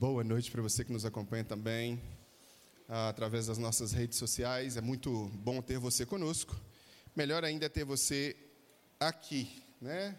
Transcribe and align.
Boa 0.00 0.24
noite 0.24 0.50
para 0.50 0.62
você 0.62 0.82
que 0.82 0.90
nos 0.90 1.04
acompanha 1.04 1.44
também 1.44 2.02
ah, 2.88 3.10
através 3.10 3.48
das 3.48 3.58
nossas 3.58 3.92
redes 3.92 4.16
sociais. 4.16 4.78
É 4.78 4.80
muito 4.80 5.30
bom 5.34 5.60
ter 5.60 5.78
você 5.78 6.06
conosco. 6.06 6.58
Melhor 7.14 7.44
ainda 7.44 7.66
é 7.66 7.68
ter 7.68 7.84
você 7.84 8.34
aqui, 8.98 9.62
né? 9.78 10.16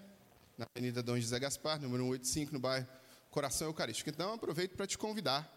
Na 0.56 0.68
Avenida 0.76 1.02
Dom 1.02 1.20
José 1.20 1.40
Gaspar, 1.40 1.82
número 1.82 2.04
185, 2.04 2.54
no 2.54 2.60
bairro 2.60 2.88
Coração 3.32 3.70
Eucarístico. 3.70 4.12
Então, 4.12 4.34
aproveito 4.34 4.76
para 4.76 4.86
te 4.86 5.00
convidar 5.00 5.52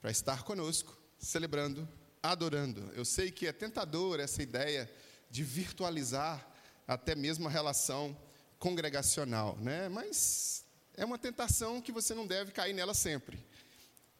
para 0.00 0.12
estar 0.12 0.44
conosco, 0.44 0.96
celebrando, 1.18 1.88
adorando. 2.22 2.92
Eu 2.94 3.04
sei 3.04 3.32
que 3.32 3.48
é 3.48 3.52
tentador 3.52 4.20
essa 4.20 4.40
ideia 4.40 4.88
de 5.28 5.42
virtualizar 5.42 6.48
até 6.86 7.16
mesmo 7.16 7.48
a 7.48 7.50
relação 7.50 8.16
congregacional, 8.60 9.56
né? 9.56 9.88
Mas 9.88 10.64
é 10.96 11.04
uma 11.04 11.18
tentação 11.18 11.80
que 11.80 11.92
você 11.92 12.14
não 12.14 12.26
deve 12.26 12.52
cair 12.52 12.72
nela 12.72 12.94
sempre. 12.94 13.38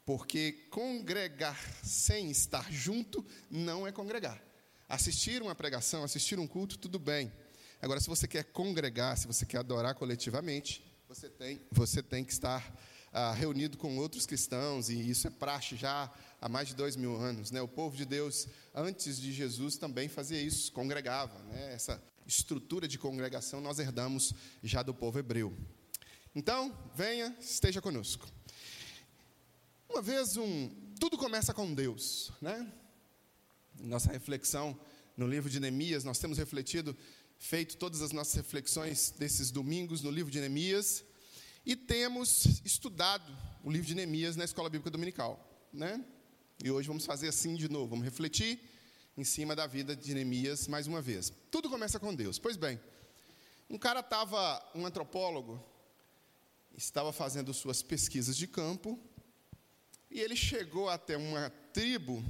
Porque 0.04 0.52
congregar 0.70 1.58
sem 1.82 2.30
estar 2.30 2.70
junto 2.70 3.24
não 3.50 3.86
é 3.86 3.92
congregar. 3.92 4.40
Assistir 4.88 5.42
uma 5.42 5.54
pregação, 5.54 6.04
assistir 6.04 6.38
um 6.38 6.46
culto, 6.46 6.78
tudo 6.78 6.98
bem. 6.98 7.32
Agora, 7.82 8.00
se 8.00 8.08
você 8.08 8.28
quer 8.28 8.44
congregar, 8.44 9.18
se 9.18 9.26
você 9.26 9.44
quer 9.44 9.58
adorar 9.58 9.94
coletivamente, 9.96 10.84
você 11.08 11.28
tem, 11.28 11.60
você 11.72 12.02
tem 12.02 12.24
que 12.24 12.32
estar 12.32 12.72
ah, 13.12 13.32
reunido 13.32 13.76
com 13.76 13.96
outros 13.98 14.26
cristãos, 14.26 14.88
e 14.88 15.10
isso 15.10 15.26
é 15.26 15.30
praxe 15.30 15.74
já 15.74 16.12
há 16.40 16.48
mais 16.48 16.68
de 16.68 16.74
dois 16.74 16.94
mil 16.94 17.16
anos. 17.16 17.50
Né? 17.50 17.60
O 17.60 17.68
povo 17.68 17.96
de 17.96 18.04
Deus, 18.04 18.46
antes 18.74 19.20
de 19.20 19.32
Jesus, 19.32 19.76
também 19.76 20.08
fazia 20.08 20.40
isso, 20.40 20.70
congregava. 20.72 21.42
Né? 21.44 21.74
Essa 21.74 22.00
estrutura 22.26 22.86
de 22.86 22.98
congregação 22.98 23.60
nós 23.60 23.78
herdamos 23.78 24.32
já 24.62 24.82
do 24.82 24.94
povo 24.94 25.18
hebreu. 25.18 25.56
Então, 26.36 26.78
venha, 26.94 27.34
esteja 27.40 27.80
conosco. 27.80 28.28
Uma 29.88 30.02
vez 30.02 30.36
um, 30.36 30.68
tudo 31.00 31.16
começa 31.16 31.54
com 31.54 31.72
Deus, 31.72 32.30
né? 32.42 32.70
Nossa 33.80 34.12
reflexão 34.12 34.78
no 35.16 35.26
livro 35.26 35.48
de 35.48 35.58
Neemias, 35.58 36.04
nós 36.04 36.18
temos 36.18 36.36
refletido, 36.36 36.94
feito 37.38 37.78
todas 37.78 38.02
as 38.02 38.12
nossas 38.12 38.34
reflexões 38.34 39.14
desses 39.18 39.50
domingos 39.50 40.02
no 40.02 40.10
livro 40.10 40.30
de 40.30 40.38
Neemias 40.38 41.02
e 41.64 41.74
temos 41.74 42.60
estudado 42.66 43.34
o 43.64 43.70
livro 43.70 43.86
de 43.86 43.94
Neemias 43.94 44.36
na 44.36 44.44
escola 44.44 44.68
bíblica 44.68 44.90
dominical, 44.90 45.66
né? 45.72 46.04
E 46.62 46.70
hoje 46.70 46.86
vamos 46.86 47.06
fazer 47.06 47.28
assim 47.28 47.54
de 47.54 47.66
novo, 47.66 47.88
vamos 47.88 48.04
refletir 48.04 48.60
em 49.16 49.24
cima 49.24 49.56
da 49.56 49.66
vida 49.66 49.96
de 49.96 50.12
Neemias 50.12 50.68
mais 50.68 50.86
uma 50.86 51.00
vez. 51.00 51.32
Tudo 51.50 51.70
começa 51.70 51.98
com 51.98 52.14
Deus. 52.14 52.38
Pois 52.38 52.58
bem, 52.58 52.78
um 53.70 53.78
cara 53.78 54.00
estava, 54.00 54.62
um 54.74 54.84
antropólogo, 54.84 55.74
estava 56.76 57.12
fazendo 57.12 57.54
suas 57.54 57.82
pesquisas 57.82 58.36
de 58.36 58.46
campo 58.46 59.00
e 60.10 60.20
ele 60.20 60.36
chegou 60.36 60.88
até 60.88 61.16
uma 61.16 61.50
tribo 61.72 62.22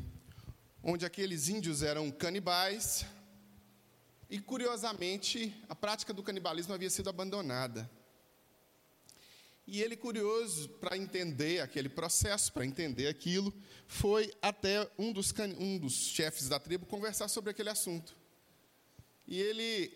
onde 0.83 1.05
aqueles 1.05 1.49
índios 1.49 1.83
eram 1.83 2.11
canibais 2.13 3.05
e, 4.31 4.39
curiosamente, 4.39 5.53
a 5.69 5.75
prática 5.75 6.13
do 6.13 6.23
canibalismo 6.23 6.73
havia 6.73 6.91
sido 6.91 7.11
abandonada. 7.11 7.91
E 9.67 9.83
ele, 9.83 9.97
curioso 9.97 10.69
para 10.69 10.97
entender 10.97 11.61
aquele 11.61 11.89
processo, 11.89 12.53
para 12.53 12.65
entender 12.65 13.09
aquilo, 13.09 13.53
foi 13.89 14.33
até 14.41 14.89
um 14.97 15.13
dos, 15.13 15.35
um 15.59 15.77
dos 15.77 15.93
chefes 15.93 16.49
da 16.49 16.61
tribo 16.61 16.87
conversar 16.87 17.27
sobre 17.27 17.51
aquele 17.51 17.71
assunto. 17.71 18.17
E 19.27 19.41
ele, 19.41 19.93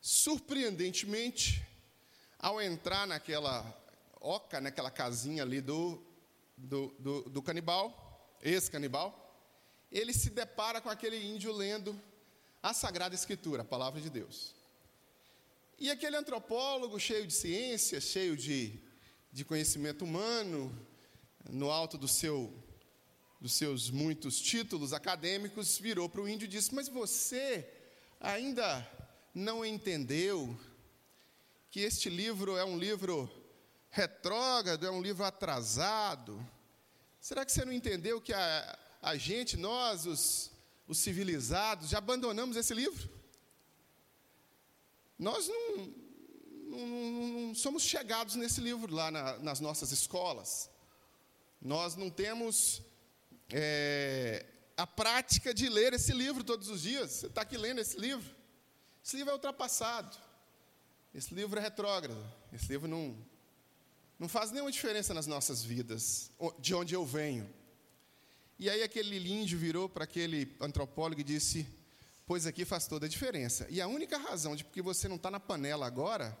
surpreendentemente, 0.00 1.67
ao 2.38 2.60
entrar 2.60 3.06
naquela 3.06 3.64
oca, 4.20 4.60
naquela 4.60 4.90
casinha 4.90 5.42
ali 5.42 5.60
do, 5.60 6.00
do, 6.56 6.94
do, 6.98 7.22
do 7.30 7.42
canibal, 7.42 8.36
ex-canibal, 8.42 9.24
ele 9.90 10.12
se 10.12 10.30
depara 10.30 10.80
com 10.80 10.88
aquele 10.88 11.16
índio 11.16 11.52
lendo 11.52 11.98
a 12.62 12.72
Sagrada 12.74 13.14
Escritura, 13.14 13.62
a 13.62 13.64
palavra 13.64 14.00
de 14.00 14.10
Deus. 14.10 14.54
E 15.78 15.90
aquele 15.90 16.16
antropólogo 16.16 16.98
cheio 16.98 17.26
de 17.26 17.32
ciência, 17.32 18.00
cheio 18.00 18.36
de, 18.36 18.78
de 19.32 19.44
conhecimento 19.44 20.04
humano, 20.04 20.76
no 21.48 21.70
alto 21.70 21.96
do 21.96 22.08
seu, 22.08 22.52
dos 23.40 23.52
seus 23.52 23.88
muitos 23.90 24.40
títulos 24.40 24.92
acadêmicos, 24.92 25.78
virou 25.78 26.08
para 26.08 26.20
o 26.20 26.28
índio 26.28 26.46
e 26.46 26.48
disse: 26.48 26.74
Mas 26.74 26.88
você 26.88 27.66
ainda 28.20 28.86
não 29.32 29.64
entendeu 29.64 30.58
que 31.78 31.84
este 31.84 32.10
livro 32.10 32.56
é 32.56 32.64
um 32.64 32.76
livro 32.76 33.30
retrógrado, 33.88 34.84
é 34.84 34.90
um 34.90 35.00
livro 35.00 35.22
atrasado? 35.22 36.44
Será 37.20 37.44
que 37.44 37.52
você 37.52 37.64
não 37.64 37.72
entendeu 37.72 38.20
que 38.20 38.32
a, 38.32 38.78
a 39.00 39.16
gente, 39.16 39.56
nós, 39.56 40.04
os, 40.04 40.50
os 40.88 40.98
civilizados, 40.98 41.90
já 41.90 41.98
abandonamos 41.98 42.56
esse 42.56 42.74
livro? 42.74 43.08
Nós 45.16 45.46
não, 45.46 45.76
não, 46.66 46.86
não 46.88 47.54
somos 47.54 47.84
chegados 47.84 48.34
nesse 48.34 48.60
livro 48.60 48.92
lá 48.92 49.12
na, 49.12 49.38
nas 49.38 49.60
nossas 49.60 49.92
escolas. 49.92 50.68
Nós 51.62 51.94
não 51.94 52.10
temos 52.10 52.82
é, 53.50 54.44
a 54.76 54.84
prática 54.84 55.54
de 55.54 55.68
ler 55.68 55.92
esse 55.92 56.10
livro 56.10 56.42
todos 56.42 56.68
os 56.68 56.82
dias. 56.82 57.12
Você 57.12 57.26
está 57.26 57.42
aqui 57.42 57.56
lendo 57.56 57.80
esse 57.80 57.96
livro? 57.96 58.34
Esse 59.04 59.14
livro 59.14 59.30
é 59.30 59.34
ultrapassado. 59.34 60.26
Esse 61.14 61.34
livro 61.34 61.58
é 61.58 61.62
retrógrado. 61.62 62.18
Esse 62.52 62.68
livro 62.68 62.86
não, 62.86 63.16
não 64.18 64.28
faz 64.28 64.50
nenhuma 64.50 64.70
diferença 64.70 65.14
nas 65.14 65.26
nossas 65.26 65.62
vidas, 65.62 66.30
de 66.58 66.74
onde 66.74 66.94
eu 66.94 67.04
venho. 67.04 67.48
E 68.58 68.68
aí 68.68 68.82
aquele 68.82 69.16
índio 69.30 69.58
virou 69.58 69.88
para 69.88 70.04
aquele 70.04 70.56
antropólogo 70.60 71.20
e 71.20 71.24
disse: 71.24 71.66
Pois 72.26 72.46
aqui 72.46 72.64
faz 72.64 72.86
toda 72.86 73.06
a 73.06 73.08
diferença. 73.08 73.66
E 73.70 73.80
a 73.80 73.86
única 73.86 74.18
razão 74.18 74.56
de 74.56 74.64
porque 74.64 74.82
você 74.82 75.08
não 75.08 75.16
está 75.16 75.30
na 75.30 75.40
panela 75.40 75.86
agora 75.86 76.36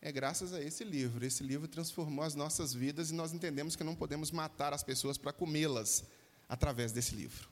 é 0.00 0.10
graças 0.10 0.52
a 0.52 0.62
esse 0.62 0.82
livro. 0.82 1.24
Esse 1.26 1.42
livro 1.42 1.68
transformou 1.68 2.24
as 2.24 2.34
nossas 2.34 2.72
vidas 2.72 3.10
e 3.10 3.14
nós 3.14 3.32
entendemos 3.32 3.76
que 3.76 3.84
não 3.84 3.94
podemos 3.94 4.30
matar 4.30 4.72
as 4.72 4.82
pessoas 4.82 5.18
para 5.18 5.32
comê-las 5.32 6.04
através 6.48 6.92
desse 6.92 7.14
livro. 7.14 7.48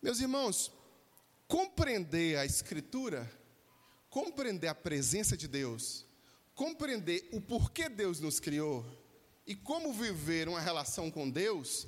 Meus 0.00 0.20
irmãos, 0.20 0.72
compreender 1.46 2.38
a 2.38 2.46
Escritura 2.46 3.30
compreender 4.16 4.68
a 4.68 4.74
presença 4.74 5.36
de 5.36 5.46
Deus, 5.46 6.06
compreender 6.54 7.28
o 7.32 7.38
porquê 7.38 7.86
Deus 7.86 8.18
nos 8.18 8.40
criou 8.40 8.82
e 9.46 9.54
como 9.54 9.92
viver 9.92 10.48
uma 10.48 10.58
relação 10.58 11.10
com 11.10 11.28
Deus, 11.28 11.86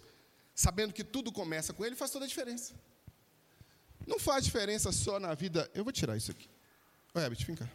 sabendo 0.55 0.93
que 0.93 1.03
tudo 1.03 1.33
começa 1.33 1.73
com 1.73 1.87
Ele, 1.87 1.97
faz 1.97 2.11
toda 2.11 2.27
a 2.27 2.29
diferença. 2.29 2.75
Não 4.07 4.19
faz 4.19 4.45
diferença 4.45 4.93
só 4.93 5.19
na 5.19 5.33
vida. 5.33 5.71
Eu 5.73 5.83
vou 5.85 5.91
tirar 5.91 6.19
isso 6.19 6.31
aqui. 6.31 6.51
Oi, 7.15 7.23
Herbert, 7.23 7.47
vem 7.47 7.57
cá. 7.57 7.67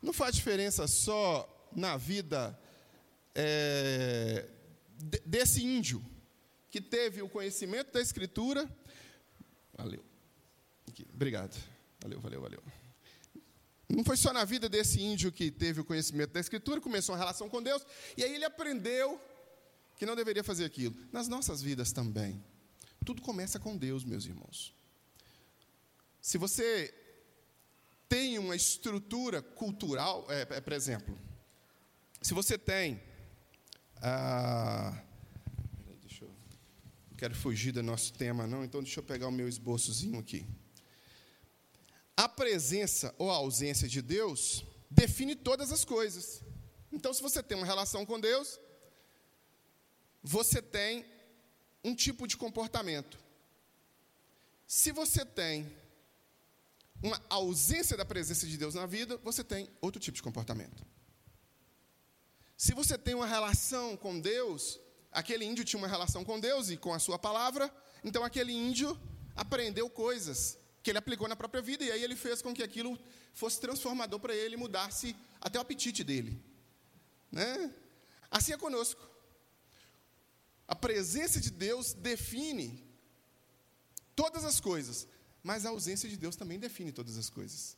Não 0.00 0.12
faz 0.12 0.36
diferença 0.36 0.86
só 0.86 1.68
na 1.72 1.96
vida 1.96 2.56
é, 3.34 4.48
desse 5.24 5.64
índio 5.64 6.00
que 6.70 6.80
teve 6.80 7.22
o 7.22 7.28
conhecimento 7.28 7.92
da 7.92 8.00
Escritura. 8.00 8.70
Valeu. 9.76 10.04
Aqui, 10.88 11.04
obrigado. 11.12 11.60
Valeu, 12.00 12.20
valeu, 12.20 12.40
valeu. 12.40 12.75
Não 13.88 14.02
foi 14.04 14.16
só 14.16 14.32
na 14.32 14.44
vida 14.44 14.68
desse 14.68 15.00
índio 15.00 15.30
que 15.30 15.50
teve 15.50 15.80
o 15.80 15.84
conhecimento 15.84 16.32
da 16.32 16.40
Escritura, 16.40 16.80
começou 16.80 17.14
uma 17.14 17.18
relação 17.18 17.48
com 17.48 17.62
Deus, 17.62 17.86
e 18.16 18.24
aí 18.24 18.34
ele 18.34 18.44
aprendeu 18.44 19.20
que 19.96 20.04
não 20.04 20.16
deveria 20.16 20.42
fazer 20.42 20.64
aquilo. 20.64 20.94
Nas 21.12 21.28
nossas 21.28 21.62
vidas 21.62 21.92
também. 21.92 22.42
Tudo 23.04 23.22
começa 23.22 23.58
com 23.58 23.76
Deus, 23.76 24.04
meus 24.04 24.26
irmãos. 24.26 24.74
Se 26.20 26.36
você 26.38 26.92
tem 28.08 28.38
uma 28.38 28.56
estrutura 28.56 29.40
cultural, 29.40 30.26
é, 30.28 30.42
é 30.42 30.60
por 30.60 30.72
exemplo, 30.72 31.16
se 32.20 32.34
você 32.34 32.58
tem. 32.58 33.00
Ah, 34.02 35.00
deixa 36.02 36.24
eu, 36.24 36.28
não 37.10 37.16
quero 37.16 37.34
fugir 37.34 37.72
do 37.72 37.82
nosso 37.82 38.12
tema, 38.12 38.46
não, 38.46 38.64
então 38.64 38.82
deixa 38.82 38.98
eu 38.98 39.04
pegar 39.04 39.28
o 39.28 39.32
meu 39.32 39.48
esboçozinho 39.48 40.18
aqui. 40.18 40.44
A 42.16 42.28
presença 42.28 43.14
ou 43.18 43.30
a 43.30 43.34
ausência 43.34 43.86
de 43.86 44.00
Deus 44.00 44.64
define 44.90 45.36
todas 45.36 45.70
as 45.70 45.84
coisas. 45.84 46.42
Então, 46.90 47.12
se 47.12 47.20
você 47.20 47.42
tem 47.42 47.56
uma 47.56 47.66
relação 47.66 48.06
com 48.06 48.18
Deus, 48.18 48.58
você 50.22 50.62
tem 50.62 51.04
um 51.84 51.94
tipo 51.94 52.26
de 52.26 52.36
comportamento. 52.36 53.18
Se 54.66 54.90
você 54.90 55.24
tem 55.24 55.70
uma 57.02 57.20
ausência 57.28 57.96
da 57.96 58.04
presença 58.04 58.46
de 58.46 58.56
Deus 58.56 58.74
na 58.74 58.86
vida, 58.86 59.18
você 59.18 59.44
tem 59.44 59.68
outro 59.80 60.00
tipo 60.00 60.16
de 60.16 60.22
comportamento. 60.22 60.84
Se 62.56 62.72
você 62.72 62.96
tem 62.96 63.14
uma 63.14 63.26
relação 63.26 63.96
com 63.96 64.18
Deus, 64.18 64.80
aquele 65.12 65.44
índio 65.44 65.64
tinha 65.64 65.78
uma 65.78 65.86
relação 65.86 66.24
com 66.24 66.40
Deus 66.40 66.70
e 66.70 66.76
com 66.76 66.94
a 66.94 66.98
sua 66.98 67.18
palavra, 67.18 67.70
então 68.02 68.24
aquele 68.24 68.52
índio 68.52 68.98
aprendeu 69.34 69.90
coisas 69.90 70.58
que 70.86 70.90
ele 70.92 70.98
aplicou 70.98 71.26
na 71.26 71.34
própria 71.34 71.60
vida, 71.60 71.82
e 71.84 71.90
aí 71.90 72.04
ele 72.04 72.14
fez 72.14 72.40
com 72.40 72.54
que 72.54 72.62
aquilo 72.62 72.96
fosse 73.34 73.60
transformador 73.60 74.20
para 74.20 74.32
ele, 74.32 74.56
mudasse 74.56 75.16
até 75.40 75.58
o 75.58 75.62
apetite 75.62 76.04
dele. 76.04 76.40
Né? 77.28 77.74
Assim 78.30 78.52
é 78.52 78.56
conosco. 78.56 79.04
A 80.68 80.76
presença 80.76 81.40
de 81.40 81.50
Deus 81.50 81.92
define 81.92 82.84
todas 84.14 84.44
as 84.44 84.60
coisas, 84.60 85.08
mas 85.42 85.66
a 85.66 85.70
ausência 85.70 86.08
de 86.08 86.16
Deus 86.16 86.36
também 86.36 86.56
define 86.56 86.92
todas 86.92 87.18
as 87.18 87.28
coisas. 87.28 87.76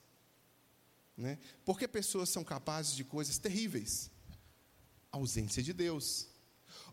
Né? 1.16 1.38
Porque 1.64 1.88
pessoas 1.88 2.28
são 2.28 2.44
capazes 2.44 2.94
de 2.94 3.04
coisas 3.04 3.38
terríveis. 3.38 4.10
A 5.10 5.16
ausência 5.16 5.62
de 5.62 5.72
Deus. 5.72 6.28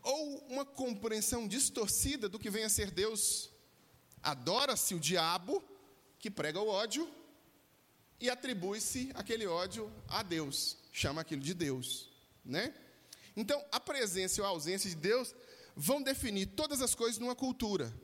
Ou 0.02 0.38
uma 0.48 0.64
compreensão 0.64 1.46
distorcida 1.46 2.26
do 2.26 2.38
que 2.38 2.48
vem 2.48 2.64
a 2.64 2.70
ser 2.70 2.90
Deus. 2.90 3.50
Adora-se 4.22 4.94
o 4.94 4.98
diabo, 4.98 5.62
que 6.26 6.30
prega 6.30 6.60
o 6.60 6.66
ódio, 6.66 7.08
e 8.18 8.28
atribui-se 8.28 9.12
aquele 9.14 9.46
ódio 9.46 9.92
a 10.08 10.24
Deus. 10.24 10.76
Chama 10.92 11.20
aquilo 11.20 11.40
de 11.40 11.54
Deus. 11.54 12.10
Né? 12.44 12.74
Então, 13.36 13.64
a 13.70 13.78
presença 13.78 14.42
ou 14.42 14.46
a 14.46 14.50
ausência 14.50 14.90
de 14.90 14.96
Deus 14.96 15.32
vão 15.76 16.02
definir 16.02 16.46
todas 16.46 16.82
as 16.82 16.96
coisas 16.96 17.18
numa 17.18 17.36
cultura. 17.36 17.94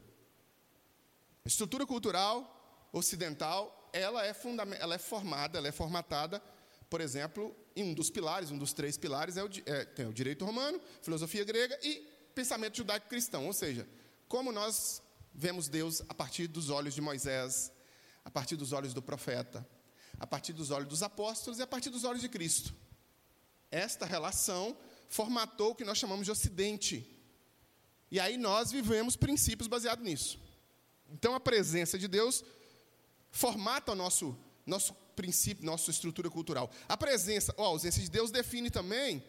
A 1.44 1.48
estrutura 1.48 1.84
cultural 1.84 2.88
ocidental, 2.92 3.90
ela 3.92 4.24
é, 4.24 4.32
ela 4.78 4.94
é 4.94 4.98
formada, 4.98 5.58
ela 5.58 5.66
é 5.66 5.72
formatada, 5.72 6.40
por 6.88 7.00
exemplo, 7.00 7.52
em 7.74 7.82
um 7.82 7.92
dos 7.92 8.08
pilares, 8.08 8.52
um 8.52 8.58
dos 8.58 8.72
três 8.72 8.96
pilares 8.96 9.36
é 9.36 9.42
o, 9.42 9.50
é, 9.66 9.84
tem 9.84 10.06
o 10.06 10.12
direito 10.12 10.44
romano, 10.44 10.80
filosofia 11.00 11.42
grega 11.42 11.76
e 11.82 12.06
pensamento 12.36 12.76
judaico-cristão, 12.76 13.46
ou 13.46 13.52
seja, 13.52 13.88
como 14.28 14.52
nós 14.52 15.02
vemos 15.34 15.66
Deus 15.66 16.02
a 16.08 16.14
partir 16.14 16.46
dos 16.46 16.70
olhos 16.70 16.94
de 16.94 17.00
Moisés, 17.00 17.72
a 18.24 18.30
partir 18.30 18.56
dos 18.56 18.72
olhos 18.72 18.94
do 18.94 19.02
profeta, 19.02 19.66
a 20.18 20.26
partir 20.26 20.52
dos 20.52 20.70
olhos 20.70 20.88
dos 20.88 21.02
apóstolos 21.02 21.58
e 21.58 21.62
a 21.62 21.66
partir 21.66 21.90
dos 21.90 22.04
olhos 22.04 22.20
de 22.20 22.28
Cristo. 22.28 22.74
Esta 23.70 24.06
relação 24.06 24.76
formatou 25.08 25.70
o 25.70 25.74
que 25.74 25.84
nós 25.84 25.98
chamamos 25.98 26.24
de 26.24 26.30
Ocidente. 26.30 27.08
E 28.10 28.20
aí 28.20 28.36
nós 28.36 28.70
vivemos 28.70 29.16
princípios 29.16 29.66
baseados 29.66 30.04
nisso. 30.04 30.38
Então 31.10 31.34
a 31.34 31.40
presença 31.40 31.98
de 31.98 32.06
Deus 32.06 32.44
formata 33.30 33.92
o 33.92 33.94
nosso, 33.94 34.36
nosso 34.66 34.94
princípio, 35.16 35.64
nossa 35.64 35.90
estrutura 35.90 36.30
cultural. 36.30 36.70
A 36.88 36.96
presença 36.96 37.54
ou 37.56 37.64
a 37.64 37.68
ausência 37.68 38.02
de 38.02 38.10
Deus 38.10 38.30
define 38.30 38.70
também 38.70 39.22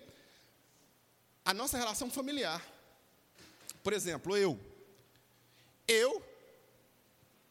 a 1.45 1.53
nossa 1.53 1.77
relação 1.77 2.09
familiar. 2.09 2.65
Por 3.81 3.93
exemplo, 3.93 4.35
eu. 4.37 4.59
Eu, 5.87 6.23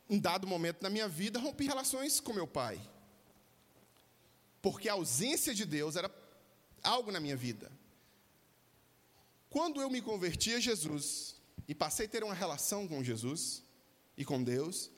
em 0.09 0.19
dado 0.19 0.47
momento 0.47 0.83
na 0.83 0.91
minha 0.91 1.09
vida, 1.09 1.39
rompi 1.39 1.67
relações 1.67 2.21
com 2.21 2.33
meu 2.33 2.47
pai. 2.47 2.81
Porque 4.61 4.89
a 4.89 4.93
ausência 4.93 5.55
de 5.55 5.65
Deus 5.65 5.97
era 5.97 6.11
algo 6.83 7.11
na 7.11 7.21
minha 7.21 7.37
vida. 7.37 7.71
Quando 9.51 9.81
eu 9.81 9.91
me 9.91 10.01
converti 10.01 10.55
a 10.55 10.61
Jesus 10.61 11.37
e 11.69 11.75
passei 11.75 12.07
a 12.07 12.09
ter 12.09 12.25
uma 12.25 12.35
relação 12.35 12.89
com 12.89 13.03
Jesus 13.03 13.63
e 14.17 14.25
com 14.25 14.43
Deus, 14.43 14.91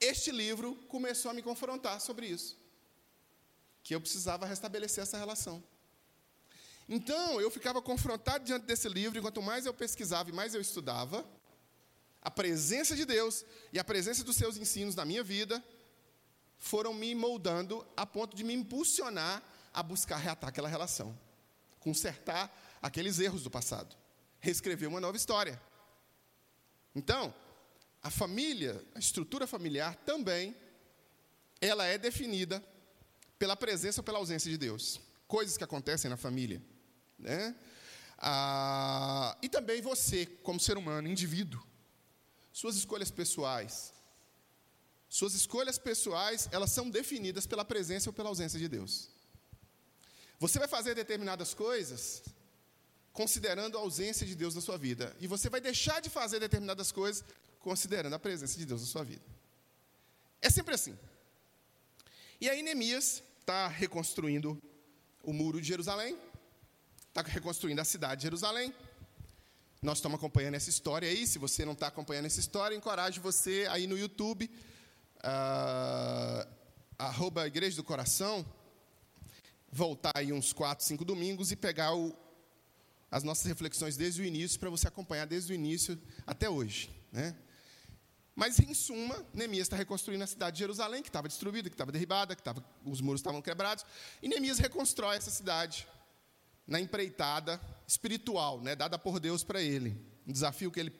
este 0.00 0.30
livro 0.30 0.74
começou 0.88 1.30
a 1.30 1.34
me 1.34 1.42
confrontar 1.42 2.00
sobre 2.00 2.26
isso. 2.26 2.58
Que 3.82 3.94
eu 3.94 4.00
precisava 4.00 4.46
restabelecer 4.46 5.02
essa 5.02 5.16
relação. 5.16 5.62
Então, 6.88 7.40
eu 7.40 7.50
ficava 7.50 7.80
confrontado 7.80 8.44
diante 8.44 8.66
desse 8.66 8.88
livro, 8.88 9.18
e 9.18 9.22
quanto 9.22 9.40
mais 9.40 9.64
eu 9.64 9.72
pesquisava 9.72 10.28
e 10.28 10.32
mais 10.32 10.54
eu 10.54 10.60
estudava, 10.60 11.24
a 12.22 12.30
presença 12.30 12.94
de 12.94 13.04
Deus 13.04 13.44
e 13.72 13.78
a 13.78 13.84
presença 13.84 14.22
dos 14.22 14.36
seus 14.36 14.56
ensinos 14.56 14.94
na 14.94 15.04
minha 15.04 15.24
vida 15.24 15.62
foram 16.56 16.94
me 16.94 17.12
moldando 17.14 17.84
a 17.96 18.06
ponto 18.06 18.36
de 18.36 18.44
me 18.44 18.54
impulsionar 18.54 19.42
a 19.74 19.82
buscar 19.82 20.16
reatar 20.18 20.48
aquela 20.48 20.68
relação, 20.68 21.18
consertar 21.80 22.78
aqueles 22.80 23.18
erros 23.18 23.42
do 23.42 23.50
passado, 23.50 23.96
reescrever 24.38 24.88
uma 24.88 25.00
nova 25.00 25.16
história. 25.16 25.60
Então, 26.94 27.34
a 28.02 28.10
família, 28.10 28.84
a 28.94 28.98
estrutura 28.98 29.46
familiar 29.46 29.96
também, 29.96 30.54
ela 31.60 31.84
é 31.86 31.98
definida 31.98 32.62
pela 33.38 33.56
presença 33.56 34.00
ou 34.00 34.04
pela 34.04 34.18
ausência 34.18 34.50
de 34.50 34.58
Deus. 34.58 35.00
Coisas 35.26 35.56
que 35.56 35.64
acontecem 35.64 36.08
na 36.08 36.16
família. 36.16 36.62
Né? 37.18 37.56
Ah, 38.18 39.36
e 39.42 39.48
também 39.48 39.80
você, 39.80 40.26
como 40.26 40.60
ser 40.60 40.76
humano, 40.76 41.08
indivíduo. 41.08 41.71
Suas 42.52 42.76
escolhas 42.76 43.10
pessoais. 43.10 43.92
Suas 45.08 45.34
escolhas 45.34 45.78
pessoais, 45.78 46.48
elas 46.52 46.72
são 46.72 46.88
definidas 46.88 47.46
pela 47.46 47.64
presença 47.64 48.08
ou 48.08 48.14
pela 48.14 48.28
ausência 48.28 48.58
de 48.58 48.68
Deus. 48.68 49.08
Você 50.38 50.58
vai 50.58 50.68
fazer 50.68 50.94
determinadas 50.94 51.54
coisas 51.54 52.22
considerando 53.12 53.76
a 53.76 53.80
ausência 53.80 54.26
de 54.26 54.34
Deus 54.34 54.54
na 54.54 54.60
sua 54.60 54.78
vida. 54.78 55.14
E 55.20 55.26
você 55.26 55.48
vai 55.48 55.60
deixar 55.60 56.00
de 56.00 56.08
fazer 56.08 56.40
determinadas 56.40 56.90
coisas 56.90 57.24
considerando 57.60 58.14
a 58.14 58.18
presença 58.18 58.58
de 58.58 58.66
Deus 58.66 58.80
na 58.80 58.86
sua 58.86 59.04
vida. 59.04 59.24
É 60.40 60.50
sempre 60.50 60.74
assim. 60.74 60.98
E 62.40 62.48
aí 62.50 62.62
Neemias 62.62 63.22
está 63.40 63.68
reconstruindo 63.68 64.60
o 65.22 65.32
muro 65.32 65.60
de 65.60 65.68
Jerusalém, 65.68 66.18
está 67.08 67.22
reconstruindo 67.22 67.80
a 67.80 67.84
cidade 67.84 68.16
de 68.16 68.22
Jerusalém. 68.24 68.74
Nós 69.82 69.98
estamos 69.98 70.16
acompanhando 70.16 70.54
essa 70.54 70.70
história 70.70 71.08
aí. 71.08 71.26
Se 71.26 71.40
você 71.40 71.64
não 71.64 71.72
está 71.72 71.88
acompanhando 71.88 72.26
essa 72.26 72.38
história, 72.38 72.76
encorajo 72.76 73.20
você 73.20 73.66
aí 73.68 73.88
no 73.88 73.98
YouTube, 73.98 74.48
uh, 75.16 76.48
arroba 76.96 77.48
Igreja 77.48 77.74
do 77.74 77.82
Coração, 77.82 78.46
voltar 79.72 80.12
aí 80.14 80.32
uns 80.32 80.52
quatro, 80.52 80.84
cinco 80.84 81.04
domingos 81.04 81.50
e 81.50 81.56
pegar 81.56 81.96
o, 81.96 82.16
as 83.10 83.24
nossas 83.24 83.44
reflexões 83.44 83.96
desde 83.96 84.22
o 84.22 84.24
início, 84.24 84.60
para 84.60 84.70
você 84.70 84.86
acompanhar 84.86 85.26
desde 85.26 85.52
o 85.52 85.54
início 85.56 86.00
até 86.24 86.48
hoje. 86.48 86.88
Né? 87.10 87.34
Mas, 88.36 88.60
em 88.60 88.72
suma, 88.74 89.26
Neemias 89.34 89.66
está 89.66 89.76
reconstruindo 89.76 90.22
a 90.22 90.28
cidade 90.28 90.54
de 90.54 90.60
Jerusalém, 90.60 91.02
que 91.02 91.08
estava 91.08 91.26
destruída, 91.26 91.68
que 91.68 91.74
estava 91.74 91.90
derribada, 91.90 92.36
que 92.36 92.42
tava, 92.42 92.64
os 92.84 93.00
muros 93.00 93.18
estavam 93.20 93.42
quebrados. 93.42 93.84
E 94.22 94.28
Neemias 94.28 94.60
reconstrói 94.60 95.16
essa 95.16 95.32
cidade 95.32 95.88
na 96.68 96.80
empreitada 96.80 97.60
espiritual, 97.92 98.58
né, 98.62 98.74
dada 98.74 98.98
por 98.98 99.20
Deus 99.20 99.44
para 99.44 99.60
ele. 99.60 99.90
Um 100.26 100.32
desafio 100.32 100.72
que 100.72 100.80
ele 100.80 100.92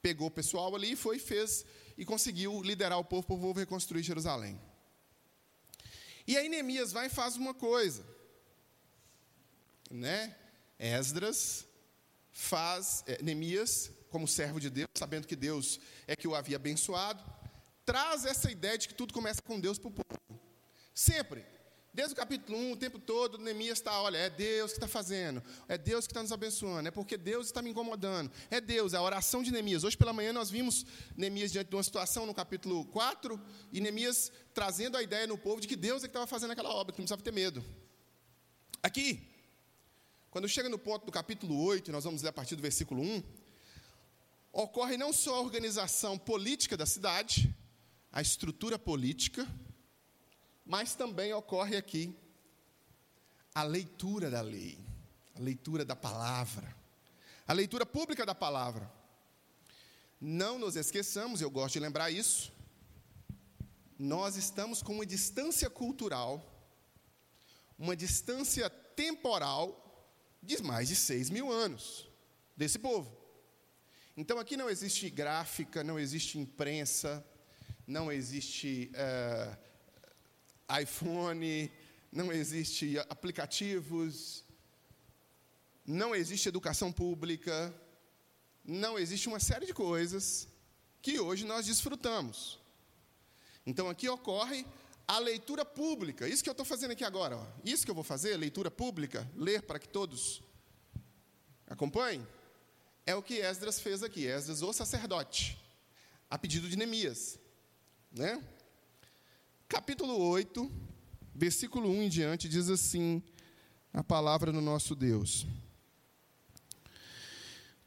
pegou 0.00 0.28
o 0.28 0.30
pessoal 0.30 0.74
ali 0.76 0.92
e 0.92 0.96
foi, 0.96 1.18
fez 1.18 1.66
e 1.98 2.04
conseguiu 2.04 2.62
liderar 2.62 2.98
o 3.00 3.04
povo 3.04 3.26
para 3.26 3.34
o 3.34 3.40
povo 3.40 3.58
reconstruir 3.58 4.04
Jerusalém. 4.04 4.60
E 6.24 6.36
aí 6.36 6.48
Neemias 6.48 6.92
vai 6.92 7.06
e 7.06 7.10
faz 7.10 7.36
uma 7.36 7.52
coisa. 7.52 8.06
Né? 9.90 10.36
Esdras 10.78 11.66
faz, 12.30 13.02
é, 13.08 13.20
Neemias 13.20 13.90
como 14.08 14.28
servo 14.28 14.60
de 14.60 14.70
Deus, 14.70 14.88
sabendo 14.94 15.26
que 15.26 15.34
Deus 15.34 15.80
é 16.06 16.14
que 16.14 16.28
o 16.28 16.34
havia 16.34 16.56
abençoado, 16.56 17.24
traz 17.84 18.24
essa 18.24 18.52
ideia 18.52 18.78
de 18.78 18.86
que 18.86 18.94
tudo 18.94 19.12
começa 19.12 19.42
com 19.42 19.58
Deus 19.58 19.78
para 19.80 19.88
o 19.88 19.92
povo. 19.92 20.40
Sempre. 20.94 21.44
Desde 21.96 22.12
o 22.12 22.16
capítulo 22.16 22.58
1, 22.58 22.72
o 22.72 22.76
tempo 22.76 22.98
todo, 22.98 23.38
Neemias 23.38 23.78
está, 23.78 24.02
olha, 24.02 24.18
é 24.18 24.28
Deus 24.28 24.70
que 24.70 24.76
está 24.76 24.86
fazendo, 24.86 25.42
é 25.66 25.78
Deus 25.78 26.06
que 26.06 26.12
está 26.12 26.20
nos 26.20 26.30
abençoando, 26.30 26.86
é 26.86 26.90
porque 26.90 27.16
Deus 27.16 27.46
está 27.46 27.62
me 27.62 27.70
incomodando, 27.70 28.30
é 28.50 28.60
Deus, 28.60 28.92
é 28.92 28.98
a 28.98 29.02
oração 29.02 29.42
de 29.42 29.50
Neemias. 29.50 29.82
Hoje 29.82 29.96
pela 29.96 30.12
manhã 30.12 30.30
nós 30.30 30.50
vimos 30.50 30.84
Neemias 31.16 31.50
diante 31.50 31.70
de 31.70 31.74
uma 31.74 31.82
situação 31.82 32.26
no 32.26 32.34
capítulo 32.34 32.84
4, 32.84 33.40
e 33.72 33.80
Neemias 33.80 34.30
trazendo 34.52 34.98
a 34.98 35.02
ideia 35.02 35.26
no 35.26 35.38
povo 35.38 35.58
de 35.58 35.66
que 35.66 35.74
Deus 35.74 36.02
é 36.02 36.06
que 36.06 36.10
estava 36.10 36.26
fazendo 36.26 36.50
aquela 36.50 36.68
obra, 36.68 36.92
que 36.92 36.98
não 37.00 37.06
precisava 37.06 37.22
ter 37.22 37.32
medo. 37.32 37.64
Aqui, 38.82 39.26
quando 40.30 40.46
chega 40.46 40.68
no 40.68 40.78
ponto 40.78 41.06
do 41.06 41.10
capítulo 41.10 41.64
8, 41.64 41.90
nós 41.90 42.04
vamos 42.04 42.20
ler 42.20 42.28
a 42.28 42.32
partir 42.34 42.56
do 42.56 42.60
versículo 42.60 43.00
1, 43.00 43.22
ocorre 44.52 44.98
não 44.98 45.14
só 45.14 45.36
a 45.36 45.40
organização 45.40 46.18
política 46.18 46.76
da 46.76 46.84
cidade, 46.84 47.50
a 48.12 48.20
estrutura 48.20 48.78
política, 48.78 49.48
mas 50.66 50.96
também 50.96 51.32
ocorre 51.32 51.76
aqui 51.76 52.14
a 53.54 53.62
leitura 53.62 54.28
da 54.28 54.40
lei, 54.40 54.78
a 55.36 55.40
leitura 55.40 55.84
da 55.84 55.94
palavra, 55.94 56.76
a 57.46 57.52
leitura 57.52 57.86
pública 57.86 58.26
da 58.26 58.34
palavra. 58.34 58.92
Não 60.20 60.58
nos 60.58 60.74
esqueçamos, 60.74 61.40
eu 61.40 61.50
gosto 61.50 61.74
de 61.74 61.80
lembrar 61.80 62.10
isso, 62.10 62.52
nós 63.98 64.36
estamos 64.36 64.82
com 64.82 64.94
uma 64.94 65.06
distância 65.06 65.70
cultural, 65.70 66.44
uma 67.78 67.96
distância 67.96 68.68
temporal 68.68 69.82
de 70.42 70.62
mais 70.62 70.88
de 70.88 70.96
seis 70.96 71.30
mil 71.30 71.50
anos 71.52 72.08
desse 72.56 72.78
povo. 72.78 73.16
Então 74.16 74.38
aqui 74.38 74.56
não 74.56 74.68
existe 74.68 75.08
gráfica, 75.10 75.84
não 75.84 75.98
existe 75.98 76.38
imprensa, 76.38 77.24
não 77.86 78.10
existe 78.10 78.90
uh, 78.94 79.66
iPhone, 80.80 81.70
não 82.10 82.32
existe 82.32 82.98
aplicativos, 83.08 84.44
não 85.84 86.14
existe 86.14 86.48
educação 86.48 86.92
pública, 86.92 87.74
não 88.64 88.98
existe 88.98 89.28
uma 89.28 89.40
série 89.40 89.66
de 89.66 89.74
coisas 89.74 90.48
que 91.00 91.20
hoje 91.20 91.44
nós 91.44 91.66
desfrutamos. 91.66 92.58
Então 93.64 93.88
aqui 93.88 94.08
ocorre 94.08 94.66
a 95.06 95.18
leitura 95.18 95.64
pública, 95.64 96.28
isso 96.28 96.42
que 96.42 96.48
eu 96.48 96.52
estou 96.52 96.66
fazendo 96.66 96.90
aqui 96.90 97.04
agora, 97.04 97.36
ó. 97.36 97.46
isso 97.64 97.84
que 97.84 97.90
eu 97.90 97.94
vou 97.94 98.02
fazer, 98.02 98.36
leitura 98.36 98.70
pública, 98.70 99.28
ler 99.36 99.62
para 99.62 99.78
que 99.78 99.88
todos 99.88 100.42
Acompanhe? 101.68 102.24
É 103.04 103.14
o 103.14 103.22
que 103.22 103.40
Esdras 103.40 103.80
fez 103.80 104.02
aqui. 104.02 104.26
Esdras, 104.26 104.62
o 104.62 104.72
sacerdote, 104.72 105.58
a 106.30 106.38
pedido 106.38 106.68
de 106.68 106.76
Neemias. 106.76 107.38
Né? 108.12 108.42
Capítulo 109.68 110.16
8, 110.16 110.70
versículo 111.34 111.90
1 111.90 112.02
em 112.04 112.08
diante, 112.08 112.48
diz 112.48 112.70
assim: 112.70 113.20
a 113.92 114.04
palavra 114.04 114.52
do 114.52 114.60
nosso 114.60 114.94
Deus. 114.94 115.44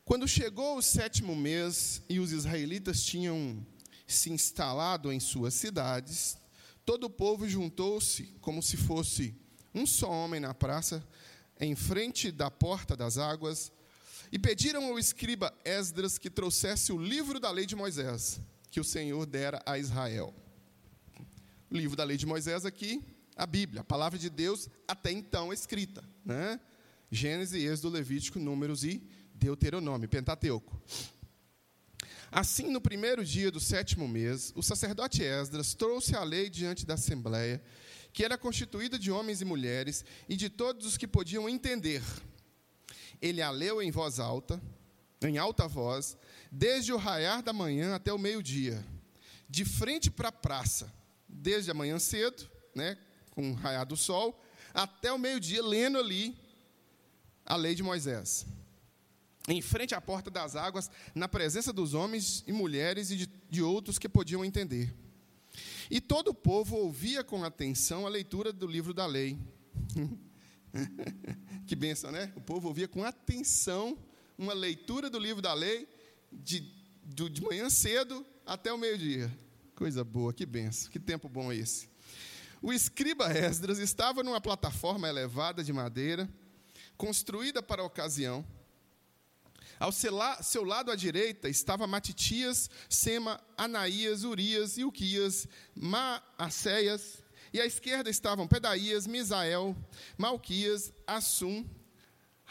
Quando 0.03 0.27
chegou 0.27 0.75
o 0.75 0.81
sétimo 0.81 1.33
mês 1.33 2.01
e 2.09 2.19
os 2.19 2.33
israelitas 2.33 3.01
tinham 3.01 3.65
se 4.05 4.29
instalado 4.29 5.09
em 5.09 5.21
suas 5.21 5.53
cidades, 5.53 6.37
todo 6.83 7.05
o 7.05 7.09
povo 7.09 7.47
juntou-se 7.47 8.23
como 8.41 8.61
se 8.61 8.75
fosse 8.75 9.33
um 9.73 9.85
só 9.85 10.11
homem 10.11 10.41
na 10.41 10.53
praça, 10.53 11.01
em 11.61 11.77
frente 11.77 12.29
da 12.29 12.51
porta 12.51 12.93
das 12.93 13.17
águas, 13.17 13.71
e 14.33 14.37
pediram 14.37 14.83
ao 14.83 14.99
escriba 14.99 15.57
Esdras 15.63 16.17
que 16.17 16.29
trouxesse 16.29 16.91
o 16.91 16.97
livro 16.97 17.39
da 17.39 17.49
lei 17.49 17.65
de 17.65 17.75
Moisés, 17.75 18.41
que 18.69 18.81
o 18.81 18.83
Senhor 18.83 19.25
dera 19.25 19.63
a 19.65 19.79
Israel. 19.79 20.33
Livro 21.71 21.95
da 21.95 22.03
lei 22.03 22.17
de 22.17 22.25
Moisés 22.25 22.65
aqui, 22.65 23.03
a 23.35 23.45
Bíblia, 23.45 23.81
a 23.81 23.83
palavra 23.85 24.17
de 24.17 24.29
Deus 24.29 24.67
até 24.87 25.11
então 25.11 25.53
escrita, 25.53 26.03
né? 26.25 26.59
Gênesis, 27.11 27.63
Êxodo, 27.63 27.89
Levítico, 27.89 28.39
Números 28.39 28.83
e 28.83 29.01
Deuteronômio, 29.33 30.09
Pentateuco. 30.09 30.81
Assim, 32.31 32.69
no 32.69 32.79
primeiro 32.79 33.25
dia 33.25 33.49
do 33.49 33.59
sétimo 33.59 34.07
mês, 34.07 34.53
o 34.55 34.61
sacerdote 34.61 35.23
Esdras 35.23 35.73
trouxe 35.73 36.15
a 36.15 36.23
lei 36.23 36.49
diante 36.49 36.85
da 36.85 36.93
assembleia, 36.93 37.61
que 38.13 38.23
era 38.23 38.37
constituída 38.37 38.99
de 38.99 39.11
homens 39.11 39.41
e 39.41 39.45
mulheres 39.45 40.05
e 40.27 40.35
de 40.35 40.49
todos 40.49 40.85
os 40.85 40.97
que 40.97 41.07
podiam 41.07 41.49
entender. 41.49 42.03
Ele 43.21 43.41
a 43.41 43.49
leu 43.49 43.81
em 43.81 43.89
voz 43.89 44.19
alta, 44.19 44.61
em 45.21 45.37
alta 45.37 45.67
voz, 45.67 46.17
desde 46.51 46.93
o 46.93 46.97
raiar 46.97 47.41
da 47.41 47.51
manhã 47.51 47.95
até 47.95 48.13
o 48.13 48.19
meio-dia, 48.19 48.85
de 49.49 49.65
frente 49.65 50.11
para 50.11 50.29
a 50.29 50.31
praça, 50.31 50.93
desde 51.29 51.71
a 51.71 51.73
manhã 51.73 51.99
cedo, 51.99 52.49
né, 52.75 52.97
com 53.31 53.51
o 53.51 53.55
raiar 53.55 53.85
do 53.85 53.95
sol, 53.95 54.43
até 54.73 55.13
o 55.13 55.17
meio-dia, 55.17 55.63
lendo 55.63 55.97
ali 55.97 56.37
a 57.45 57.55
lei 57.55 57.75
de 57.75 57.83
Moisés 57.83 58.45
em 59.51 59.61
frente 59.61 59.95
à 59.95 60.01
porta 60.01 60.29
das 60.29 60.55
águas, 60.55 60.89
na 61.15 61.27
presença 61.27 61.73
dos 61.73 61.93
homens 61.93 62.43
e 62.45 62.51
mulheres 62.51 63.09
e 63.09 63.15
de, 63.15 63.29
de 63.49 63.61
outros 63.61 63.97
que 63.97 64.07
podiam 64.07 64.45
entender. 64.45 64.93
E 65.89 65.99
todo 65.99 66.29
o 66.29 66.33
povo 66.33 66.77
ouvia 66.77 67.23
com 67.23 67.43
atenção 67.43 68.05
a 68.05 68.09
leitura 68.09 68.53
do 68.53 68.67
livro 68.67 68.93
da 68.93 69.05
lei. 69.05 69.37
que 71.65 71.75
benção, 71.75 72.11
né? 72.11 72.31
O 72.35 72.41
povo 72.41 72.67
ouvia 72.67 72.87
com 72.87 73.03
atenção 73.03 73.97
uma 74.37 74.53
leitura 74.53 75.09
do 75.09 75.17
livro 75.17 75.41
da 75.41 75.53
lei 75.53 75.87
de, 76.31 76.61
de, 77.03 77.29
de 77.29 77.41
manhã 77.41 77.69
cedo 77.69 78.25
até 78.45 78.71
o 78.71 78.77
meio-dia. 78.77 79.35
Coisa 79.79 80.03
boa, 80.03 80.33
que 80.33 80.45
benção, 80.45 80.91
que 80.91 80.99
tempo 80.99 81.29
bom 81.29 81.53
esse. 81.53 81.89
O 82.61 82.73
escriba 82.73 83.31
Esdras 83.31 83.79
estava 83.79 84.21
numa 84.21 84.41
plataforma 84.41 85.07
elevada 85.07 85.63
de 85.63 85.71
madeira, 85.71 86.29
construída 86.97 87.63
para 87.63 87.81
a 87.81 87.85
ocasião, 87.85 88.45
ao 89.79 89.93
seu 89.93 90.65
lado 90.65 90.91
à 90.91 90.97
direita 90.97 91.47
estava 91.47 91.87
Matitias, 91.87 92.69
Sema, 92.89 93.39
Anaías, 93.57 94.25
Urias, 94.25 94.77
Ilquias, 94.77 95.47
Maacéias, 95.73 97.23
e 97.53 97.61
à 97.61 97.65
esquerda 97.65 98.09
estavam 98.09 98.49
Pedaías, 98.49 99.07
Misael, 99.07 99.73
Malquias, 100.17 100.91
Assum, 101.07 101.65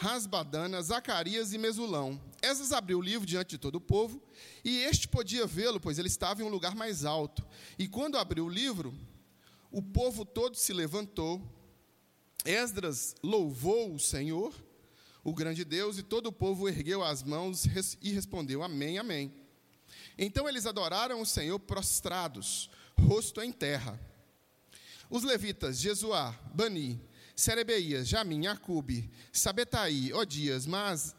Rasbadana, 0.01 0.81
Zacarias 0.81 1.53
e 1.53 1.59
Mesulão. 1.59 2.21
Esas 2.41 2.71
abriu 2.71 2.99
o 2.99 3.03
livro 3.03 3.27
diante 3.27 3.51
de 3.51 3.59
todo 3.59 3.75
o 3.75 3.81
povo, 3.81 4.23
e 4.65 4.79
este 4.79 5.09
podia 5.09 5.45
vê-lo, 5.45 5.81
pois 5.81 5.99
ele 5.99 6.07
estava 6.07 6.41
em 6.41 6.45
um 6.45 6.49
lugar 6.49 6.77
mais 6.77 7.05
alto. 7.05 7.45
E 7.77 7.89
quando 7.89 8.17
abriu 8.17 8.45
o 8.45 8.49
livro, 8.49 8.95
o 9.73 9.83
povo 9.83 10.25
todo 10.25 10.57
se 10.57 10.73
levantou. 10.73 11.43
Esdras 12.45 13.17
louvou 13.25 13.93
o 13.93 13.99
Senhor 13.99 14.55
o 15.25 15.35
grande 15.35 15.65
Deus, 15.65 15.99
e 15.99 16.03
todo 16.05 16.29
o 16.29 16.33
povo 16.33 16.69
ergueu 16.69 17.03
as 17.03 17.25
mãos 17.25 17.65
e 18.01 18.13
respondeu: 18.13 18.63
Amém, 18.63 18.99
Amém. 18.99 19.35
Então 20.17 20.49
eles 20.49 20.65
adoraram 20.65 21.21
o 21.21 21.27
Senhor 21.27 21.59
prostrados, 21.59 22.71
rosto 22.97 23.43
em 23.43 23.51
terra. 23.51 23.99
Os 25.11 25.25
levitas, 25.25 25.81
Jesuá, 25.81 26.39
Bani, 26.55 27.01
Serebeias, 27.39 28.09
Jamim, 28.09 28.49
Acube, 28.49 29.09
Sabetaí, 29.33 30.13
Odias, 30.13 30.67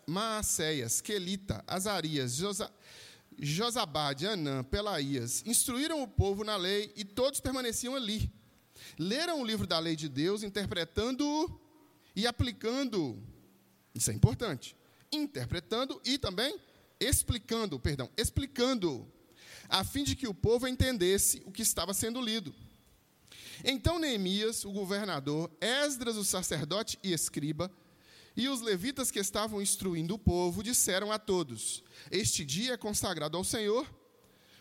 Maacéias, 0.05 0.99
Quelita, 0.99 1.63
Azarias, 1.65 2.35
Josa, 2.35 2.69
Josabade, 3.39 4.27
Anã, 4.27 4.61
Pelaías, 4.61 5.41
instruíram 5.45 6.03
o 6.03 6.07
povo 6.09 6.43
na 6.43 6.57
lei 6.57 6.91
e 6.97 7.05
todos 7.05 7.39
permaneciam 7.39 7.95
ali. 7.95 8.29
Leram 8.97 9.41
o 9.41 9.45
livro 9.45 9.65
da 9.65 9.79
lei 9.79 9.95
de 9.95 10.09
Deus, 10.09 10.43
interpretando-o 10.43 11.57
e 12.13 12.27
aplicando-o 12.27 13.23
isso 13.95 14.11
é 14.11 14.13
importante. 14.13 14.75
Interpretando 15.13 16.01
e 16.03 16.17
também 16.17 16.59
explicando, 16.99 17.79
perdão, 17.79 18.09
explicando, 18.17 19.09
a 19.69 19.85
fim 19.85 20.03
de 20.03 20.17
que 20.17 20.27
o 20.27 20.33
povo 20.33 20.67
entendesse 20.67 21.41
o 21.45 21.51
que 21.51 21.61
estava 21.61 21.93
sendo 21.93 22.19
lido. 22.19 22.53
Então 23.63 23.99
Neemias, 23.99 24.63
o 24.63 24.71
governador, 24.71 25.51
Esdras, 25.59 26.15
o 26.15 26.23
sacerdote 26.23 26.97
e 27.03 27.11
escriba, 27.11 27.71
e 28.35 28.47
os 28.47 28.61
levitas 28.61 29.11
que 29.11 29.19
estavam 29.19 29.61
instruindo 29.61 30.15
o 30.15 30.19
povo 30.19 30.63
disseram 30.63 31.11
a 31.11 31.19
todos: 31.19 31.83
Este 32.09 32.45
dia 32.45 32.73
é 32.73 32.77
consagrado 32.77 33.35
ao 33.35 33.43
Senhor, 33.43 33.85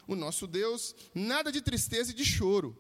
o 0.07 0.17
nosso 0.17 0.47
Deus, 0.47 0.97
nada 1.15 1.53
de 1.53 1.61
tristeza 1.61 2.11
e 2.11 2.15
de 2.15 2.25
choro, 2.25 2.77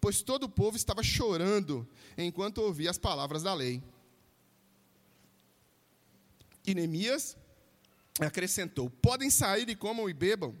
pois 0.00 0.20
todo 0.20 0.44
o 0.44 0.48
povo 0.48 0.76
estava 0.76 1.02
chorando 1.02 1.88
enquanto 2.18 2.58
ouvia 2.58 2.90
as 2.90 2.98
palavras 2.98 3.42
da 3.42 3.54
lei. 3.54 3.82
E 6.66 6.74
Neemias 6.74 7.36
acrescentou: 8.20 8.90
Podem 8.90 9.30
sair 9.30 9.68
e 9.68 9.76
comam 9.76 10.08
e 10.08 10.12
bebam 10.12 10.54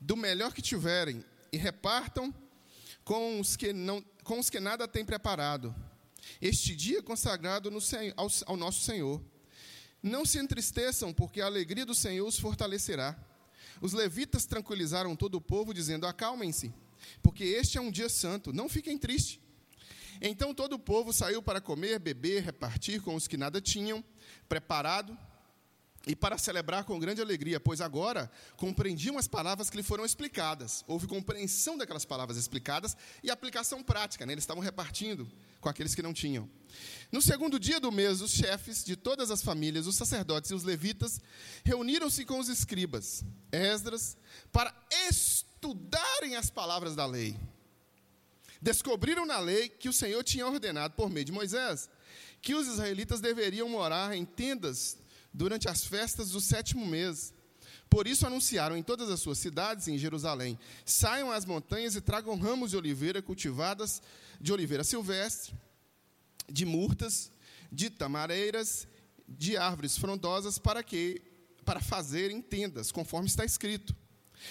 do 0.00 0.16
melhor 0.16 0.52
que 0.52 0.62
tiverem, 0.62 1.24
e 1.52 1.56
repartam 1.56 2.34
com 3.04 3.38
os 3.38 3.56
que, 3.56 3.72
não, 3.72 4.04
com 4.24 4.38
os 4.38 4.50
que 4.50 4.60
nada 4.60 4.86
têm 4.86 5.04
preparado. 5.04 5.74
Este 6.40 6.74
dia 6.74 7.02
consagrado 7.02 7.70
no, 7.70 7.78
ao, 8.16 8.28
ao 8.46 8.56
nosso 8.56 8.80
Senhor. 8.80 9.22
Não 10.02 10.24
se 10.24 10.38
entristeçam, 10.38 11.12
porque 11.12 11.40
a 11.40 11.46
alegria 11.46 11.84
do 11.84 11.94
Senhor 11.94 12.26
os 12.26 12.38
fortalecerá. 12.38 13.16
Os 13.80 13.92
levitas 13.92 14.46
tranquilizaram 14.46 15.16
todo 15.16 15.36
o 15.36 15.40
povo, 15.40 15.74
dizendo: 15.74 16.06
Acalmem-se, 16.06 16.72
porque 17.22 17.44
este 17.44 17.78
é 17.78 17.80
um 17.80 17.90
dia 17.90 18.08
santo, 18.08 18.52
não 18.52 18.68
fiquem 18.68 18.98
tristes. 18.98 19.40
Então 20.20 20.54
todo 20.54 20.74
o 20.74 20.78
povo 20.78 21.12
saiu 21.12 21.42
para 21.42 21.60
comer, 21.60 21.98
beber, 21.98 22.42
repartir 22.42 23.00
com 23.00 23.14
os 23.14 23.26
que 23.26 23.38
nada 23.38 23.60
tinham 23.60 24.04
preparado 24.48 25.16
e 26.06 26.16
para 26.16 26.38
celebrar 26.38 26.84
com 26.84 26.98
grande 26.98 27.20
alegria, 27.20 27.60
pois 27.60 27.80
agora 27.80 28.30
compreendiam 28.56 29.18
as 29.18 29.28
palavras 29.28 29.68
que 29.68 29.76
lhe 29.76 29.82
foram 29.82 30.04
explicadas. 30.04 30.82
Houve 30.86 31.06
compreensão 31.06 31.76
daquelas 31.76 32.06
palavras 32.06 32.38
explicadas 32.38 32.96
e 33.22 33.30
aplicação 33.30 33.82
prática. 33.82 34.24
Né? 34.24 34.32
Eles 34.32 34.44
estavam 34.44 34.62
repartindo 34.62 35.30
com 35.60 35.68
aqueles 35.68 35.94
que 35.94 36.02
não 36.02 36.14
tinham. 36.14 36.48
No 37.12 37.20
segundo 37.20 37.60
dia 37.60 37.78
do 37.78 37.92
mês, 37.92 38.22
os 38.22 38.30
chefes 38.30 38.82
de 38.82 38.96
todas 38.96 39.30
as 39.30 39.42
famílias, 39.42 39.86
os 39.86 39.96
sacerdotes 39.96 40.50
e 40.50 40.54
os 40.54 40.62
levitas, 40.62 41.20
reuniram-se 41.64 42.24
com 42.24 42.38
os 42.38 42.48
escribas, 42.48 43.22
Esdras, 43.52 44.16
para 44.50 44.74
estudarem 45.08 46.34
as 46.34 46.48
palavras 46.48 46.96
da 46.96 47.04
lei. 47.04 47.36
Descobriram 48.62 49.26
na 49.26 49.38
lei 49.38 49.68
que 49.68 49.88
o 49.88 49.92
Senhor 49.92 50.22
tinha 50.24 50.46
ordenado, 50.46 50.94
por 50.94 51.10
meio 51.10 51.26
de 51.26 51.32
Moisés, 51.32 51.90
que 52.40 52.54
os 52.54 52.66
israelitas 52.66 53.20
deveriam 53.20 53.68
morar 53.68 54.16
em 54.16 54.24
tendas 54.24 54.99
durante 55.32 55.68
as 55.68 55.84
festas 55.84 56.30
do 56.30 56.40
sétimo 56.40 56.86
mês. 56.86 57.32
Por 57.88 58.06
isso 58.06 58.26
anunciaram 58.26 58.76
em 58.76 58.82
todas 58.82 59.10
as 59.10 59.20
suas 59.20 59.38
cidades 59.38 59.88
em 59.88 59.98
Jerusalém: 59.98 60.58
saiam 60.84 61.30
às 61.30 61.44
montanhas 61.44 61.96
e 61.96 62.00
tragam 62.00 62.38
ramos 62.38 62.70
de 62.70 62.76
oliveira 62.76 63.20
cultivadas 63.20 64.00
de 64.40 64.52
oliveira 64.52 64.84
silvestre, 64.84 65.54
de 66.48 66.64
murtas, 66.64 67.30
de 67.70 67.90
tamareiras, 67.90 68.88
de 69.28 69.56
árvores 69.56 69.98
frondosas 69.98 70.58
para 70.58 70.82
que 70.82 71.22
para 71.64 71.80
fazerem 71.80 72.40
tendas, 72.40 72.90
conforme 72.90 73.28
está 73.28 73.44
escrito. 73.44 73.94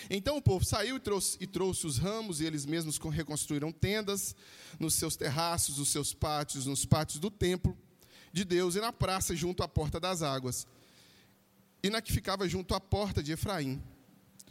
Então 0.09 0.38
o 0.38 0.41
povo 0.41 0.63
saiu 0.63 0.98
e 0.98 1.00
trouxe, 1.00 1.38
e 1.41 1.48
trouxe, 1.48 1.88
os 1.88 1.98
ramos, 1.98 2.39
e 2.39 2.45
eles 2.45 2.65
mesmos 2.65 2.98
reconstruíram 2.98 3.71
tendas 3.71 4.36
nos 4.79 4.93
seus 4.93 5.15
terraços, 5.15 5.77
nos 5.77 5.89
seus 5.89 6.13
pátios, 6.13 6.67
nos 6.67 6.86
pátios 6.86 7.19
do 7.19 7.31
templo 7.31 7.75
de 8.31 8.43
Deus 8.43 8.75
e 8.75 8.79
na 8.79 8.91
praça 8.91 9.36
junto 9.36 9.63
à 9.63 9.67
porta 9.67 10.00
das 10.00 10.21
águas, 10.21 10.67
e 11.81 11.89
na 11.89 12.01
que 12.01 12.12
ficava 12.12 12.48
junto 12.48 12.74
à 12.75 12.79
porta 12.79 13.24
de 13.24 13.31
Efraim. 13.31 13.81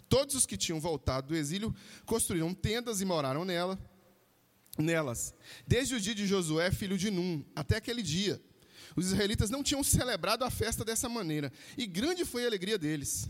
Todos 0.09 0.35
os 0.35 0.47
que 0.47 0.57
tinham 0.57 0.81
voltado 0.81 1.29
do 1.29 1.37
exílio 1.37 1.75
construíram 2.07 2.55
tendas 2.55 3.01
e 3.01 3.05
moraram 3.05 3.45
nela, 3.45 3.79
nelas, 4.79 5.35
desde 5.67 5.95
o 5.95 6.01
dia 6.01 6.15
de 6.15 6.27
Josué, 6.27 6.71
filho 6.71 6.97
de 6.97 7.11
Num, 7.11 7.45
até 7.55 7.77
aquele 7.77 8.03
dia. 8.03 8.41
Os 8.97 9.07
israelitas 9.07 9.51
não 9.51 9.63
tinham 9.63 9.85
celebrado 9.85 10.45
a 10.45 10.51
festa 10.51 10.85
dessa 10.85 11.09
maneira, 11.09 11.53
e 11.77 11.87
grande 11.87 12.25
foi 12.25 12.45
a 12.45 12.47
alegria 12.47 12.79
deles. 12.79 13.29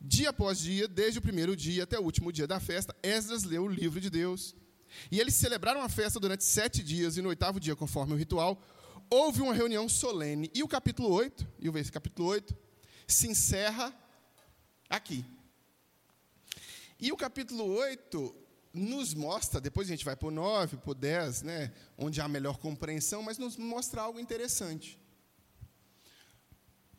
Dia 0.00 0.30
após 0.30 0.58
dia, 0.58 0.86
desde 0.86 1.18
o 1.18 1.22
primeiro 1.22 1.56
dia 1.56 1.82
até 1.82 1.98
o 1.98 2.02
último 2.02 2.30
dia 2.30 2.46
da 2.46 2.60
festa, 2.60 2.94
Esdras 3.02 3.42
leu 3.42 3.64
o 3.64 3.68
livro 3.68 4.00
de 4.00 4.10
Deus. 4.10 4.54
E 5.10 5.20
eles 5.20 5.34
celebraram 5.34 5.82
a 5.82 5.88
festa 5.88 6.20
durante 6.20 6.44
sete 6.44 6.82
dias, 6.82 7.16
e 7.16 7.22
no 7.22 7.28
oitavo 7.28 7.60
dia, 7.60 7.76
conforme 7.76 8.14
o 8.14 8.16
ritual, 8.16 8.62
houve 9.10 9.42
uma 9.42 9.54
reunião 9.54 9.88
solene. 9.88 10.50
E 10.54 10.62
o 10.62 10.68
capítulo 10.68 11.10
8, 11.10 11.46
e 11.58 11.68
o 11.68 11.92
capítulo 11.92 12.28
8, 12.28 12.56
se 13.06 13.28
encerra 13.28 13.94
aqui. 14.88 15.24
E 16.98 17.12
o 17.12 17.16
capítulo 17.16 17.64
8 17.64 18.34
nos 18.72 19.14
mostra, 19.14 19.60
depois 19.60 19.88
a 19.88 19.92
gente 19.92 20.04
vai 20.04 20.16
para 20.16 20.28
o 20.28 20.32
9, 20.32 20.78
para 20.78 20.90
o 20.90 20.94
10, 20.94 21.42
né, 21.42 21.72
onde 21.96 22.20
há 22.20 22.26
melhor 22.26 22.58
compreensão, 22.58 23.22
mas 23.22 23.38
nos 23.38 23.56
mostra 23.56 24.02
algo 24.02 24.18
interessante. 24.18 24.98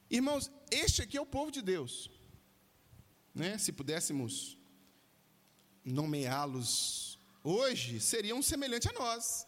Irmãos, 0.10 0.50
este 0.72 1.02
aqui 1.02 1.18
é 1.18 1.22
o 1.22 1.26
povo 1.26 1.52
de 1.52 1.62
Deus. 1.62 2.10
Né? 3.34 3.58
Se 3.58 3.72
pudéssemos 3.74 4.58
nomeá-los 5.84 7.15
hoje, 7.46 8.00
seriam 8.00 8.42
semelhantes 8.42 8.90
a 8.90 8.94
nós. 8.94 9.48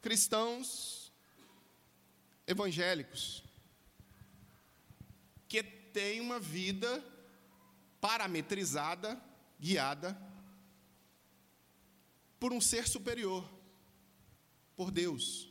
Cristãos 0.00 1.12
evangélicos 2.46 3.42
que 5.48 5.62
têm 5.62 6.20
uma 6.20 6.40
vida 6.40 7.02
parametrizada, 8.00 9.20
guiada 9.60 10.20
por 12.40 12.52
um 12.52 12.60
ser 12.60 12.88
superior, 12.88 13.48
por 14.74 14.90
Deus, 14.90 15.48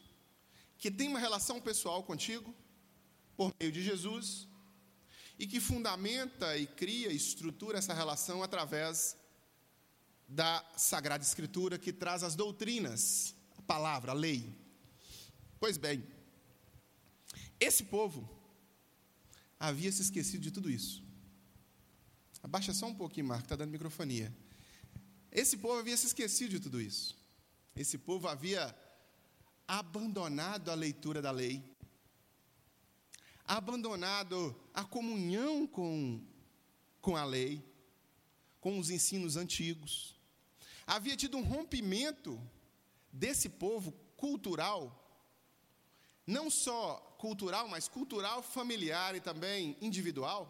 que 0.77 0.91
tem 0.91 1.07
uma 1.07 1.19
relação 1.19 1.61
pessoal 1.61 2.03
contigo, 2.03 2.53
por 3.37 3.53
meio 3.57 3.71
de 3.71 3.81
Jesus, 3.81 4.47
e 5.39 5.47
que 5.47 5.61
fundamenta 5.61 6.57
e 6.57 6.67
cria 6.67 7.13
estrutura 7.13 7.77
essa 7.77 7.93
relação 7.93 8.43
através 8.43 9.15
da 10.31 10.65
Sagrada 10.77 11.23
Escritura, 11.23 11.77
que 11.77 11.91
traz 11.91 12.23
as 12.23 12.35
doutrinas, 12.35 13.35
a 13.57 13.61
palavra, 13.61 14.11
a 14.11 14.15
lei. 14.15 14.55
Pois 15.59 15.77
bem, 15.77 16.07
esse 17.59 17.83
povo 17.83 18.27
havia 19.59 19.91
se 19.91 20.01
esquecido 20.01 20.41
de 20.41 20.51
tudo 20.51 20.69
isso. 20.69 21.03
Abaixa 22.41 22.73
só 22.73 22.87
um 22.87 22.95
pouquinho, 22.95 23.27
Marco, 23.27 23.43
está 23.43 23.57
dando 23.57 23.71
microfonia. 23.71 24.33
Esse 25.29 25.57
povo 25.57 25.79
havia 25.79 25.97
se 25.97 26.07
esquecido 26.07 26.51
de 26.51 26.59
tudo 26.61 26.79
isso. 26.79 27.15
Esse 27.75 27.97
povo 27.97 28.29
havia 28.29 28.73
abandonado 29.67 30.71
a 30.71 30.75
leitura 30.75 31.21
da 31.21 31.29
lei, 31.31 31.61
abandonado 33.45 34.55
a 34.73 34.85
comunhão 34.85 35.67
com, 35.67 36.25
com 37.01 37.17
a 37.17 37.25
lei, 37.25 37.63
com 38.61 38.79
os 38.79 38.89
ensinos 38.89 39.35
antigos. 39.35 40.20
Havia 40.93 41.15
tido 41.15 41.37
um 41.37 41.43
rompimento 41.53 42.31
desse 43.13 43.47
povo 43.47 43.93
cultural, 44.17 44.81
não 46.27 46.49
só 46.49 46.97
cultural, 47.17 47.69
mas 47.69 47.87
cultural, 47.87 48.43
familiar 48.43 49.15
e 49.15 49.21
também 49.21 49.77
individual, 49.79 50.41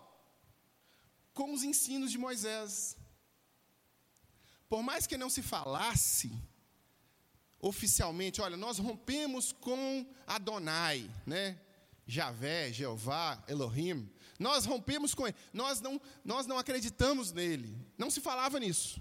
com 1.32 1.54
os 1.54 1.64
ensinos 1.64 2.10
de 2.10 2.18
Moisés. 2.18 2.98
Por 4.68 4.82
mais 4.82 5.06
que 5.06 5.16
não 5.16 5.30
se 5.30 5.44
falasse 5.44 6.32
oficialmente, 7.60 8.42
olha, 8.42 8.58
nós 8.58 8.80
rompemos 8.80 9.52
com 9.52 10.04
Adonai, 10.26 11.08
né? 11.24 11.62
Javé, 12.08 12.74
Jeová, 12.74 13.44
Elohim. 13.48 14.10
Nós 14.40 14.66
rompemos 14.66 15.14
com 15.14 15.28
ele. 15.28 15.38
Nós 15.54 15.82
não, 15.82 16.02
nós 16.26 16.48
não 16.48 16.58
acreditamos 16.58 17.32
nele. 17.32 17.78
Não 17.96 18.10
se 18.10 18.20
falava 18.20 18.60
nisso. 18.60 19.00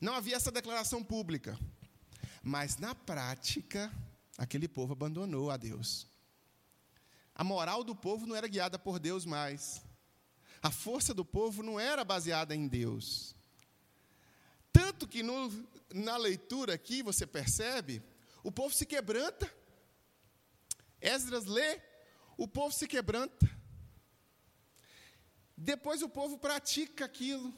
Não 0.00 0.14
havia 0.14 0.36
essa 0.36 0.50
declaração 0.50 1.04
pública. 1.04 1.58
Mas 2.42 2.78
na 2.78 2.94
prática, 2.94 3.92
aquele 4.38 4.66
povo 4.66 4.94
abandonou 4.94 5.50
a 5.50 5.56
Deus. 5.56 6.06
A 7.34 7.44
moral 7.44 7.84
do 7.84 7.94
povo 7.94 8.26
não 8.26 8.34
era 8.34 8.48
guiada 8.48 8.78
por 8.78 8.98
Deus 8.98 9.26
mais. 9.26 9.82
A 10.62 10.70
força 10.70 11.12
do 11.12 11.24
povo 11.24 11.62
não 11.62 11.78
era 11.78 12.04
baseada 12.04 12.54
em 12.54 12.66
Deus. 12.66 13.34
Tanto 14.72 15.06
que 15.06 15.22
no, 15.22 15.50
na 15.92 16.16
leitura 16.16 16.74
aqui 16.74 17.02
você 17.02 17.26
percebe, 17.26 18.02
o 18.42 18.50
povo 18.50 18.74
se 18.74 18.86
quebranta. 18.86 19.52
Esdras 21.00 21.44
lê, 21.44 21.80
o 22.36 22.48
povo 22.48 22.74
se 22.74 22.86
quebranta. 22.86 23.48
Depois 25.56 26.02
o 26.02 26.08
povo 26.08 26.38
pratica 26.38 27.04
aquilo. 27.04 27.52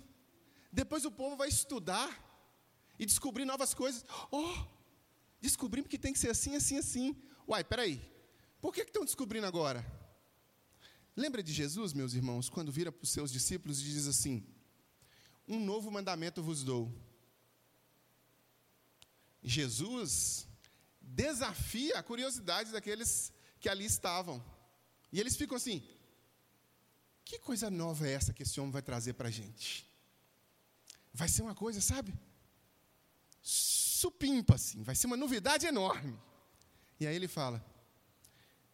Depois 0.72 1.04
o 1.04 1.10
povo 1.10 1.36
vai 1.36 1.48
estudar 1.48 2.31
e 2.98 3.06
descobrir 3.06 3.44
novas 3.44 3.74
coisas. 3.74 4.04
Oh, 4.30 4.54
descobrimos 5.40 5.88
que 5.90 5.98
tem 5.98 6.12
que 6.12 6.18
ser 6.18 6.30
assim, 6.30 6.54
assim, 6.54 6.78
assim. 6.78 7.16
Uai, 7.46 7.64
peraí. 7.64 8.00
Por 8.60 8.72
que, 8.72 8.82
estão 8.82 9.04
descobrindo 9.04 9.46
agora? 9.46 9.84
Lembra 11.16 11.42
de 11.42 11.52
Jesus, 11.52 11.92
meus 11.92 12.14
irmãos, 12.14 12.48
quando 12.48 12.72
vira 12.72 12.90
para 12.92 13.02
os 13.02 13.10
seus 13.10 13.30
discípulos 13.30 13.80
e 13.80 13.84
diz 13.84 14.06
assim: 14.06 14.46
um 15.46 15.58
novo 15.62 15.90
mandamento 15.90 16.42
vos 16.42 16.62
dou. 16.62 16.90
Jesus 19.42 20.46
desafia 21.00 21.98
a 21.98 22.02
curiosidade 22.02 22.70
daqueles 22.70 23.32
que 23.60 23.68
ali 23.68 23.84
estavam. 23.84 24.42
E 25.12 25.20
eles 25.20 25.36
ficam 25.36 25.56
assim: 25.56 25.82
que 27.24 27.38
coisa 27.38 27.70
nova 27.70 28.06
é 28.06 28.12
essa 28.12 28.32
que 28.32 28.42
esse 28.42 28.60
homem 28.60 28.72
vai 28.72 28.82
trazer 28.82 29.14
para 29.14 29.28
a 29.28 29.30
gente? 29.30 29.86
Vai 31.12 31.28
ser 31.28 31.42
uma 31.42 31.54
coisa, 31.54 31.80
sabe? 31.80 32.14
Supimpa, 34.02 34.56
assim, 34.56 34.82
vai 34.82 34.96
ser 34.96 35.06
uma 35.06 35.16
novidade 35.16 35.64
enorme. 35.64 36.18
E 36.98 37.06
aí 37.06 37.14
ele 37.14 37.28
fala: 37.28 37.64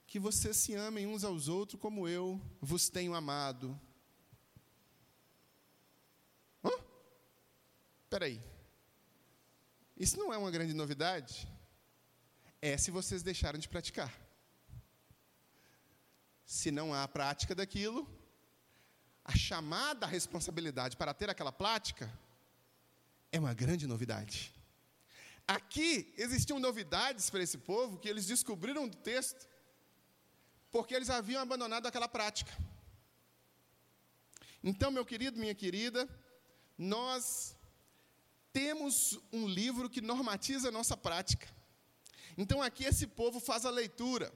que 0.07 0.19
vocês 0.19 0.57
se 0.57 0.75
amem 0.75 1.07
uns 1.07 1.23
aos 1.23 1.49
outros 1.49 1.79
como 1.79 2.09
eu 2.09 2.41
vos 2.63 2.89
tenho 2.89 3.15
amado. 3.15 3.79
Espera 8.05 8.25
aí. 8.25 8.43
Isso 9.95 10.17
não 10.17 10.33
é 10.33 10.39
uma 10.39 10.51
grande 10.51 10.73
novidade? 10.73 11.47
É 12.63 12.75
se 12.79 12.91
vocês 12.91 13.23
deixaram 13.23 13.59
de 13.59 13.69
praticar. 13.69 14.11
Se 16.47 16.71
não 16.71 16.95
há 16.95 17.07
prática 17.07 17.55
daquilo, 17.55 18.09
a 19.23 19.37
chamada 19.37 20.07
responsabilidade 20.07 20.97
para 20.97 21.13
ter 21.13 21.29
aquela 21.29 21.53
prática 21.53 22.11
é 23.31 23.39
uma 23.39 23.53
grande 23.53 23.87
novidade. 23.87 24.58
Aqui 25.49 26.13
existiam 26.19 26.61
novidades 26.61 27.31
para 27.31 27.43
esse 27.43 27.57
povo 27.57 27.99
que 27.99 28.07
eles 28.07 28.27
descobriram 28.27 28.87
do 28.87 28.99
texto, 28.99 29.49
porque 30.71 30.95
eles 30.95 31.09
haviam 31.09 31.41
abandonado 31.41 31.87
aquela 31.87 32.07
prática. 32.07 32.53
Então, 34.63 34.91
meu 34.91 35.07
querido, 35.07 35.41
minha 35.41 35.55
querida, 35.55 36.07
nós 36.77 37.57
temos 38.53 39.19
um 39.33 39.47
livro 39.49 39.89
que 39.89 40.03
normatiza 40.03 40.69
a 40.69 40.73
nossa 40.73 40.97
prática. 40.97 41.49
Então 42.37 42.63
aqui 42.63 42.85
esse 42.85 43.07
povo 43.07 43.41
faz 43.41 43.65
a 43.65 43.71
leitura. 43.71 44.33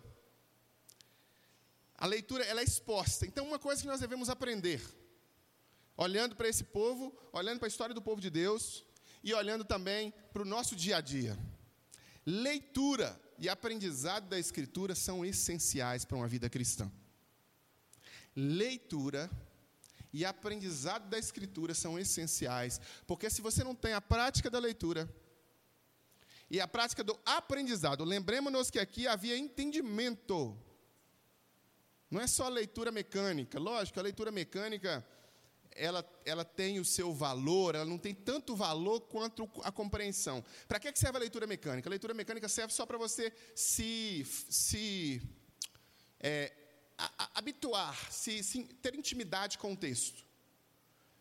A 1.96 2.06
leitura 2.06 2.44
ela 2.44 2.60
é 2.60 2.64
exposta. 2.64 3.26
Então 3.26 3.46
uma 3.46 3.58
coisa 3.58 3.82
que 3.82 3.86
nós 3.86 4.00
devemos 4.00 4.30
aprender, 4.30 4.82
olhando 5.96 6.34
para 6.34 6.48
esse 6.48 6.64
povo, 6.64 7.14
olhando 7.32 7.58
para 7.58 7.66
a 7.66 7.74
história 7.74 7.94
do 7.94 8.00
povo 8.00 8.20
de 8.20 8.30
Deus 8.30 8.84
e 9.22 9.32
olhando 9.34 9.64
também 9.64 10.12
para 10.32 10.42
o 10.42 10.46
nosso 10.46 10.74
dia 10.74 10.96
a 10.96 11.00
dia. 11.00 11.38
Leitura 12.24 13.20
e 13.38 13.48
aprendizado 13.48 14.28
da 14.28 14.38
escritura 14.38 14.94
são 14.94 15.24
essenciais 15.24 16.04
para 16.04 16.16
uma 16.16 16.28
vida 16.28 16.48
cristã. 16.48 16.90
Leitura 18.34 19.30
e 20.12 20.24
aprendizado 20.24 21.08
da 21.08 21.18
Escritura 21.18 21.74
são 21.74 21.98
essenciais, 21.98 22.80
porque 23.06 23.30
se 23.30 23.40
você 23.40 23.64
não 23.64 23.74
tem 23.74 23.94
a 23.94 24.00
prática 24.00 24.50
da 24.50 24.58
leitura 24.58 25.08
e 26.50 26.60
a 26.60 26.68
prática 26.68 27.02
do 27.02 27.18
aprendizado, 27.24 28.04
lembremos-nos 28.04 28.70
que 28.70 28.78
aqui 28.78 29.06
havia 29.06 29.38
entendimento, 29.38 30.56
não 32.10 32.20
é 32.20 32.26
só 32.26 32.48
leitura 32.48 32.92
mecânica, 32.92 33.58
lógico, 33.58 33.98
a 33.98 34.02
leitura 34.02 34.30
mecânica 34.30 35.06
ela, 35.76 36.04
ela 36.24 36.44
tem 36.44 36.78
o 36.78 36.84
seu 36.84 37.12
valor, 37.12 37.74
ela 37.74 37.84
não 37.84 37.98
tem 37.98 38.14
tanto 38.14 38.54
valor 38.54 39.00
quanto 39.02 39.48
a 39.62 39.72
compreensão. 39.72 40.44
Para 40.68 40.78
que 40.80 40.92
serve 40.98 41.16
a 41.16 41.20
leitura 41.20 41.46
mecânica? 41.46 41.88
A 41.88 41.90
leitura 41.90 42.14
mecânica 42.14 42.48
serve 42.48 42.72
só 42.72 42.86
para 42.86 42.98
você 42.98 43.32
se, 43.54 44.24
se 44.26 45.22
é, 46.20 46.52
habituar, 47.34 48.10
se, 48.10 48.42
se, 48.42 48.64
ter 48.82 48.94
intimidade 48.94 49.58
com 49.58 49.72
o 49.72 49.76
texto. 49.76 50.24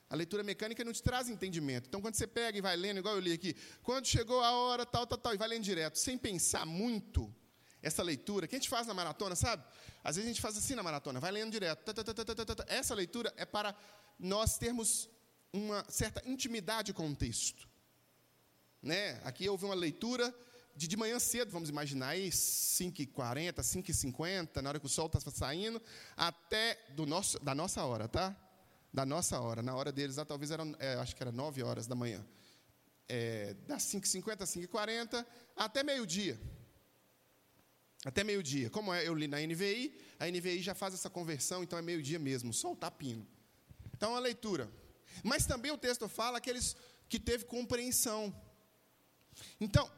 A 0.10 0.16
leitura 0.16 0.44
mecânica 0.44 0.84
não 0.84 0.92
te 0.92 1.02
traz 1.02 1.30
entendimento. 1.30 1.88
Então, 1.88 2.02
quando 2.02 2.16
você 2.16 2.28
pega 2.28 2.58
e 2.58 2.62
vai 2.62 2.76
lendo, 2.76 2.98
igual 3.00 3.16
eu 3.16 3.22
li 3.22 3.32
aqui, 3.32 3.56
quando 3.82 4.06
chegou 4.06 4.42
a 4.42 4.52
hora, 4.52 4.86
tal, 4.86 5.08
tal, 5.08 5.18
tal, 5.18 5.34
e 5.34 5.38
vai 5.38 5.48
lendo 5.48 5.64
direto, 5.64 5.98
sem 5.98 6.18
pensar 6.18 6.66
muito, 6.66 7.34
essa 7.82 8.04
leitura, 8.04 8.48
que 8.48 8.56
a 8.56 8.60
gente 8.60 8.70
faz 8.70 8.86
na 8.88 8.94
maratona, 8.94 9.36
sabe? 9.36 9.63
Às 10.04 10.15
vezes 10.15 10.30
a 10.30 10.34
gente 10.34 10.41
faz 10.41 10.58
assim 10.58 10.76
na 10.76 10.84
maratona, 10.84 11.20
vai 11.20 11.32
lendo 11.32 11.52
direto. 11.52 11.84
Essa 12.67 12.94
leitura 12.94 13.34
é 13.38 13.46
para 13.46 13.76
nós 14.20 14.58
termos 14.58 15.10
uma 15.52 15.84
certa 15.89 16.22
intimidade 16.28 16.94
com 16.94 17.10
o 17.10 17.15
texto. 17.15 17.67
Né? 18.82 19.20
Aqui 19.24 19.48
houve 19.50 19.65
uma 19.65 19.76
leitura 19.76 20.34
de 20.76 20.88
de 20.88 20.96
manhã 20.96 21.20
cedo, 21.20 21.52
vamos 21.52 21.70
imaginar 21.70 22.10
aí, 22.10 22.30
5h40, 22.30 23.56
5h50, 23.56 24.62
na 24.62 24.70
hora 24.70 24.80
que 24.80 24.86
o 24.86 24.89
sol 24.89 25.08
está 25.08 25.20
saindo, 25.32 25.82
até 26.15 26.80
do 26.96 27.06
nosso, 27.06 27.39
da 27.39 27.54
nossa 27.54 27.84
hora, 27.84 28.08
tá? 28.08 28.36
Da 28.94 29.06
nossa 29.06 29.39
hora. 29.39 29.62
Na 29.62 29.76
hora 29.76 29.91
deles, 29.91 30.15
talvez 30.28 30.50
era, 30.52 30.63
é, 30.80 30.96
acho 30.96 31.15
que 31.15 31.22
era 31.22 31.32
9 31.32 31.62
horas 31.63 31.88
da 31.88 31.96
manhã. 31.96 32.26
É, 33.08 33.54
das 33.67 33.84
5h50 33.84 34.41
às 34.41 34.56
5h40 34.56 35.26
até 35.56 35.84
meio-dia. 35.84 36.39
Até 38.04 38.24
meio-dia. 38.24 38.70
Como 38.70 38.94
é, 38.94 39.08
eu 39.08 39.14
li 39.14 39.28
na 39.28 39.40
NVI, 39.40 39.96
a 40.20 40.28
NVI 40.28 40.62
já 40.62 40.74
faz 40.74 40.94
essa 40.94 41.10
conversão, 41.10 41.62
então 41.64 41.78
é 41.78 41.82
meio-dia 41.82 42.18
mesmo, 42.18 42.50
o 42.50 42.54
sol 42.54 42.74
está 42.74 42.90
pino. 42.90 43.28
Então, 43.96 44.16
a 44.16 44.20
leitura. 44.20 44.72
Mas 45.24 45.46
também 45.46 45.72
o 45.72 45.78
texto 45.78 46.08
fala 46.10 46.38
aqueles 46.40 46.76
que 47.08 47.20
teve 47.20 47.46
compreensão. 47.46 48.34
Então, 49.60 49.90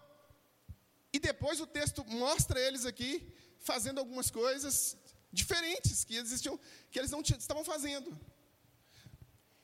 e 1.13 1.19
depois 1.19 1.61
o 1.61 1.67
texto 1.67 2.03
mostra 2.05 2.59
eles 2.59 2.85
aqui 2.85 3.31
fazendo 3.59 3.99
algumas 3.99 4.29
coisas 4.29 4.97
diferentes 5.31 6.03
que 6.03 6.15
eles, 6.15 6.41
tinham, 6.41 6.59
que 6.91 6.99
eles 6.99 7.11
não 7.11 7.21
estavam 7.21 7.63
fazendo. 7.63 8.19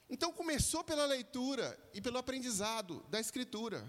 Então 0.09 0.31
começou 0.31 0.83
pela 0.83 1.05
leitura 1.05 1.77
e 1.93 2.01
pelo 2.01 2.17
aprendizado 2.17 3.03
da 3.09 3.19
Escritura. 3.19 3.87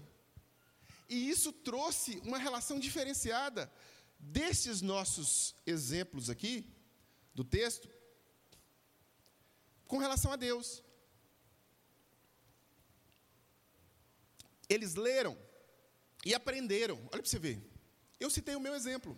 E 1.09 1.29
isso 1.29 1.51
trouxe 1.51 2.21
uma 2.25 2.37
relação 2.37 2.79
diferenciada 2.79 3.71
destes 4.21 4.81
nossos 4.81 5.55
exemplos 5.65 6.29
aqui, 6.29 6.65
do 7.33 7.43
texto, 7.43 7.89
com 9.87 9.97
relação 9.97 10.31
a 10.31 10.35
Deus. 10.35 10.83
Eles 14.69 14.95
leram 14.95 15.37
e 16.25 16.33
aprenderam. 16.33 16.97
Olha 16.97 17.21
para 17.21 17.25
você 17.25 17.39
ver. 17.39 17.61
Eu 18.19 18.29
citei 18.29 18.55
o 18.55 18.59
meu 18.59 18.75
exemplo. 18.75 19.17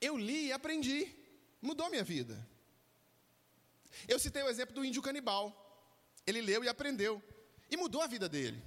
Eu 0.00 0.16
li 0.16 0.46
e 0.46 0.52
aprendi. 0.52 1.12
Mudou 1.60 1.90
minha 1.90 2.04
vida. 2.04 2.46
Eu 4.06 4.18
citei 4.18 4.42
o 4.42 4.48
exemplo 4.48 4.74
do 4.74 4.84
índio 4.84 5.02
canibal. 5.02 5.44
Ele 6.26 6.40
leu 6.40 6.62
e 6.62 6.68
aprendeu. 6.68 7.22
E 7.70 7.76
mudou 7.76 8.02
a 8.02 8.06
vida 8.06 8.28
dele. 8.28 8.62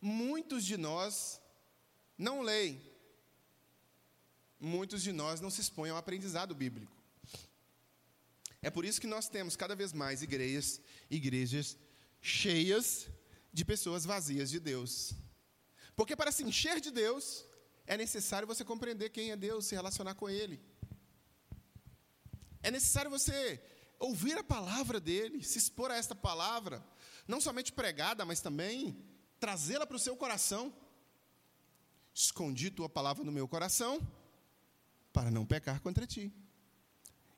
Muitos 0.00 0.64
de 0.64 0.76
nós 0.76 1.40
não 2.16 2.42
leem. 2.42 2.80
Muitos 4.58 5.02
de 5.02 5.12
nós 5.12 5.40
não 5.40 5.50
se 5.50 5.60
expõem 5.60 5.90
ao 5.90 5.96
aprendizado 5.96 6.54
bíblico. 6.54 6.96
É 8.62 8.70
por 8.70 8.84
isso 8.84 9.00
que 9.00 9.06
nós 9.06 9.28
temos 9.28 9.56
cada 9.56 9.76
vez 9.76 9.92
mais 9.92 10.22
igrejas, 10.22 10.80
igrejas 11.10 11.76
cheias 12.20 13.08
de 13.52 13.64
pessoas 13.64 14.04
vazias 14.04 14.50
de 14.50 14.58
Deus. 14.58 15.12
Porque 15.94 16.16
para 16.16 16.32
se 16.32 16.42
encher 16.42 16.80
de 16.80 16.90
Deus, 16.90 17.44
é 17.86 17.96
necessário 17.96 18.48
você 18.48 18.64
compreender 18.64 19.10
quem 19.10 19.30
é 19.30 19.36
Deus, 19.36 19.66
se 19.66 19.74
relacionar 19.74 20.14
com 20.14 20.30
Ele. 20.30 20.58
É 22.62 22.70
necessário 22.70 23.10
você 23.10 23.62
ouvir 23.98 24.38
a 24.38 24.42
palavra 24.42 24.98
dele, 24.98 25.42
se 25.42 25.58
expor 25.58 25.90
a 25.90 25.96
esta 25.96 26.14
palavra, 26.14 26.82
não 27.28 27.40
somente 27.40 27.72
pregada, 27.72 28.24
mas 28.24 28.40
também 28.40 28.96
trazê-la 29.38 29.86
para 29.86 29.96
o 29.96 30.00
seu 30.00 30.16
coração. 30.16 30.74
Escondi 32.14 32.70
tua 32.70 32.88
palavra 32.88 33.24
no 33.24 33.32
meu 33.32 33.48
coração, 33.48 34.00
para 35.12 35.30
não 35.30 35.44
pecar 35.44 35.80
contra 35.80 36.06
ti. 36.06 36.32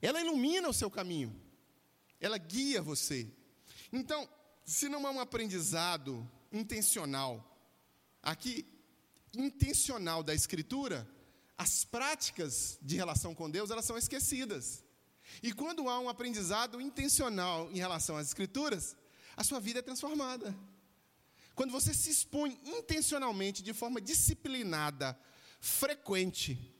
Ela 0.02 0.20
ilumina 0.20 0.68
o 0.68 0.74
seu 0.74 0.90
caminho, 0.90 1.34
ela 2.20 2.36
guia 2.36 2.82
você. 2.82 3.26
Então, 3.90 4.28
se 4.64 4.88
não 4.88 5.06
é 5.06 5.10
um 5.10 5.20
aprendizado 5.20 6.28
intencional, 6.52 7.42
aqui, 8.22 8.66
intencional 9.34 10.22
da 10.22 10.34
Escritura, 10.34 11.08
as 11.56 11.84
práticas 11.84 12.78
de 12.82 12.96
relação 12.96 13.34
com 13.34 13.50
Deus, 13.50 13.70
elas 13.70 13.84
são 13.84 13.96
esquecidas. 13.96 14.84
E 15.42 15.52
quando 15.52 15.88
há 15.88 15.98
um 15.98 16.08
aprendizado 16.08 16.80
intencional 16.80 17.70
em 17.72 17.78
relação 17.78 18.16
às 18.16 18.26
Escrituras, 18.26 18.94
a 19.36 19.42
sua 19.42 19.58
vida 19.58 19.78
é 19.78 19.82
transformada. 19.82 20.54
Quando 21.56 21.72
você 21.72 21.92
se 21.92 22.10
expõe 22.10 22.60
intencionalmente, 22.62 23.64
de 23.64 23.72
forma 23.72 24.00
disciplinada, 24.00 25.18
frequente, 25.58 26.72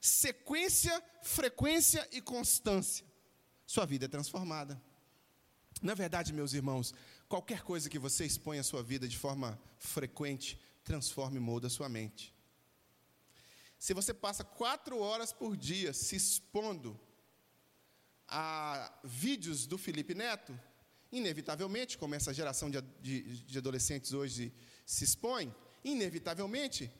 sequência, 0.00 0.94
frequência 1.22 2.08
e 2.10 2.22
constância, 2.22 3.04
sua 3.66 3.84
vida 3.84 4.06
é 4.06 4.08
transformada. 4.08 4.80
Na 5.82 5.92
verdade, 5.92 6.32
meus 6.32 6.54
irmãos, 6.54 6.94
Qualquer 7.32 7.62
coisa 7.62 7.88
que 7.88 7.98
você 7.98 8.26
expõe 8.26 8.58
a 8.58 8.62
sua 8.62 8.82
vida 8.82 9.08
de 9.08 9.16
forma 9.16 9.58
frequente, 9.78 10.60
transforma 10.84 11.38
e 11.38 11.40
molda 11.40 11.66
a 11.66 11.70
sua 11.70 11.88
mente. 11.88 12.36
Se 13.78 13.94
você 13.94 14.12
passa 14.12 14.44
quatro 14.44 14.98
horas 14.98 15.32
por 15.32 15.56
dia 15.56 15.94
se 15.94 16.14
expondo 16.14 17.00
a 18.28 18.92
vídeos 19.02 19.66
do 19.66 19.78
Felipe 19.78 20.14
Neto, 20.14 20.52
inevitavelmente, 21.12 21.98
como 21.98 22.14
essa 22.14 22.32
geração 22.32 22.70
de, 22.70 22.80
de, 23.00 23.44
de 23.44 23.58
adolescentes 23.58 24.12
hoje 24.12 24.52
se 24.84 25.04
expõe, 25.04 25.54
inevitavelmente, 25.84 26.90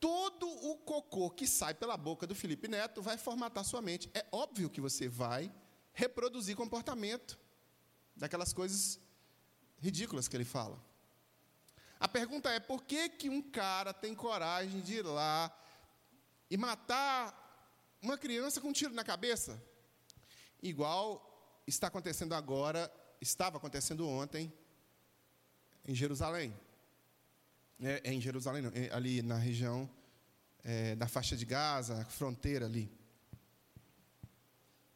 todo 0.00 0.48
o 0.48 0.76
cocô 0.78 1.30
que 1.30 1.46
sai 1.46 1.74
pela 1.74 1.96
boca 1.96 2.26
do 2.26 2.34
Felipe 2.34 2.66
Neto 2.66 3.02
vai 3.02 3.18
formatar 3.18 3.64
sua 3.64 3.82
mente. 3.82 4.10
É 4.14 4.24
óbvio 4.32 4.70
que 4.70 4.80
você 4.80 5.06
vai 5.08 5.52
reproduzir 5.92 6.56
comportamento 6.56 7.38
daquelas 8.16 8.52
coisas 8.52 8.98
ridículas 9.78 10.26
que 10.26 10.36
ele 10.36 10.44
fala. 10.44 10.82
A 11.98 12.08
pergunta 12.08 12.50
é: 12.50 12.58
por 12.58 12.82
que, 12.84 13.10
que 13.10 13.28
um 13.28 13.42
cara 13.42 13.92
tem 13.92 14.14
coragem 14.14 14.80
de 14.80 14.94
ir 14.94 15.02
lá 15.04 15.54
e 16.50 16.56
matar 16.56 17.36
uma 18.02 18.16
criança 18.16 18.60
com 18.60 18.68
um 18.68 18.72
tiro 18.72 18.94
na 18.94 19.04
cabeça? 19.04 19.62
Igual 20.62 21.29
está 21.66 21.86
acontecendo 21.86 22.34
agora, 22.34 22.90
estava 23.20 23.58
acontecendo 23.58 24.08
ontem 24.08 24.52
em 25.84 25.94
Jerusalém. 25.94 26.54
É, 27.80 28.00
é 28.04 28.12
em 28.12 28.20
Jerusalém, 28.20 28.62
não, 28.62 28.70
é 28.74 28.90
ali 28.92 29.22
na 29.22 29.36
região 29.36 29.88
é, 30.62 30.94
da 30.96 31.08
faixa 31.08 31.36
de 31.36 31.44
Gaza, 31.44 32.04
fronteira 32.06 32.66
ali. 32.66 32.90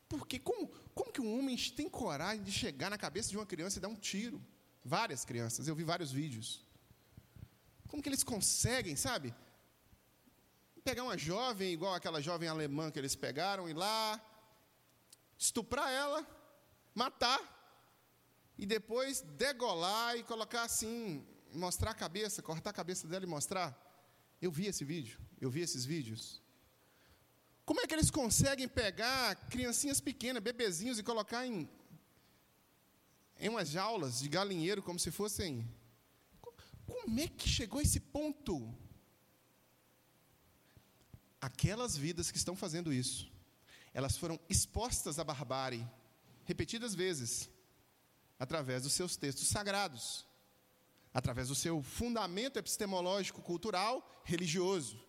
Porque 0.08 0.38
como, 0.38 0.68
como 0.94 1.12
que 1.12 1.20
um 1.20 1.38
homem 1.38 1.56
tem 1.56 1.88
coragem 1.88 2.42
de 2.42 2.52
chegar 2.52 2.90
na 2.90 2.98
cabeça 2.98 3.30
de 3.30 3.36
uma 3.36 3.46
criança 3.46 3.78
e 3.78 3.80
dar 3.80 3.88
um 3.88 3.96
tiro? 3.96 4.40
Várias 4.84 5.24
crianças, 5.24 5.66
eu 5.66 5.74
vi 5.74 5.82
vários 5.82 6.12
vídeos. 6.12 6.64
Como 7.88 8.02
que 8.02 8.08
eles 8.08 8.22
conseguem, 8.22 8.96
sabe? 8.96 9.34
Pegar 10.84 11.02
uma 11.02 11.16
jovem, 11.16 11.72
igual 11.72 11.94
aquela 11.94 12.20
jovem 12.20 12.48
alemã 12.48 12.90
que 12.90 12.98
eles 12.98 13.16
pegaram, 13.16 13.68
ir 13.68 13.72
lá, 13.72 14.22
estuprar 15.38 15.90
ela, 15.90 16.26
matar, 16.94 17.40
e 18.56 18.64
depois 18.64 19.20
degolar 19.20 20.16
e 20.16 20.22
colocar 20.22 20.62
assim, 20.62 21.26
mostrar 21.52 21.90
a 21.90 21.94
cabeça, 21.94 22.42
cortar 22.42 22.70
a 22.70 22.72
cabeça 22.72 23.06
dela 23.08 23.24
e 23.24 23.28
mostrar. 23.28 23.76
Eu 24.40 24.50
vi 24.50 24.66
esse 24.66 24.84
vídeo, 24.84 25.18
eu 25.40 25.50
vi 25.50 25.60
esses 25.60 25.84
vídeos. 25.84 26.40
Como 27.64 27.80
é 27.80 27.86
que 27.86 27.94
eles 27.94 28.10
conseguem 28.10 28.68
pegar 28.68 29.34
criancinhas 29.48 30.00
pequenas, 30.00 30.42
bebezinhos, 30.42 30.98
e 30.98 31.02
colocar 31.02 31.46
em, 31.46 31.68
em 33.38 33.48
umas 33.48 33.70
jaulas 33.70 34.20
de 34.20 34.28
galinheiro, 34.28 34.82
como 34.82 34.98
se 34.98 35.10
fossem. 35.10 35.66
Como 36.86 37.18
é 37.18 37.26
que 37.26 37.48
chegou 37.48 37.80
a 37.80 37.82
esse 37.82 37.98
ponto? 37.98 38.72
Aquelas 41.40 41.96
vidas 41.96 42.30
que 42.30 42.36
estão 42.36 42.54
fazendo 42.54 42.92
isso, 42.92 43.30
elas 43.92 44.16
foram 44.16 44.38
expostas 44.48 45.18
à 45.18 45.24
barbárie 45.24 45.86
repetidas 46.44 46.94
vezes, 46.94 47.50
através 48.38 48.82
dos 48.82 48.92
seus 48.92 49.16
textos 49.16 49.48
sagrados, 49.48 50.26
através 51.12 51.48
do 51.48 51.54
seu 51.54 51.82
fundamento 51.82 52.58
epistemológico, 52.58 53.42
cultural, 53.42 54.22
religioso 54.24 55.00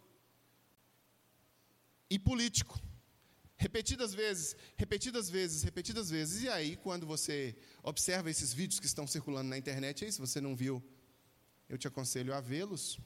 e 2.10 2.20
político. 2.20 2.80
Repetidas 3.58 4.14
vezes, 4.14 4.56
repetidas 4.76 5.30
vezes, 5.30 5.64
repetidas 5.64 6.10
vezes. 6.10 6.44
E 6.44 6.50
aí, 6.50 6.76
quando 6.76 7.08
você 7.08 7.56
observa 7.82 8.30
esses 8.30 8.54
vídeos 8.54 8.80
que 8.80 8.86
estão 8.86 9.08
circulando 9.08 9.50
na 9.50 9.58
internet, 9.58 10.04
aí, 10.04 10.12
se 10.12 10.20
você 10.20 10.42
não 10.42 10.56
viu, 10.56 10.84
eu 11.68 11.78
te 11.78 11.88
aconselho 11.88 12.34
a 12.34 12.42
vê-los. 12.42 13.00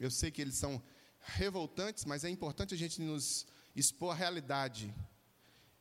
Eu 0.00 0.10
sei 0.10 0.30
que 0.30 0.42
eles 0.42 0.56
são 0.56 0.82
revoltantes, 1.20 2.04
mas 2.04 2.24
é 2.24 2.30
importante 2.30 2.74
a 2.74 2.76
gente 2.76 3.00
nos 3.00 3.46
expor 3.76 4.12
à 4.12 4.14
realidade. 4.14 4.94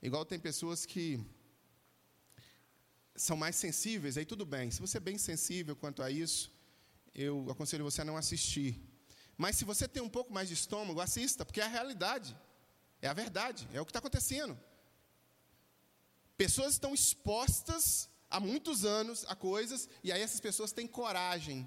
Igual 0.07 0.25
tem 0.25 0.37
pessoas 0.37 0.85
que 0.85 1.17
são 3.15 3.37
mais 3.37 3.55
sensíveis, 3.55 4.17
aí 4.17 4.25
tudo 4.25 4.45
bem. 4.45 4.69
Se 4.69 4.81
você 4.81 4.97
é 4.97 4.99
bem 4.99 5.17
sensível 5.17 5.77
quanto 5.77 6.03
a 6.03 6.11
isso, 6.11 6.51
eu 7.15 7.49
aconselho 7.49 7.85
você 7.85 8.01
a 8.01 8.05
não 8.05 8.17
assistir. 8.17 8.83
Mas 9.37 9.55
se 9.55 9.63
você 9.63 9.87
tem 9.87 10.03
um 10.03 10.09
pouco 10.09 10.33
mais 10.33 10.49
de 10.49 10.55
estômago, 10.55 10.99
assista, 10.99 11.45
porque 11.45 11.61
é 11.61 11.63
a 11.63 11.69
realidade. 11.69 12.37
É 13.01 13.07
a 13.07 13.13
verdade, 13.13 13.65
é 13.71 13.79
o 13.79 13.85
que 13.85 13.91
está 13.91 13.99
acontecendo. 13.99 14.59
Pessoas 16.35 16.73
estão 16.73 16.93
expostas 16.93 18.09
há 18.29 18.41
muitos 18.41 18.83
anos 18.83 19.23
a 19.29 19.35
coisas, 19.37 19.87
e 20.03 20.11
aí 20.11 20.21
essas 20.21 20.41
pessoas 20.41 20.73
têm 20.73 20.85
coragem 20.85 21.65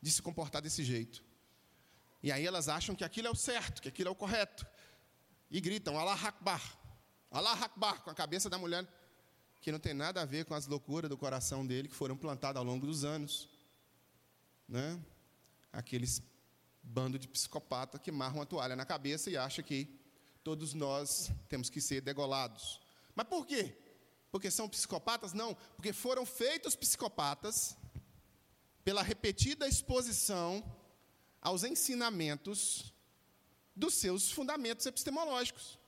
de 0.00 0.08
se 0.08 0.22
comportar 0.22 0.62
desse 0.62 0.84
jeito. 0.84 1.24
E 2.22 2.30
aí 2.30 2.46
elas 2.46 2.68
acham 2.68 2.94
que 2.94 3.02
aquilo 3.02 3.26
é 3.26 3.30
o 3.32 3.34
certo, 3.34 3.82
que 3.82 3.88
aquilo 3.88 4.08
é 4.08 4.12
o 4.12 4.14
correto. 4.14 4.64
E 5.50 5.60
gritam, 5.60 5.98
Allah 5.98 6.28
Akbar, 6.28 6.81
Allah 7.32 7.54
Akbar, 7.54 8.02
com 8.02 8.10
a 8.10 8.14
cabeça 8.14 8.50
da 8.50 8.58
mulher, 8.58 8.86
que 9.62 9.72
não 9.72 9.78
tem 9.78 9.94
nada 9.94 10.20
a 10.20 10.24
ver 10.26 10.44
com 10.44 10.54
as 10.54 10.66
loucuras 10.66 11.08
do 11.08 11.16
coração 11.16 11.66
dele, 11.66 11.88
que 11.88 11.94
foram 11.94 12.14
plantadas 12.14 12.58
ao 12.58 12.64
longo 12.64 12.86
dos 12.86 13.04
anos. 13.04 13.48
Né? 14.68 15.00
Aqueles 15.72 16.20
bando 16.82 17.18
de 17.18 17.26
psicopata 17.26 17.98
que 17.98 18.12
marram 18.12 18.42
a 18.42 18.46
toalha 18.46 18.76
na 18.76 18.84
cabeça 18.84 19.30
e 19.30 19.36
acha 19.36 19.62
que 19.62 19.98
todos 20.44 20.74
nós 20.74 21.30
temos 21.48 21.70
que 21.70 21.80
ser 21.80 22.02
degolados. 22.02 22.80
Mas 23.14 23.26
por 23.26 23.46
quê? 23.46 23.78
Porque 24.30 24.50
são 24.50 24.68
psicopatas? 24.68 25.32
Não, 25.32 25.54
porque 25.74 25.92
foram 25.92 26.26
feitos 26.26 26.76
psicopatas 26.76 27.76
pela 28.84 29.02
repetida 29.02 29.66
exposição 29.66 30.62
aos 31.40 31.64
ensinamentos 31.64 32.92
dos 33.74 33.94
seus 33.94 34.30
fundamentos 34.30 34.84
epistemológicos. 34.84 35.78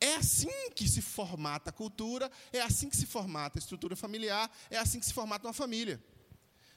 É 0.00 0.14
assim 0.14 0.70
que 0.74 0.88
se 0.88 1.02
formata 1.02 1.68
a 1.70 1.72
cultura, 1.72 2.30
é 2.52 2.60
assim 2.60 2.88
que 2.88 2.96
se 2.96 3.04
formata 3.04 3.58
a 3.58 3.60
estrutura 3.60 3.94
familiar, 3.94 4.50
é 4.70 4.78
assim 4.78 4.98
que 4.98 5.04
se 5.04 5.12
formata 5.12 5.46
uma 5.46 5.52
família. 5.52 6.02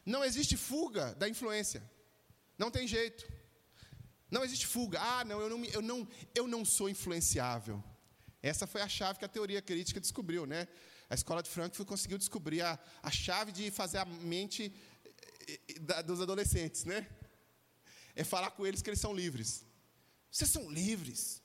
Não 0.05 0.25
existe 0.25 0.57
fuga 0.57 1.15
da 1.15 1.29
influência. 1.29 1.81
Não 2.57 2.69
tem 2.69 2.85
jeito. 2.87 3.25
Não 4.29 4.43
existe 4.43 4.67
fuga. 4.67 4.99
Ah, 4.99 5.23
não, 5.23 5.39
eu 5.39 5.49
não, 5.49 5.65
eu 5.65 5.81
não, 5.81 6.07
eu 6.35 6.47
não 6.47 6.65
sou 6.65 6.89
influenciável. 6.89 7.81
Essa 8.41 8.67
foi 8.67 8.81
a 8.81 8.89
chave 8.89 9.19
que 9.19 9.25
a 9.25 9.29
teoria 9.29 9.61
crítica 9.61 10.01
descobriu, 10.01 10.45
né? 10.45 10.67
A 11.09 11.15
escola 11.15 11.43
de 11.43 11.49
Frankfurt 11.49 11.87
conseguiu 11.87 12.17
descobrir 12.17 12.61
a, 12.61 12.79
a 13.01 13.11
chave 13.11 13.51
de 13.51 13.69
fazer 13.69 13.99
a 13.99 14.05
mente 14.05 14.73
eh, 15.47 15.59
eh, 15.69 15.79
da, 15.79 16.01
dos 16.01 16.19
adolescentes, 16.19 16.83
né? 16.83 17.07
É 18.15 18.23
falar 18.23 18.51
com 18.51 18.65
eles 18.65 18.81
que 18.81 18.89
eles 18.89 18.99
são 18.99 19.13
livres. 19.13 19.63
Vocês 20.31 20.49
são 20.49 20.69
livres. 20.69 21.42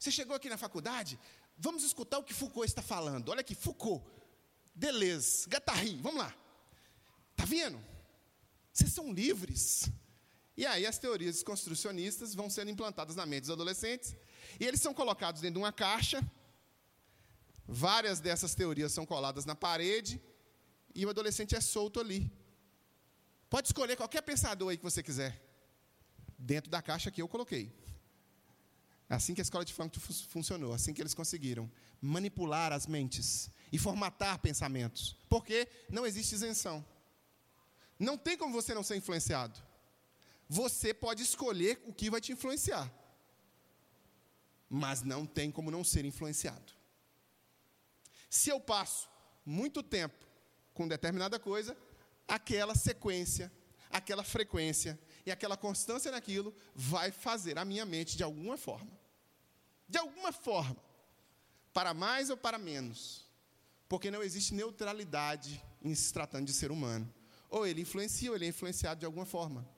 Você 0.00 0.10
chegou 0.10 0.34
aqui 0.34 0.48
na 0.48 0.56
faculdade, 0.56 1.20
vamos 1.58 1.84
escutar 1.84 2.18
o 2.18 2.24
que 2.24 2.32
Foucault 2.32 2.66
está 2.66 2.80
falando. 2.80 3.28
Olha 3.28 3.42
aqui, 3.42 3.54
Foucault, 3.54 4.02
Deleuze, 4.74 5.46
Guattari, 5.46 5.96
vamos 5.96 6.20
lá. 6.20 6.34
Tá 7.36 7.44
vendo? 7.44 7.78
Vocês 8.72 8.90
são 8.94 9.12
livres. 9.12 9.90
E 10.56 10.64
aí 10.64 10.86
as 10.86 10.96
teorias 10.96 11.42
construcionistas 11.42 12.34
vão 12.34 12.48
sendo 12.48 12.70
implantadas 12.70 13.14
na 13.14 13.26
mente 13.26 13.42
dos 13.42 13.50
adolescentes, 13.50 14.16
e 14.58 14.64
eles 14.64 14.80
são 14.80 14.94
colocados 14.94 15.42
dentro 15.42 15.60
de 15.60 15.64
uma 15.64 15.72
caixa. 15.72 16.22
Várias 17.68 18.20
dessas 18.20 18.54
teorias 18.54 18.92
são 18.92 19.04
coladas 19.04 19.44
na 19.44 19.54
parede, 19.54 20.18
e 20.94 21.04
o 21.04 21.10
adolescente 21.10 21.54
é 21.54 21.60
solto 21.60 22.00
ali. 22.00 22.32
Pode 23.50 23.68
escolher 23.68 23.96
qualquer 23.96 24.22
pensador 24.22 24.70
aí 24.70 24.78
que 24.78 24.82
você 24.82 25.02
quiser, 25.02 25.38
dentro 26.38 26.70
da 26.70 26.80
caixa 26.80 27.10
que 27.10 27.20
eu 27.20 27.28
coloquei. 27.28 27.70
É 29.10 29.16
assim 29.16 29.34
que 29.34 29.40
a 29.40 29.42
escola 29.42 29.64
de 29.64 29.74
Frankfurt 29.74 30.24
funcionou, 30.28 30.72
assim 30.72 30.94
que 30.94 31.02
eles 31.02 31.14
conseguiram 31.14 31.68
manipular 32.00 32.72
as 32.72 32.86
mentes 32.86 33.50
e 33.72 33.76
formatar 33.76 34.38
pensamentos. 34.38 35.16
Porque 35.28 35.68
não 35.90 36.06
existe 36.06 36.36
isenção. 36.36 36.86
Não 37.98 38.16
tem 38.16 38.38
como 38.38 38.54
você 38.54 38.72
não 38.72 38.84
ser 38.84 38.94
influenciado. 38.94 39.60
Você 40.48 40.94
pode 40.94 41.24
escolher 41.24 41.82
o 41.88 41.92
que 41.92 42.08
vai 42.08 42.20
te 42.20 42.30
influenciar. 42.30 42.88
Mas 44.68 45.02
não 45.02 45.26
tem 45.26 45.50
como 45.50 45.72
não 45.72 45.82
ser 45.82 46.04
influenciado. 46.04 46.72
Se 48.28 48.48
eu 48.48 48.60
passo 48.60 49.10
muito 49.44 49.82
tempo 49.82 50.24
com 50.72 50.86
determinada 50.86 51.36
coisa, 51.36 51.76
aquela 52.28 52.76
sequência, 52.76 53.50
aquela 53.90 54.22
frequência 54.22 54.96
e 55.26 55.32
aquela 55.32 55.56
constância 55.56 56.12
naquilo 56.12 56.54
vai 56.76 57.10
fazer 57.10 57.58
a 57.58 57.64
minha 57.64 57.84
mente 57.84 58.16
de 58.16 58.22
alguma 58.22 58.56
forma. 58.56 58.99
De 59.90 59.98
alguma 59.98 60.32
forma. 60.32 60.82
Para 61.72 61.92
mais 61.92 62.30
ou 62.30 62.36
para 62.36 62.58
menos. 62.58 63.26
Porque 63.88 64.10
não 64.10 64.22
existe 64.22 64.54
neutralidade 64.54 65.62
em 65.82 65.94
se 65.94 66.12
tratando 66.12 66.46
de 66.46 66.52
ser 66.52 66.70
humano. 66.70 67.12
Ou 67.48 67.66
ele 67.66 67.80
influencia 67.80 68.30
ou 68.30 68.36
ele 68.36 68.46
é 68.46 68.48
influenciado 68.48 69.00
de 69.00 69.06
alguma 69.06 69.26
forma. 69.26 69.68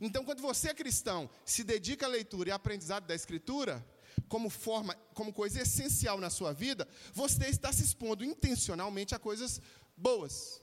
Então, 0.00 0.24
quando 0.24 0.40
você 0.40 0.70
é 0.70 0.74
cristão, 0.74 1.28
se 1.44 1.64
dedica 1.64 2.06
à 2.06 2.08
leitura 2.08 2.48
e 2.48 2.52
aprendizado 2.52 3.06
da 3.06 3.14
Escritura, 3.14 3.84
como 4.28 4.48
forma, 4.48 4.94
como 5.14 5.32
coisa 5.32 5.60
essencial 5.60 6.18
na 6.18 6.30
sua 6.30 6.52
vida, 6.52 6.88
você 7.12 7.46
está 7.46 7.72
se 7.72 7.82
expondo 7.82 8.24
intencionalmente 8.24 9.14
a 9.14 9.18
coisas 9.18 9.60
boas. 9.96 10.62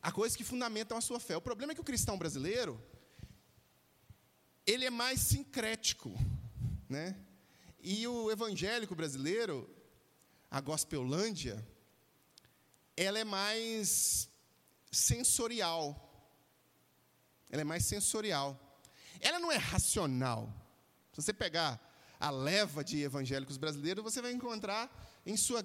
A 0.00 0.12
coisas 0.12 0.36
que 0.36 0.44
fundamentam 0.44 0.96
a 0.96 1.00
sua 1.00 1.20
fé. 1.20 1.36
O 1.36 1.40
problema 1.40 1.72
é 1.72 1.74
que 1.74 1.80
o 1.80 1.84
cristão 1.84 2.16
brasileiro, 2.16 2.80
ele 4.64 4.84
é 4.84 4.90
mais 4.90 5.20
sincrético, 5.20 6.16
né? 6.92 7.16
E 7.80 8.06
o 8.06 8.30
evangélico 8.30 8.94
brasileiro, 8.94 9.68
a 10.50 10.60
gospelândia, 10.60 11.66
ela 12.96 13.18
é 13.18 13.24
mais 13.24 14.28
sensorial. 14.90 15.84
Ela 17.50 17.62
é 17.62 17.64
mais 17.64 17.84
sensorial. 17.84 18.48
Ela 19.20 19.40
não 19.40 19.50
é 19.50 19.56
racional. 19.56 20.52
Se 21.12 21.22
você 21.22 21.32
pegar 21.32 21.80
a 22.20 22.30
leva 22.30 22.84
de 22.84 23.02
evangélicos 23.02 23.56
brasileiros, 23.56 24.04
você 24.04 24.22
vai 24.22 24.32
encontrar, 24.32 24.84
em 25.24 25.36
sua 25.36 25.64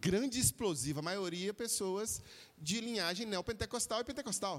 grande 0.00 0.38
explosiva 0.40 1.00
maioria, 1.02 1.54
pessoas 1.54 2.22
de 2.58 2.80
linhagem 2.80 3.26
neopentecostal 3.26 4.00
e 4.00 4.04
pentecostal, 4.04 4.56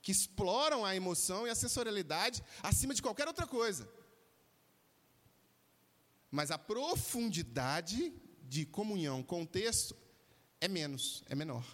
que 0.00 0.12
exploram 0.12 0.84
a 0.84 0.94
emoção 0.94 1.46
e 1.46 1.50
a 1.50 1.54
sensorialidade 1.54 2.42
acima 2.62 2.94
de 2.94 3.02
qualquer 3.02 3.26
outra 3.26 3.46
coisa. 3.46 3.88
Mas 6.30 6.50
a 6.50 6.58
profundidade 6.58 8.12
de 8.42 8.64
comunhão 8.64 9.22
com 9.22 9.42
o 9.42 9.46
texto 9.46 9.96
é 10.60 10.68
menos, 10.68 11.22
é 11.28 11.34
menor. 11.34 11.64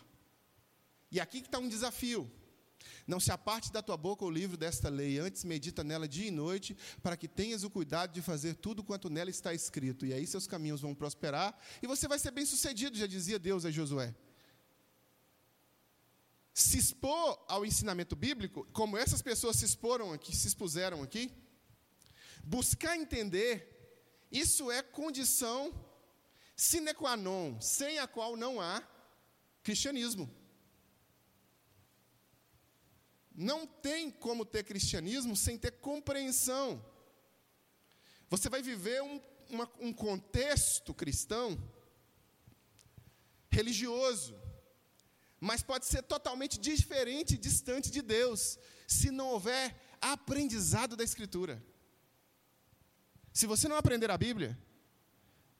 E 1.11 1.21
aqui 1.21 1.41
que 1.41 1.49
está 1.49 1.59
um 1.59 1.69
desafio. 1.69 2.31
Não 3.07 3.21
se 3.21 3.31
aparte 3.31 3.71
da 3.71 3.83
tua 3.83 3.97
boca 3.97 4.25
o 4.25 4.31
livro 4.31 4.57
desta 4.57 4.89
lei, 4.89 5.19
antes 5.19 5.45
medita 5.45 5.85
nela 5.85 6.09
dia 6.09 6.29
e 6.29 6.31
noite, 6.31 6.77
para 7.03 7.17
que 7.17 7.29
tenhas 7.29 7.63
o 7.63 7.71
cuidado 7.71 8.13
de 8.13 8.23
fazer 8.23 8.55
tudo 8.55 8.83
quanto 8.83 9.11
nela 9.11 9.31
está 9.31 9.53
escrito. 9.53 10.07
E 10.07 10.13
aí 10.13 10.27
seus 10.27 10.47
caminhos 10.47 10.81
vão 10.81 10.95
prosperar 10.95 11.57
e 11.83 11.87
você 11.87 12.09
vai 12.09 12.19
ser 12.19 12.31
bem 12.31 12.47
sucedido, 12.47 12.97
já 12.97 13.07
dizia 13.07 13.39
Deus 13.39 13.65
a 13.65 13.71
Josué. 13.71 14.15
Se 16.53 16.79
expor 16.79 17.45
ao 17.49 17.67
ensinamento 17.67 18.15
bíblico, 18.15 18.67
como 18.73 18.97
essas 18.97 19.21
pessoas 19.21 19.57
se 19.57 19.65
exporam 19.65 20.13
aqui, 20.13 20.35
se 20.35 20.47
expuseram 20.47 21.03
aqui, 21.03 21.31
buscar 22.43 22.97
entender, 22.97 23.74
isso 24.31 24.71
é 24.71 24.83
condição 24.83 25.73
sine 26.57 26.95
qua 26.95 27.17
non, 27.17 27.61
sem 27.61 27.99
a 27.99 28.07
qual 28.07 28.37
não 28.37 28.61
há 28.61 28.83
cristianismo. 29.63 30.31
Não 33.35 33.67
tem 33.67 34.11
como 34.11 34.45
ter 34.45 34.63
cristianismo 34.63 35.35
sem 35.37 35.59
ter 35.59 35.73
compreensão. 35.73 36.85
Você 38.31 38.49
vai 38.49 38.63
viver 38.63 39.03
um, 39.03 39.21
uma, 39.51 39.71
um 39.81 39.93
contexto 39.93 40.95
cristão 40.95 41.59
religioso, 43.51 44.37
mas 45.41 45.63
pode 45.63 45.87
ser 45.87 46.03
totalmente 46.03 46.59
diferente 46.59 47.35
e 47.35 47.39
distante 47.39 47.91
de 47.91 48.03
Deus, 48.03 48.59
se 48.87 49.11
não 49.11 49.29
houver 49.29 49.77
aprendizado 50.01 50.97
da 50.97 51.05
Escritura. 51.05 51.63
Se 53.35 53.49
você 53.49 53.67
não 53.67 53.77
aprender 53.77 54.11
a 54.13 54.17
Bíblia, 54.17 54.57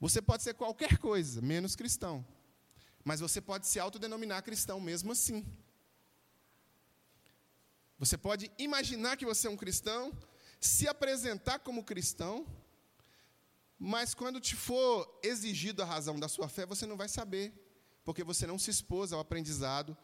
você 0.01 0.23
pode 0.23 0.45
ser 0.45 0.55
qualquer 0.55 0.97
coisa, 0.97 1.43
menos 1.43 1.75
cristão. 1.75 2.25
Mas 3.05 3.19
você 3.19 3.41
pode 3.41 3.67
se 3.67 3.81
autodenominar 3.81 4.45
cristão 4.45 4.79
mesmo 4.81 5.11
assim. 5.11 5.45
Você 7.99 8.17
pode 8.17 8.51
imaginar 8.59 9.17
que 9.17 9.27
você 9.27 9.49
é 9.49 9.51
um 9.51 9.57
cristão, 9.57 10.17
se 10.61 10.87
apresentar 10.87 11.59
como 11.59 11.83
cristão, 11.83 12.47
mas 13.77 14.15
quando 14.15 14.41
te 14.41 14.55
for 14.55 15.19
exigido 15.23 15.83
a 15.83 15.87
razão 15.87 16.19
da 16.19 16.29
sua 16.29 16.49
fé, 16.49 16.65
você 16.65 16.87
não 16.87 16.97
vai 16.97 17.09
saber, 17.09 17.53
porque 18.05 18.23
você 18.23 18.47
não 18.47 18.59
se 18.59 18.71
expôs 18.71 19.13
ao 19.13 19.19
aprendizado 19.19 19.97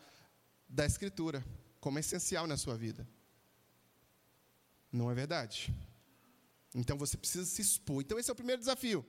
da 0.68 0.85
Escritura, 0.85 1.44
como 1.80 2.00
essencial 2.00 2.48
na 2.48 2.56
sua 2.56 2.76
vida. 2.76 3.09
Não 4.90 5.09
é 5.09 5.14
verdade? 5.14 5.72
Então 6.74 6.96
você 6.96 7.16
precisa 7.16 7.44
se 7.44 7.62
expor. 7.62 8.02
Então 8.02 8.18
esse 8.18 8.30
é 8.30 8.33
o 8.33 8.37
primeiro 8.37 8.61
desafio. 8.61 9.04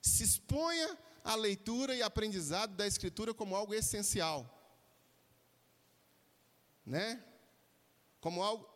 Se 0.00 0.22
exponha 0.22 0.98
à 1.24 1.34
leitura 1.34 1.94
e 1.94 2.02
aprendizado 2.02 2.74
da 2.74 2.86
Escritura 2.86 3.32
como 3.34 3.54
algo 3.54 3.74
essencial. 3.74 4.54
Né? 6.84 7.22
como 8.20 8.42
algo 8.42 8.68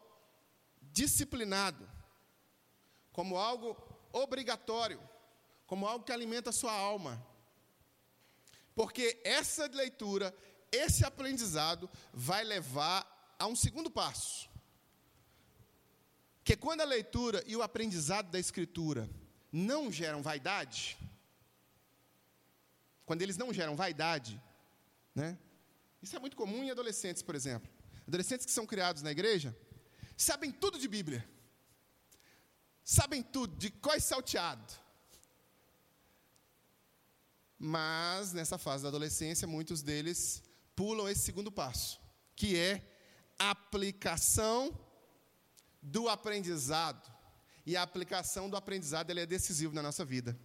disciplinado, 0.81 1.89
como 3.13 3.37
algo 3.37 3.77
obrigatório, 4.13 5.01
como 5.67 5.87
algo 5.87 6.05
que 6.05 6.13
alimenta 6.13 6.51
a 6.51 6.53
sua 6.53 6.73
alma. 6.73 7.25
Porque 8.75 9.21
essa 9.25 9.67
leitura, 9.67 10.35
esse 10.71 11.05
aprendizado 11.05 11.89
vai 12.13 12.45
levar 12.45 13.37
a 13.39 13.47
um 13.47 13.57
segundo 13.57 13.91
passo. 13.91 14.49
Que 16.45 16.57
quando 16.57 16.81
a 16.81 16.85
leitura 16.85 17.43
e 17.47 17.57
o 17.57 17.63
aprendizado 17.63 18.31
da 18.31 18.39
Escritura 18.39 19.09
não 19.53 19.93
geram 19.93 20.23
vaidade, 20.23 20.99
quando 23.05 23.23
eles 23.23 23.37
não 23.37 23.53
geram 23.53 23.77
vaidade, 23.77 24.43
né? 25.15 25.39
Isso 26.01 26.17
é 26.17 26.19
muito 26.19 26.37
comum 26.37 26.65
em 26.65 26.71
adolescentes, 26.71 27.23
por 27.23 27.35
exemplo. 27.35 27.71
Adolescentes 28.07 28.45
que 28.45 28.53
são 28.53 28.67
criados 28.67 29.03
na 29.03 29.13
igreja 29.13 29.57
sabem 30.17 30.51
tudo 30.51 30.79
de 30.79 30.89
Bíblia, 30.89 31.29
sabem 32.83 33.23
tudo, 33.23 33.57
de 33.57 33.71
quais 33.71 34.05
salteado. 34.05 34.73
Mas 37.59 38.33
nessa 38.33 38.59
fase 38.59 38.83
da 38.83 38.89
adolescência, 38.89 39.47
muitos 39.47 39.83
deles 39.83 40.43
pulam 40.75 41.09
esse 41.09 41.21
segundo 41.21 41.53
passo, 41.53 42.01
que 42.35 42.57
é 42.57 42.83
aplicação 43.39 44.77
do 45.83 46.09
aprendizado. 46.09 47.11
E 47.67 47.77
a 47.77 47.83
aplicação 47.83 48.49
do 48.49 48.57
aprendizado 48.57 49.11
é 49.11 49.27
decisivo 49.27 49.75
na 49.75 49.83
nossa 49.83 50.05
vida. 50.05 50.39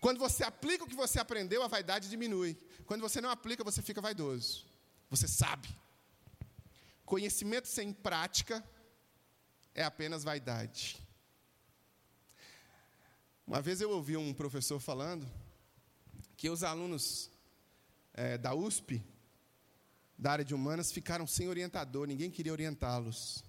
Quando 0.00 0.18
você 0.18 0.42
aplica 0.42 0.84
o 0.84 0.88
que 0.88 0.96
você 0.96 1.18
aprendeu, 1.18 1.62
a 1.62 1.68
vaidade 1.68 2.08
diminui. 2.08 2.56
Quando 2.86 3.02
você 3.02 3.20
não 3.20 3.30
aplica, 3.30 3.62
você 3.62 3.82
fica 3.82 4.00
vaidoso. 4.00 4.64
Você 5.10 5.28
sabe. 5.28 5.68
Conhecimento 7.04 7.68
sem 7.68 7.92
prática 7.92 8.64
é 9.74 9.82
apenas 9.82 10.24
vaidade. 10.24 10.96
Uma 13.46 13.60
vez 13.60 13.80
eu 13.80 13.90
ouvi 13.90 14.16
um 14.16 14.32
professor 14.32 14.78
falando 14.78 15.28
que 16.36 16.48
os 16.48 16.62
alunos 16.62 17.30
é, 18.14 18.38
da 18.38 18.54
USP, 18.54 19.04
da 20.16 20.32
área 20.32 20.44
de 20.44 20.54
humanas, 20.54 20.92
ficaram 20.92 21.26
sem 21.26 21.48
orientador, 21.48 22.06
ninguém 22.06 22.30
queria 22.30 22.52
orientá-los. 22.52 23.44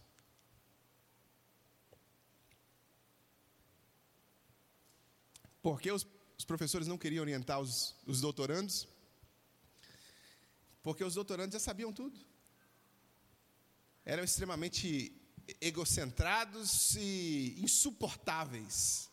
Porque 5.61 5.91
os, 5.91 6.05
os, 6.37 6.45
professores 6.45 6.87
não 6.87 6.97
queriam 6.97 7.21
orientar 7.21 7.59
os, 7.59 7.95
os 8.05 8.19
doutorandos? 8.19 8.87
Porque 10.81 11.03
os 11.03 11.13
doutorandos 11.13 11.53
já 11.53 11.59
sabiam 11.59 11.93
tudo. 11.93 12.19
Eram 14.03 14.23
extremamente 14.23 15.15
egocentrados 15.59 16.95
e 16.95 17.55
insuportáveis. 17.59 19.09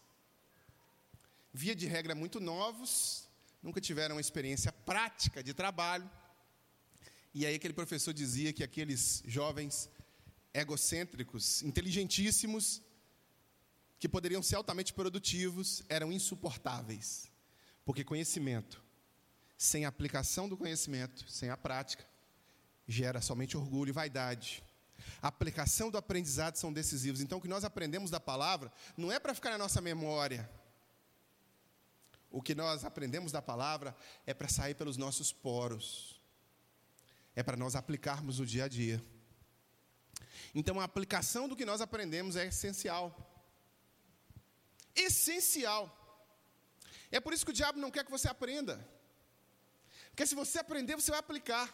Via 1.52 1.74
de 1.74 1.87
regra, 1.87 2.14
muito 2.14 2.40
novos, 2.40 3.28
nunca 3.62 3.80
tiveram 3.80 4.14
uma 4.14 4.20
experiência 4.20 4.72
prática 4.72 5.42
de 5.42 5.52
trabalho. 5.52 6.11
E 7.34 7.44
aí, 7.44 7.54
aquele 7.54 7.74
professor 7.74 8.14
dizia 8.14 8.52
que 8.52 8.64
aqueles 8.64 9.22
jovens 9.26 9.90
egocêntricos, 10.54 11.62
inteligentíssimos, 11.62 12.82
que 13.98 14.08
poderiam 14.08 14.42
ser 14.42 14.56
altamente 14.56 14.92
produtivos 14.92 15.82
eram 15.88 16.12
insuportáveis. 16.12 17.30
Porque 17.84 18.04
conhecimento, 18.04 18.82
sem 19.56 19.84
aplicação 19.84 20.48
do 20.48 20.56
conhecimento, 20.56 21.28
sem 21.30 21.50
a 21.50 21.56
prática, 21.56 22.04
gera 22.87 23.20
somente 23.20 23.56
orgulho 23.56 23.90
e 23.90 23.92
vaidade. 23.92 24.62
A 25.20 25.28
aplicação 25.28 25.90
do 25.90 25.98
aprendizado 25.98 26.56
são 26.56 26.72
decisivos. 26.72 27.20
Então, 27.20 27.38
o 27.38 27.40
que 27.40 27.48
nós 27.48 27.64
aprendemos 27.64 28.11
da 28.11 28.20
palavra 28.20 28.72
não 28.96 29.11
é 29.11 29.18
para 29.18 29.34
ficar 29.34 29.50
na 29.50 29.58
nossa 29.58 29.80
memória. 29.80 30.48
O 32.30 32.42
que 32.42 32.54
nós 32.54 32.84
aprendemos 32.84 33.32
da 33.32 33.42
palavra 33.42 33.96
é 34.26 34.34
para 34.34 34.48
sair 34.48 34.74
pelos 34.74 34.96
nossos 34.96 35.32
poros. 35.32 36.20
É 37.34 37.42
para 37.42 37.56
nós 37.56 37.74
aplicarmos 37.74 38.38
no 38.38 38.46
dia 38.46 38.64
a 38.64 38.68
dia. 38.68 39.02
Então, 40.54 40.78
a 40.78 40.84
aplicação 40.84 41.48
do 41.48 41.56
que 41.56 41.64
nós 41.64 41.80
aprendemos 41.80 42.37
é 42.37 42.46
essencial 42.46 43.38
essencial. 45.06 45.82
É 47.11 47.20
por 47.20 47.32
isso 47.32 47.44
que 47.44 47.50
o 47.50 47.61
diabo 47.61 47.78
não 47.78 47.90
quer 47.90 48.04
que 48.04 48.11
você 48.11 48.28
aprenda. 48.28 48.74
Porque 50.11 50.26
se 50.26 50.34
você 50.34 50.58
aprender, 50.58 50.96
você 50.96 51.11
vai 51.11 51.20
aplicar. 51.20 51.66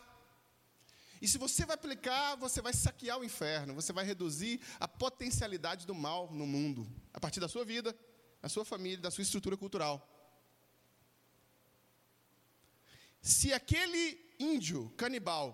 E 1.20 1.26
se 1.26 1.38
você 1.38 1.64
vai 1.64 1.74
aplicar, 1.74 2.36
você 2.36 2.60
vai 2.60 2.72
saquear 2.72 3.18
o 3.18 3.24
inferno, 3.24 3.74
você 3.74 3.92
vai 3.92 4.04
reduzir 4.04 4.60
a 4.78 4.86
potencialidade 4.86 5.86
do 5.86 5.94
mal 5.94 6.30
no 6.30 6.46
mundo, 6.46 6.86
a 7.14 7.18
partir 7.18 7.40
da 7.40 7.48
sua 7.48 7.64
vida, 7.64 7.96
da 8.42 8.48
sua 8.48 8.64
família, 8.64 8.98
da 8.98 9.10
sua 9.10 9.22
estrutura 9.22 9.56
cultural. 9.56 10.06
Se 13.22 13.54
aquele 13.54 14.20
índio 14.38 14.90
canibal 14.98 15.46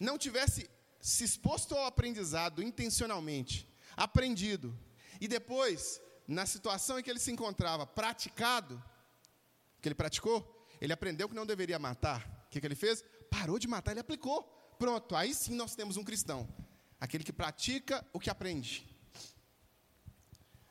não 0.00 0.18
tivesse 0.18 0.68
se 1.00 1.22
exposto 1.22 1.76
ao 1.76 1.86
aprendizado 1.86 2.62
intencionalmente, 2.62 3.72
aprendido, 3.96 4.76
e 5.20 5.28
depois 5.28 6.00
na 6.30 6.46
situação 6.46 6.96
em 6.96 7.02
que 7.02 7.10
ele 7.10 7.18
se 7.18 7.32
encontrava, 7.32 7.84
praticado, 7.84 8.80
que 9.82 9.88
ele 9.88 9.96
praticou, 9.96 10.38
ele 10.80 10.92
aprendeu 10.92 11.28
que 11.28 11.34
não 11.34 11.44
deveria 11.44 11.76
matar. 11.76 12.44
O 12.46 12.50
que, 12.50 12.60
que 12.60 12.66
ele 12.66 12.76
fez? 12.76 13.02
Parou 13.28 13.58
de 13.58 13.66
matar, 13.66 13.90
ele 13.90 14.00
aplicou. 14.00 14.44
Pronto, 14.78 15.16
aí 15.16 15.34
sim 15.34 15.56
nós 15.56 15.74
temos 15.74 15.96
um 15.96 16.04
cristão. 16.04 16.48
Aquele 17.00 17.24
que 17.24 17.32
pratica 17.32 18.06
o 18.12 18.20
que 18.20 18.30
aprende. 18.30 18.86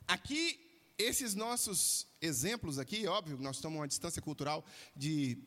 Aqui, 0.07 0.57
esses 0.97 1.35
nossos 1.35 2.07
exemplos 2.21 2.79
aqui, 2.79 3.05
óbvio, 3.05 3.37
nós 3.37 3.57
estamos 3.57 3.79
uma 3.79 3.87
distância 3.87 4.21
cultural 4.21 4.63
de, 4.95 5.37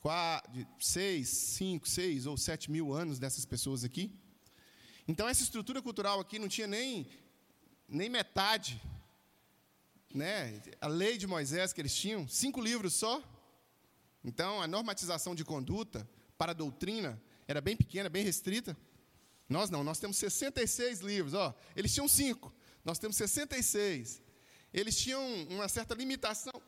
quatro, 0.00 0.52
de 0.52 0.68
seis, 0.78 1.30
cinco, 1.30 1.88
seis 1.88 2.26
ou 2.26 2.36
sete 2.36 2.70
mil 2.70 2.92
anos 2.92 3.18
dessas 3.18 3.46
pessoas 3.46 3.84
aqui. 3.84 4.14
Então, 5.08 5.26
essa 5.26 5.42
estrutura 5.42 5.80
cultural 5.80 6.20
aqui 6.20 6.38
não 6.38 6.46
tinha 6.46 6.66
nem, 6.66 7.08
nem 7.88 8.10
metade 8.10 8.78
né, 10.14 10.62
a 10.80 10.88
lei 10.88 11.18
de 11.18 11.26
Moisés 11.26 11.72
que 11.72 11.80
eles 11.80 11.94
tinham, 11.94 12.28
cinco 12.28 12.60
livros 12.60 12.94
só. 12.94 13.22
Então, 14.24 14.60
a 14.60 14.66
normatização 14.66 15.34
de 15.34 15.44
conduta 15.44 16.08
para 16.36 16.52
a 16.52 16.54
doutrina 16.54 17.20
era 17.46 17.60
bem 17.60 17.76
pequena, 17.76 18.08
bem 18.08 18.24
restrita. 18.24 18.76
Nós 19.48 19.70
não, 19.70 19.84
nós 19.84 19.98
temos 19.98 20.16
66 20.16 21.00
livros. 21.00 21.34
Ó, 21.34 21.54
eles 21.74 21.92
tinham 21.94 22.08
cinco, 22.08 22.52
nós 22.84 22.98
temos 22.98 23.16
66. 23.16 24.22
Eles 24.72 24.96
tinham 24.98 25.22
uma 25.48 25.68
certa 25.68 25.94
limitação, 25.94 26.60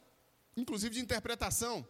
inclusive 0.57 0.94
de 0.94 1.01
interpretação, 1.01 1.87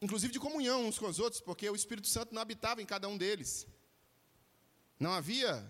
inclusive 0.00 0.32
de 0.32 0.40
comunhão 0.40 0.86
uns 0.86 0.98
com 0.98 1.06
os 1.06 1.18
outros, 1.18 1.40
porque 1.40 1.68
o 1.68 1.76
Espírito 1.76 2.08
Santo 2.08 2.34
não 2.34 2.40
habitava 2.40 2.80
em 2.80 2.86
cada 2.86 3.06
um 3.08 3.18
deles. 3.18 3.66
Não 4.98 5.12
havia 5.12 5.64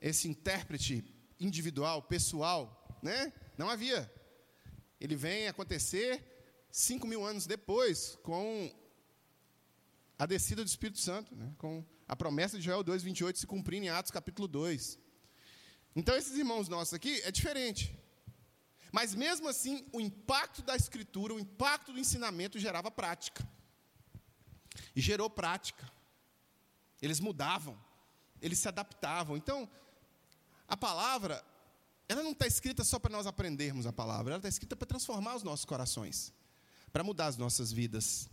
esse 0.00 0.28
intérprete 0.28 1.04
individual, 1.40 2.02
pessoal, 2.02 2.98
né? 3.02 3.32
Não 3.58 3.68
havia. 3.68 4.10
Ele 5.00 5.16
vem 5.16 5.48
acontecer 5.48 6.24
cinco 6.70 7.08
mil 7.08 7.24
anos 7.24 7.44
depois, 7.44 8.16
com 8.22 8.72
a 10.16 10.24
descida 10.26 10.62
do 10.64 10.68
Espírito 10.68 11.00
Santo, 11.00 11.34
né? 11.34 11.52
com 11.58 11.84
a 12.06 12.14
promessa 12.14 12.56
de 12.56 12.64
Joel 12.64 12.84
2, 12.84 13.02
28 13.02 13.38
se 13.40 13.46
cumprindo 13.46 13.86
em 13.86 13.88
Atos 13.88 14.12
capítulo 14.12 14.46
2. 14.46 14.98
Então, 15.96 16.16
esses 16.16 16.38
irmãos 16.38 16.68
nossos 16.68 16.94
aqui 16.94 17.20
é 17.22 17.32
diferente. 17.32 17.98
Mas 18.92 19.12
mesmo 19.12 19.48
assim, 19.48 19.84
o 19.92 20.00
impacto 20.00 20.62
da 20.62 20.76
escritura, 20.76 21.34
o 21.34 21.40
impacto 21.40 21.92
do 21.92 21.98
ensinamento 21.98 22.60
gerava 22.60 22.92
prática. 22.92 23.46
E 24.94 25.00
gerou 25.00 25.28
prática. 25.28 25.90
Eles 27.02 27.18
mudavam, 27.18 27.76
eles 28.40 28.60
se 28.60 28.68
adaptavam. 28.68 29.36
Então, 29.36 29.68
a 30.68 30.76
palavra, 30.76 31.44
ela 32.08 32.22
não 32.22 32.32
está 32.32 32.46
escrita 32.46 32.82
só 32.82 32.98
para 32.98 33.12
nós 33.12 33.26
aprendermos 33.26 33.86
a 33.86 33.92
palavra, 33.92 34.32
ela 34.32 34.38
está 34.38 34.48
escrita 34.48 34.74
para 34.74 34.86
transformar 34.86 35.36
os 35.36 35.42
nossos 35.42 35.64
corações, 35.64 36.32
para 36.90 37.04
mudar 37.04 37.26
as 37.26 37.36
nossas 37.36 37.70
vidas. 37.70 38.28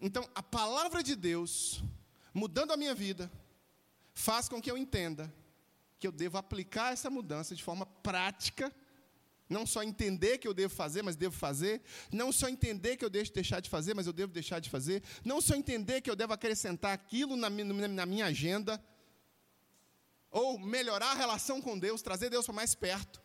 Então, 0.00 0.28
a 0.34 0.42
palavra 0.42 1.02
de 1.02 1.16
Deus, 1.16 1.82
mudando 2.32 2.72
a 2.72 2.76
minha 2.76 2.94
vida, 2.94 3.30
faz 4.14 4.48
com 4.48 4.60
que 4.60 4.70
eu 4.70 4.78
entenda 4.78 5.32
que 5.98 6.06
eu 6.06 6.12
devo 6.12 6.38
aplicar 6.38 6.92
essa 6.92 7.10
mudança 7.10 7.54
de 7.54 7.64
forma 7.64 7.86
prática, 7.86 8.72
não 9.48 9.64
só 9.64 9.82
entender 9.82 10.38
que 10.38 10.46
eu 10.46 10.54
devo 10.54 10.74
fazer, 10.74 11.02
mas 11.02 11.16
devo 11.16 11.34
fazer, 11.34 11.82
não 12.12 12.30
só 12.30 12.48
entender 12.48 12.96
que 12.96 13.04
eu 13.04 13.10
devo 13.10 13.30
deixar 13.32 13.60
de 13.60 13.70
fazer, 13.70 13.94
mas 13.94 14.06
eu 14.06 14.12
devo 14.12 14.32
deixar 14.32 14.60
de 14.60 14.68
fazer, 14.68 15.02
não 15.24 15.40
só 15.40 15.54
entender 15.54 16.00
que 16.00 16.10
eu 16.10 16.16
devo 16.16 16.32
acrescentar 16.32 16.92
aquilo 16.92 17.36
na 17.36 17.48
minha, 17.48 17.88
na 17.88 18.06
minha 18.06 18.26
agenda, 18.26 18.82
ou 20.36 20.58
melhorar 20.58 21.12
a 21.12 21.14
relação 21.14 21.62
com 21.62 21.78
Deus, 21.78 22.02
trazer 22.02 22.28
Deus 22.28 22.44
para 22.44 22.54
mais 22.54 22.74
perto. 22.74 23.22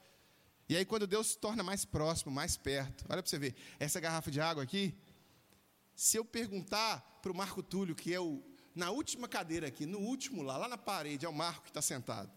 E 0.69 0.77
aí, 0.77 0.85
quando 0.85 1.05
Deus 1.05 1.31
se 1.31 1.37
torna 1.37 1.61
mais 1.61 1.83
próximo, 1.83 2.31
mais 2.31 2.55
perto, 2.55 3.03
olha 3.09 3.21
para 3.21 3.29
você 3.29 3.37
ver, 3.37 3.53
essa 3.77 3.99
garrafa 3.99 4.31
de 4.31 4.39
água 4.39 4.63
aqui, 4.63 4.95
se 5.93 6.15
eu 6.15 6.23
perguntar 6.23 7.19
para 7.21 7.29
o 7.29 7.35
Marco 7.35 7.61
Túlio, 7.61 7.93
que 7.93 8.13
é 8.13 8.19
o 8.21 8.41
na 8.73 8.89
última 8.89 9.27
cadeira 9.27 9.67
aqui, 9.67 9.85
no 9.85 9.99
último 9.99 10.41
lá, 10.41 10.55
lá 10.55 10.69
na 10.69 10.77
parede, 10.77 11.25
é 11.25 11.29
o 11.29 11.33
Marco 11.33 11.63
que 11.63 11.69
está 11.71 11.81
sentado. 11.81 12.31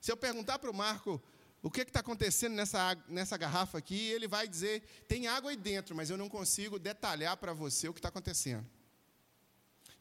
Se 0.00 0.10
eu 0.10 0.16
perguntar 0.16 0.58
para 0.58 0.72
o 0.72 0.74
Marco 0.74 1.22
o 1.62 1.70
que 1.70 1.82
está 1.82 2.00
acontecendo 2.00 2.54
nessa, 2.54 2.98
nessa 3.06 3.36
garrafa 3.36 3.78
aqui, 3.78 4.08
ele 4.08 4.26
vai 4.26 4.48
dizer: 4.48 4.82
tem 5.06 5.28
água 5.28 5.52
aí 5.52 5.56
dentro, 5.56 5.94
mas 5.94 6.10
eu 6.10 6.16
não 6.16 6.28
consigo 6.28 6.80
detalhar 6.80 7.36
para 7.36 7.52
você 7.52 7.88
o 7.88 7.92
que 7.92 8.00
está 8.00 8.08
acontecendo. 8.08 8.66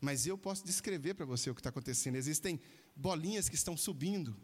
Mas 0.02 0.26
eu 0.26 0.36
posso 0.38 0.66
descrever 0.66 1.14
para 1.14 1.26
você 1.28 1.52
o 1.52 1.54
que 1.54 1.60
está 1.60 1.70
acontecendo. 1.70 2.16
Existem 2.16 2.60
bolinhas 3.00 3.48
que 3.48 3.56
estão 3.56 3.78
subindo. 3.78 4.38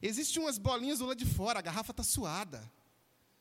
Existem 0.00 0.42
umas 0.42 0.58
bolinhas 0.58 0.98
do 0.98 1.06
lado 1.06 1.18
de 1.18 1.26
fora, 1.26 1.58
a 1.58 1.62
garrafa 1.62 1.90
está 1.90 2.02
suada. 2.02 2.70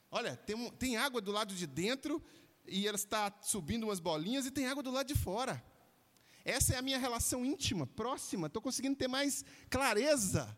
Olha, 0.10 0.36
tem, 0.36 0.72
tem 0.72 0.98
água 0.98 1.22
do 1.22 1.32
lado 1.32 1.54
de 1.54 1.68
dentro 1.68 2.24
e 2.68 2.88
ela 2.88 2.96
está 2.96 3.34
subindo 3.42 3.84
umas 3.86 4.00
bolinhas 4.00 4.46
e 4.46 4.52
tem 4.52 4.66
água 4.66 4.82
do 4.82 4.92
lado 4.92 5.08
de 5.08 5.16
fora. 5.16 5.64
Essa 6.46 6.74
é 6.74 6.78
a 6.78 6.82
minha 6.82 6.98
relação 6.98 7.46
íntima, 7.46 7.86
próxima. 7.86 8.48
Estou 8.48 8.62
conseguindo 8.62 8.96
ter 8.96 9.08
mais 9.08 9.46
clareza 9.70 10.58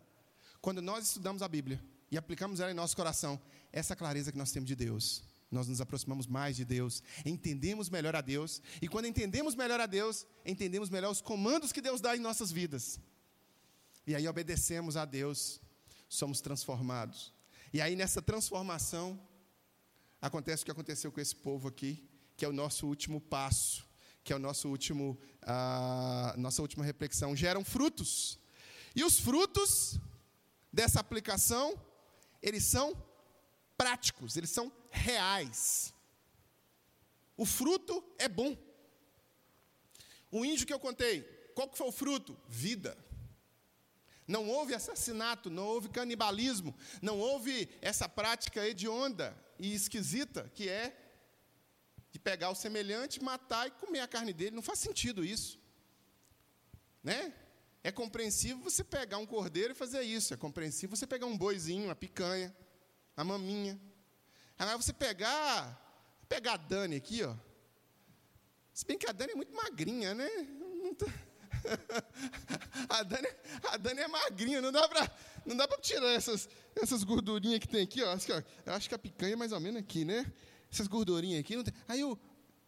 quando 0.60 0.82
nós 0.82 1.06
estudamos 1.06 1.42
a 1.42 1.48
Bíblia 1.48 1.82
e 2.10 2.16
aplicamos 2.16 2.60
ela 2.60 2.70
em 2.70 2.74
nosso 2.74 2.96
coração. 2.96 3.40
Essa 3.72 3.94
clareza 3.94 4.32
que 4.32 4.38
nós 4.38 4.50
temos 4.50 4.66
de 4.66 4.74
Deus. 4.74 5.22
Nós 5.50 5.68
nos 5.68 5.80
aproximamos 5.80 6.26
mais 6.26 6.56
de 6.56 6.64
Deus, 6.64 7.02
entendemos 7.24 7.88
melhor 7.88 8.16
a 8.16 8.20
Deus, 8.20 8.60
e 8.82 8.88
quando 8.88 9.06
entendemos 9.06 9.54
melhor 9.54 9.78
a 9.78 9.86
Deus, 9.86 10.26
entendemos 10.44 10.90
melhor 10.90 11.10
os 11.10 11.20
comandos 11.20 11.70
que 11.70 11.80
Deus 11.80 12.00
dá 12.00 12.16
em 12.16 12.20
nossas 12.20 12.50
vidas. 12.50 12.98
E 14.06 14.14
aí 14.14 14.28
obedecemos 14.28 14.96
a 14.96 15.04
Deus, 15.04 15.60
somos 16.08 16.40
transformados. 16.40 17.32
E 17.72 17.80
aí 17.80 17.96
nessa 17.96 18.22
transformação, 18.22 19.20
acontece 20.20 20.62
o 20.62 20.66
que 20.66 20.70
aconteceu 20.70 21.10
com 21.10 21.20
esse 21.20 21.34
povo 21.34 21.68
aqui, 21.68 22.08
que 22.36 22.44
é 22.44 22.48
o 22.48 22.52
nosso 22.52 22.86
último 22.86 23.20
passo, 23.20 23.84
que 24.22 24.32
é 24.32 24.36
o 24.36 24.38
nosso 24.38 24.68
último, 24.68 25.18
a 25.42 26.34
nossa 26.36 26.62
última 26.62 26.84
reflexão, 26.84 27.34
geram 27.34 27.64
frutos. 27.64 28.38
E 28.94 29.02
os 29.04 29.18
frutos 29.18 29.98
dessa 30.72 31.00
aplicação, 31.00 31.80
eles 32.40 32.64
são 32.64 32.96
práticos, 33.76 34.36
eles 34.36 34.50
são 34.50 34.72
reais. 34.90 35.92
O 37.36 37.44
fruto 37.44 38.02
é 38.18 38.28
bom. 38.28 38.56
O 40.30 40.44
índio 40.44 40.66
que 40.66 40.72
eu 40.72 40.80
contei, 40.80 41.22
qual 41.54 41.68
que 41.68 41.78
foi 41.78 41.88
o 41.88 41.92
fruto? 41.92 42.36
Vida. 42.48 42.96
Não 44.26 44.48
houve 44.48 44.74
assassinato, 44.74 45.48
não 45.48 45.64
houve 45.64 45.88
canibalismo, 45.88 46.74
não 47.00 47.18
houve 47.18 47.68
essa 47.80 48.08
prática 48.08 48.66
hedionda 48.66 49.36
e 49.58 49.72
esquisita 49.72 50.50
que 50.54 50.68
é 50.68 50.96
de 52.10 52.18
pegar 52.18 52.50
o 52.50 52.54
semelhante, 52.54 53.22
matar 53.22 53.68
e 53.68 53.70
comer 53.72 54.00
a 54.00 54.08
carne 54.08 54.32
dele. 54.32 54.56
Não 54.56 54.62
faz 54.62 54.78
sentido 54.78 55.24
isso. 55.24 55.60
Né? 57.02 57.32
É 57.84 57.92
compreensível 57.92 58.58
você 58.58 58.82
pegar 58.82 59.18
um 59.18 59.26
cordeiro 59.26 59.72
e 59.72 59.76
fazer 59.76 60.02
isso. 60.02 60.34
É 60.34 60.36
compreensível 60.36 60.96
você 60.96 61.06
pegar 61.06 61.26
um 61.26 61.38
boizinho, 61.38 61.84
uma 61.84 61.94
picanha, 61.94 62.56
a 63.16 63.22
maminha. 63.22 63.80
Agora 64.58 64.76
você 64.76 64.92
pegar, 64.92 66.24
pegar 66.28 66.54
a 66.54 66.56
Dani 66.56 66.96
aqui, 66.96 67.22
ó. 67.22 67.36
Se 68.72 68.84
bem 68.84 68.98
que 68.98 69.08
a 69.08 69.12
Dani 69.12 69.32
é 69.32 69.36
muito 69.36 69.54
magrinha, 69.54 70.14
né? 70.14 70.28
Tá... 70.98 71.06
a, 72.88 73.02
Dani, 73.02 73.28
a 73.70 73.76
Dani 73.76 74.00
é 74.00 74.08
magrinha, 74.08 74.60
não 74.60 74.72
dá 74.72 74.88
para 74.88 75.10
não 75.46 75.56
dá 75.56 75.68
para 75.68 75.78
tirar 75.78 76.08
essas, 76.08 76.48
essas 76.74 77.04
gordurinhas 77.04 77.60
que 77.60 77.68
tem 77.68 77.82
aqui, 77.82 78.02
ó. 78.02 78.12
Acho 78.12 78.26
que, 78.26 78.32
ó, 78.32 78.42
acho 78.66 78.88
que 78.88 78.94
a 78.94 78.98
picanha 78.98 79.34
é 79.34 79.36
mais 79.36 79.52
ou 79.52 79.60
menos 79.60 79.80
aqui, 79.80 80.04
né? 80.04 80.30
Essas 80.70 80.88
gordurinhas 80.88 81.40
aqui. 81.40 81.54
Aí 81.86 82.02
o, 82.02 82.18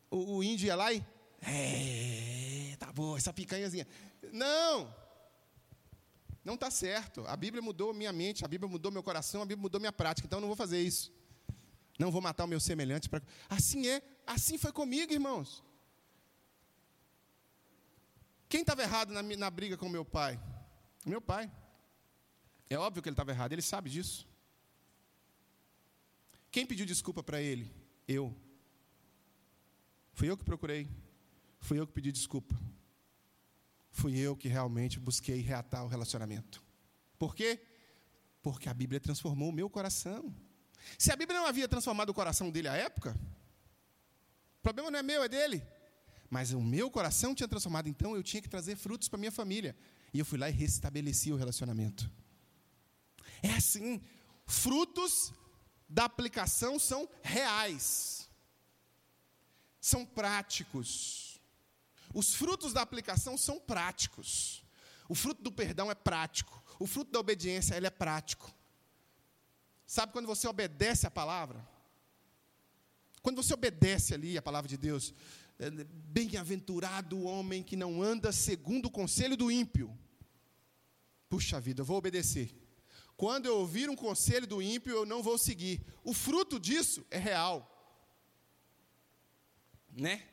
o, 0.09 0.37
o 0.37 0.45
índio 0.45 0.67
ia 0.67 0.77
lá 0.77 0.93
e. 0.93 1.05
É, 1.43 2.77
tá 2.79 2.93
bom, 2.93 3.17
essa 3.17 3.33
picanhazinha. 3.33 3.87
Não! 4.33 4.95
Não 6.45 6.55
está 6.55 6.71
certo. 6.71 7.25
A 7.27 7.37
Bíblia 7.37 7.61
mudou 7.61 7.93
minha 7.93 8.13
mente, 8.13 8.45
a 8.45 8.49
Bíblia 8.49 8.71
mudou 8.71 8.93
meu 8.93 9.03
coração, 9.03 9.43
a 9.43 9.45
Bíblia 9.45 9.63
mudou 9.63 9.81
minha 9.81 9.93
prática. 9.93 10.27
Então 10.27 10.39
eu 10.39 10.41
não 10.41 10.49
vou 10.49 10.57
fazer 10.57 10.81
isso. 10.81 11.13
Não 11.99 12.13
vou 12.13 12.23
matar 12.23 12.45
o 12.45 12.49
meu 12.49 12.61
semelhante. 12.61 13.09
Pra... 13.09 13.21
Assim 13.49 13.89
é, 13.89 14.01
assim 14.25 14.57
foi 14.57 14.73
comigo, 14.73 15.13
irmãos. 15.13 15.65
Quem 18.49 18.63
estava 18.63 18.83
errado 18.83 19.13
na, 19.13 19.23
na 19.23 19.51
briga 19.51 19.77
com 19.77 19.89
meu 19.89 20.05
pai? 20.05 20.41
Meu 21.05 21.21
pai. 21.21 21.51
É 22.71 22.79
óbvio 22.79 23.03
que 23.03 23.09
ele 23.09 23.15
estava 23.15 23.31
errado, 23.31 23.53
ele 23.53 23.63
sabe 23.63 23.91
disso. 23.91 24.27
Quem 26.51 26.67
pediu 26.67 26.87
desculpa 26.87 27.23
para 27.23 27.41
ele? 27.41 27.71
Eu. 28.07 28.35
Fui 30.13 30.31
eu 30.31 30.37
que 30.37 30.45
procurei. 30.45 30.89
Fui 31.61 31.79
eu 31.79 31.87
que 31.87 31.93
pedi 31.93 32.11
desculpa. 32.11 32.59
Fui 33.91 34.19
eu 34.19 34.37
que 34.37 34.49
realmente 34.49 34.99
busquei 34.99 35.41
reatar 35.41 35.85
o 35.85 35.89
relacionamento. 35.89 36.63
Por 37.19 37.35
quê? 37.35 37.61
Porque 38.43 38.69
a 38.69 38.75
Bíblia 38.75 39.01
transformou 39.01 39.51
o 39.51 39.53
meu 39.53 39.69
coração. 39.69 40.35
Se 40.97 41.13
a 41.13 41.17
Bíblia 41.17 41.39
não 41.39 41.47
havia 41.47 41.69
transformado 41.69 42.11
o 42.11 42.15
coração 42.15 42.51
dele 42.51 42.69
à 42.69 42.75
época, 42.75 43.15
o 44.59 44.63
problema 44.63 44.91
não 44.91 44.99
é 44.99 45.03
meu, 45.03 45.23
é 45.23 45.29
dele. 45.29 45.67
Mas 46.31 46.53
o 46.53 46.61
meu 46.61 46.91
coração 46.91 47.35
tinha 47.35 47.49
transformado, 47.49 47.89
então 47.89 48.15
eu 48.15 48.23
tinha 48.23 48.43
que 48.43 48.49
trazer 48.49 48.77
frutos 48.77 49.09
para 49.09 49.19
minha 49.19 49.33
família. 49.33 49.77
E 50.13 50.19
eu 50.19 50.25
fui 50.25 50.39
lá 50.39 50.49
e 50.49 50.53
restabeleci 50.53 51.33
o 51.33 51.37
relacionamento. 51.37 52.11
É 53.43 53.53
assim, 53.55 54.01
frutos 54.47 55.33
da 55.89 56.05
aplicação 56.05 56.79
são 56.79 57.09
reais, 57.23 58.29
são 59.81 60.05
práticos. 60.05 61.41
Os 62.13 62.35
frutos 62.35 62.73
da 62.73 62.83
aplicação 62.83 63.39
são 63.39 63.59
práticos. 63.59 64.65
O 65.09 65.15
fruto 65.15 65.43
do 65.43 65.53
perdão 65.53 65.91
é 65.91 65.95
prático. 65.95 66.63
O 66.79 66.87
fruto 66.87 67.11
da 67.11 67.21
obediência 67.21 67.75
ele 67.75 67.87
é 67.87 67.91
prático. 67.91 68.55
Sabe 69.87 70.13
quando 70.13 70.27
você 70.27 70.47
obedece 70.47 71.07
a 71.07 71.11
palavra? 71.11 71.67
Quando 73.23 73.43
você 73.43 73.55
obedece 73.55 74.15
ali 74.15 74.37
a 74.37 74.43
palavra 74.43 74.69
de 74.69 74.77
Deus, 74.77 75.15
bem-aventurado 75.59 77.17
o 77.17 77.25
homem 77.25 77.63
que 77.63 77.77
não 77.77 78.01
anda 78.03 78.31
segundo 78.31 78.87
o 78.87 78.91
conselho 78.91 79.37
do 79.37 79.51
ímpio. 79.51 79.97
Puxa 81.29 81.61
vida, 81.61 81.81
eu 81.83 81.85
vou 81.85 81.99
obedecer. 81.99 82.55
Quando 83.17 83.47
eu 83.47 83.59
ouvir 83.59 83.91
um 83.91 83.97
conselho 83.97 84.47
do 84.47 84.63
ímpio, 84.63 84.95
eu 84.95 85.05
não 85.05 85.23
vou 85.23 85.37
seguir. 85.37 85.85
O 86.05 86.15
fruto 86.15 86.61
disso 86.61 87.05
é 87.11 87.19
real. 87.19 87.75
Né? 89.91 90.25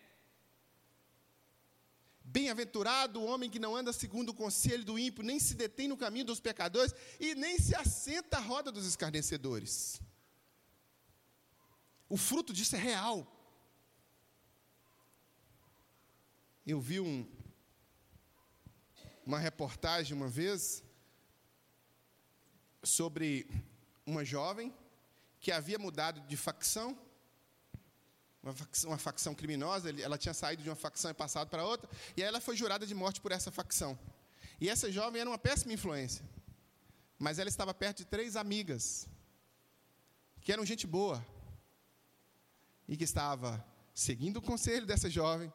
Bem-aventurado 2.24 3.20
o 3.20 3.26
homem 3.26 3.50
que 3.50 3.58
não 3.58 3.76
anda 3.76 3.92
segundo 3.92 4.30
o 4.30 4.34
conselho 4.34 4.86
do 4.86 5.00
ímpio, 5.00 5.24
nem 5.24 5.40
se 5.40 5.56
detém 5.56 5.88
no 5.88 5.98
caminho 5.98 6.26
dos 6.26 6.40
pecadores 6.40 6.94
e 7.20 7.34
nem 7.34 7.58
se 7.58 7.74
assenta 7.74 8.38
à 8.38 8.40
roda 8.40 8.72
dos 8.72 8.86
escarnecedores. 8.86 10.00
O 12.08 12.18
fruto 12.18 12.54
disso 12.54 12.76
é 12.76 12.80
real. 12.80 13.35
Eu 16.66 16.82
vi 16.82 17.00
um, 17.00 17.28
uma 19.26 19.38
reportagem 19.38 20.18
uma 20.18 20.28
vez 20.28 20.84
sobre 22.84 23.48
uma 24.06 24.26
jovem 24.26 24.74
que 25.40 25.52
havia 25.52 25.78
mudado 25.78 26.22
de 26.22 26.36
facção 26.36 26.98
uma 28.46 28.54
facção, 28.54 28.90
uma 28.92 28.98
facção 28.98 29.34
criminosa, 29.34 29.90
ela 30.00 30.20
tinha 30.20 30.34
saído 30.34 30.62
de 30.62 30.70
uma 30.70 30.76
facção 30.76 31.10
e 31.10 31.14
passado 31.16 31.50
para 31.50 31.66
outra, 31.66 31.90
e 32.16 32.22
aí 32.22 32.28
ela 32.28 32.40
foi 32.40 32.56
jurada 32.56 32.86
de 32.86 32.94
morte 32.94 33.20
por 33.20 33.32
essa 33.32 33.52
facção. 33.52 33.98
E 34.62 34.70
essa 34.70 34.92
jovem 34.92 35.20
era 35.20 35.30
uma 35.30 35.38
péssima 35.40 35.74
influência, 35.74 36.24
mas 37.18 37.40
ela 37.40 37.50
estava 37.50 37.74
perto 37.74 37.98
de 37.98 38.06
três 38.06 38.36
amigas, 38.36 39.10
que 40.42 40.52
eram 40.52 40.64
gente 40.64 40.86
boa, 40.86 41.26
e 42.88 42.96
que 42.96 43.04
estava 43.04 43.66
seguindo 43.96 44.38
o 44.38 44.42
conselho 44.42 44.86
dessa 44.86 45.10
jovem, 45.10 45.52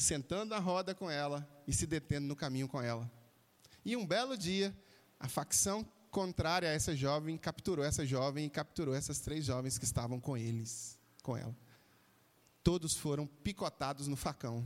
sentando 0.00 0.50
na 0.54 0.58
roda 0.58 0.94
com 0.94 1.10
ela 1.10 1.48
e 1.66 1.72
se 1.72 1.86
detendo 1.86 2.26
no 2.26 2.36
caminho 2.36 2.68
com 2.68 2.80
ela. 2.80 3.10
E 3.84 3.96
um 3.96 4.06
belo 4.06 4.36
dia, 4.36 4.76
a 5.18 5.28
facção 5.28 5.86
contrária 6.10 6.68
a 6.68 6.72
essa 6.72 6.96
jovem 6.96 7.36
capturou 7.36 7.84
essa 7.84 8.06
jovem 8.06 8.46
e 8.46 8.50
capturou 8.50 8.94
essas 8.94 9.20
três 9.20 9.44
jovens 9.44 9.76
que 9.78 9.84
estavam 9.84 10.18
com 10.20 10.36
eles, 10.36 10.98
com 11.22 11.36
ela 11.36 11.54
todos 12.68 12.94
foram 12.94 13.26
picotados 13.26 14.08
no 14.08 14.14
facão. 14.14 14.62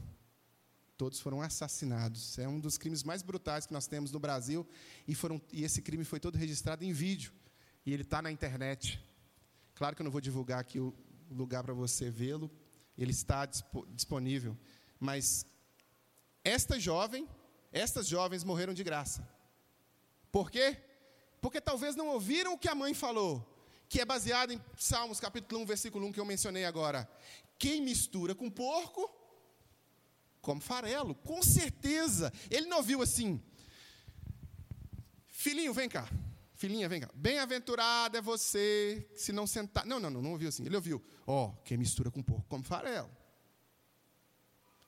Todos 0.99 1.21
foram 1.21 1.41
assassinados. 1.41 2.37
É 2.37 2.49
um 2.49 2.59
dos 2.59 2.77
crimes 2.77 3.05
mais 3.05 3.23
brutais 3.23 3.65
que 3.65 3.73
nós 3.73 3.87
temos 3.87 4.11
no 4.11 4.19
Brasil. 4.19 4.67
E, 5.07 5.15
foram, 5.15 5.41
e 5.53 5.63
esse 5.63 5.81
crime 5.81 6.03
foi 6.03 6.19
todo 6.19 6.35
registrado 6.35 6.85
em 6.85 6.93
vídeo. 6.93 7.33
E 7.87 7.93
ele 7.93 8.03
está 8.03 8.21
na 8.21 8.33
internet. 8.33 9.01
Claro 9.77 9.95
que 9.95 10.03
eu 10.03 10.05
não 10.05 10.11
vou 10.11 10.21
divulgar 10.21 10.59
aqui 10.59 10.81
o 10.81 10.93
lugar 11.31 11.63
para 11.63 11.75
você 11.75 12.11
vê-lo. 12.11 12.51
Ele 12.99 13.13
está 13.13 13.47
disponível. 13.95 14.59
Mas 15.03 15.45
esta 16.45 16.79
jovem, 16.79 17.29
estas 17.73 18.07
jovens 18.07 18.45
morreram 18.45 18.73
de 18.73 18.85
graça. 18.85 19.29
Por 20.31 20.49
quê? 20.49 20.77
Porque 21.41 21.61
talvez 21.61 21.97
não 21.97 22.07
ouviram 22.07 22.53
o 22.53 22.59
que 22.59 22.69
a 22.69 22.75
mãe 22.75 22.95
falou, 22.95 23.45
que 23.89 24.01
é 24.01 24.05
baseado 24.05 24.53
em 24.53 24.61
Salmos 24.79 25.19
capítulo 25.19 25.61
1, 25.63 25.67
versículo 25.67 26.07
1 26.07 26.13
que 26.13 26.21
eu 26.21 26.25
mencionei 26.25 26.65
agora. 26.65 27.11
Quem 27.59 27.83
mistura 27.83 28.33
com 28.33 28.49
porco, 28.49 29.13
como 30.41 30.61
farelo, 30.61 31.17
com 31.17 31.43
certeza. 31.43 32.33
Ele 32.49 32.69
não 32.69 32.77
ouviu 32.77 33.03
assim: 33.03 33.43
Filhinho, 35.27 35.75
vem 35.75 35.89
cá. 35.89 36.09
Filhinha, 36.55 36.89
vem 36.89 37.01
cá. 37.01 37.11
Bem-aventurado 37.13 38.17
é 38.17 38.21
você 38.21 39.05
se 39.17 39.33
não 39.33 39.49
sentar. 39.49 39.85
Não, 39.85 39.99
não, 39.99 40.11
não, 40.11 40.23
não 40.23 40.31
ouviu 40.31 40.49
assim. 40.49 40.65
Ele 40.65 40.77
ouviu: 40.77 41.03
Ó, 41.27 41.47
oh, 41.47 41.63
quem 41.65 41.77
mistura 41.77 42.09
com 42.09 42.23
porco 42.23 42.47
come 42.49 42.63
farelo. 42.63 43.11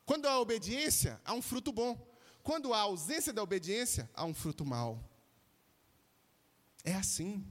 Quando 0.05 0.27
há 0.27 0.39
obediência, 0.39 1.21
há 1.25 1.33
um 1.35 1.43
fruto 1.43 1.73
bom. 1.73 2.15
Quando 2.43 2.75
há 2.75 2.81
ausência 2.81 3.33
da 3.33 3.43
obediência, 3.43 4.11
há 4.15 4.25
um 4.25 4.35
fruto 4.35 4.65
mau. 4.65 5.03
É 6.85 6.95
assim. 6.95 7.47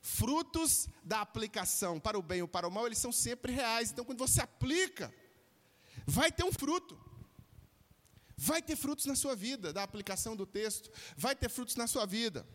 Frutos 0.00 0.88
da 1.04 1.20
aplicação 1.20 2.00
para 2.00 2.18
o 2.18 2.22
bem 2.22 2.40
ou 2.40 2.48
para 2.48 2.66
o 2.66 2.70
mal, 2.70 2.86
eles 2.86 2.98
são 2.98 3.12
sempre 3.12 3.52
reais. 3.52 3.90
Então, 3.90 4.04
quando 4.04 4.18
você 4.18 4.40
aplica, 4.40 5.12
vai 6.06 6.32
ter 6.32 6.44
um 6.44 6.52
fruto. 6.52 6.98
Vai 8.36 8.62
ter 8.62 8.76
frutos 8.76 9.04
na 9.04 9.16
sua 9.16 9.34
vida, 9.34 9.72
da 9.72 9.82
aplicação 9.82 10.34
do 10.34 10.46
texto. 10.46 10.90
Vai 11.16 11.36
ter 11.36 11.50
frutos 11.50 11.76
na 11.76 11.86
sua 11.86 12.06
vida. 12.06 12.46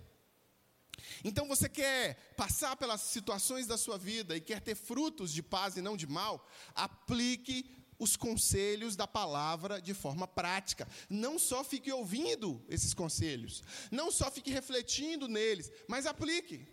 Então 1.24 1.47
você 1.47 1.67
quer 1.67 2.15
passar 2.36 2.76
pelas 2.76 3.01
situações 3.01 3.67
da 3.67 3.78
sua 3.78 3.97
vida 3.97 4.36
e 4.36 4.41
quer 4.41 4.61
ter 4.61 4.76
frutos 4.76 5.32
de 5.32 5.41
paz 5.41 5.76
e 5.76 5.82
não 5.82 5.97
de 5.97 6.07
mal, 6.07 6.47
aplique 6.76 7.69
os 8.04 8.16
conselhos 8.16 8.95
da 8.95 9.08
palavra 9.08 9.82
de 9.82 9.93
forma 9.93 10.28
prática. 10.28 10.88
Não 11.10 11.39
só 11.39 11.64
fique 11.64 11.91
ouvindo 11.91 12.64
esses 12.70 12.93
conselhos, 12.93 13.64
não 13.89 14.12
só 14.12 14.30
fique 14.30 14.51
refletindo 14.51 15.28
neles, 15.28 15.72
mas 15.88 16.06
aplique. 16.06 16.68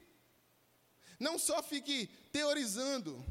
Não 1.18 1.38
só 1.38 1.62
fique 1.62 2.08
teorizando. 2.32 3.24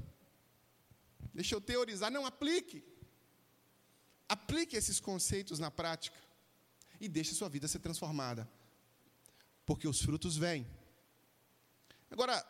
Deixa 1.33 1.55
eu 1.55 1.61
teorizar, 1.61 2.11
não 2.11 2.25
aplique. 2.25 2.83
Aplique 4.27 4.75
esses 4.75 4.99
conceitos 4.99 5.59
na 5.59 5.71
prática 5.71 6.17
e 6.99 7.07
deixe 7.07 7.31
a 7.31 7.35
sua 7.35 7.49
vida 7.49 7.67
ser 7.67 7.79
transformada. 7.79 8.49
Porque 9.65 9.87
os 9.87 10.01
frutos 10.01 10.37
vêm. 10.37 10.65
Agora, 12.11 12.43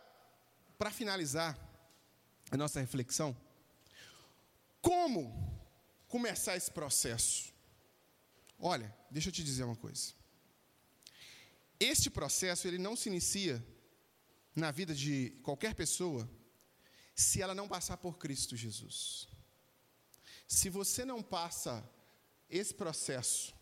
para 0.77 0.91
finalizar 0.91 1.57
a 2.51 2.57
nossa 2.57 2.79
reflexão, 2.79 3.35
como 4.81 5.59
começar 6.07 6.55
esse 6.55 6.71
processo? 6.71 7.53
Olha, 8.57 8.95
deixa 9.09 9.29
eu 9.29 9.33
te 9.33 9.43
dizer 9.43 9.63
uma 9.63 9.75
coisa. 9.75 10.13
Este 11.79 12.09
processo 12.09 12.67
ele 12.67 12.77
não 12.77 12.95
se 12.95 13.07
inicia 13.07 13.65
na 14.55 14.71
vida 14.71 14.93
de 14.93 15.31
qualquer 15.43 15.73
pessoa 15.73 16.29
se 17.15 17.41
ela 17.41 17.55
não 17.55 17.67
passar 17.67 17.97
por 17.97 18.17
Cristo 18.17 18.55
Jesus. 18.55 19.27
Se 20.47 20.69
você 20.69 21.05
não 21.05 21.21
passa 21.21 21.87
esse 22.49 22.73
processo 22.73 23.53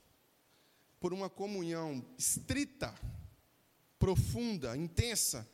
por 0.99 1.13
uma 1.13 1.29
comunhão 1.29 2.03
estrita, 2.17 2.93
profunda, 3.99 4.75
intensa 4.75 5.47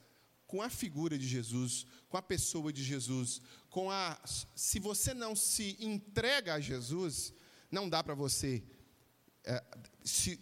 com 0.54 0.62
a 0.62 0.70
figura 0.70 1.18
de 1.18 1.28
Jesus, 1.28 1.84
com 2.08 2.16
a 2.16 2.22
pessoa 2.22 2.72
de 2.72 2.84
Jesus, 2.84 3.41
com 3.72 3.89
a 3.89 4.20
se 4.56 4.78
você 4.78 5.12
não 5.12 5.36
se 5.36 5.76
entrega 5.80 6.54
a 6.54 6.60
Jesus, 6.60 7.34
não 7.72 7.89
dá 7.89 8.04
para 8.04 8.14
você 8.14 8.64
é, 9.43 9.64
se 10.04 10.39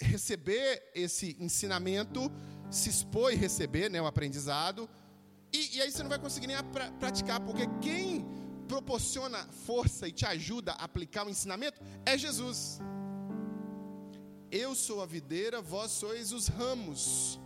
receber 0.00 0.90
esse 0.94 1.36
ensinamento, 1.38 2.32
se 2.70 2.88
expor 2.88 3.34
e 3.34 3.36
receber 3.36 3.90
né, 3.90 4.00
o 4.00 4.06
aprendizado, 4.06 4.88
e, 5.52 5.76
e 5.76 5.82
aí 5.82 5.92
você 5.92 6.02
não 6.02 6.08
vai 6.08 6.18
conseguir 6.18 6.46
nem 6.46 6.56
pra, 6.72 6.90
praticar, 6.92 7.38
porque 7.40 7.66
quem 7.82 8.24
proporciona 8.66 9.46
força 9.66 10.08
e 10.08 10.12
te 10.12 10.24
ajuda 10.24 10.72
a 10.72 10.84
aplicar 10.84 11.26
o 11.26 11.28
ensinamento 11.28 11.78
é 12.06 12.16
Jesus. 12.16 12.78
Eu 14.50 14.74
sou 14.74 15.02
a 15.02 15.06
videira, 15.06 15.60
vós 15.60 15.90
sois 15.90 16.32
os 16.32 16.48
ramos. 16.48 17.38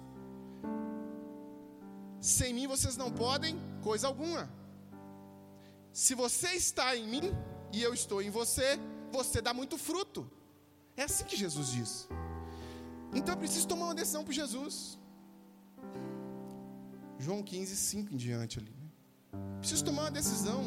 Sem 2.32 2.54
mim 2.54 2.66
vocês 2.66 2.96
não 2.96 3.10
podem 3.12 3.54
coisa 3.82 4.06
alguma. 4.06 4.42
Se 5.92 6.14
você 6.14 6.50
está 6.54 6.96
em 6.96 7.06
mim 7.06 7.26
e 7.70 7.82
eu 7.82 7.92
estou 7.92 8.22
em 8.22 8.30
você, 8.30 8.78
você 9.12 9.42
dá 9.42 9.52
muito 9.52 9.76
fruto. 9.76 10.20
É 10.96 11.02
assim 11.02 11.26
que 11.26 11.36
Jesus 11.36 11.68
diz. 11.76 12.08
Então 13.14 13.34
eu 13.34 13.38
preciso 13.38 13.68
tomar 13.68 13.86
uma 13.88 13.94
decisão 13.94 14.24
por 14.24 14.32
Jesus. 14.32 14.98
João 17.18 17.42
15, 17.42 17.76
5 17.76 18.14
em 18.14 18.16
diante 18.16 18.58
ali. 18.58 18.70
Né? 18.70 18.88
Preciso 19.58 19.84
tomar 19.84 20.04
uma 20.04 20.10
decisão. 20.10 20.62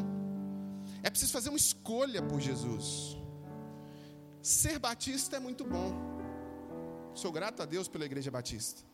É 1.02 1.10
preciso 1.10 1.32
fazer 1.32 1.48
uma 1.48 1.58
escolha 1.58 2.22
por 2.22 2.40
Jesus. 2.40 3.16
Ser 4.40 4.78
batista 4.78 5.38
é 5.38 5.40
muito 5.40 5.64
bom. 5.64 5.90
Sou 7.14 7.32
grato 7.32 7.64
a 7.64 7.66
Deus 7.66 7.88
pela 7.88 8.04
igreja 8.04 8.30
batista 8.30 8.88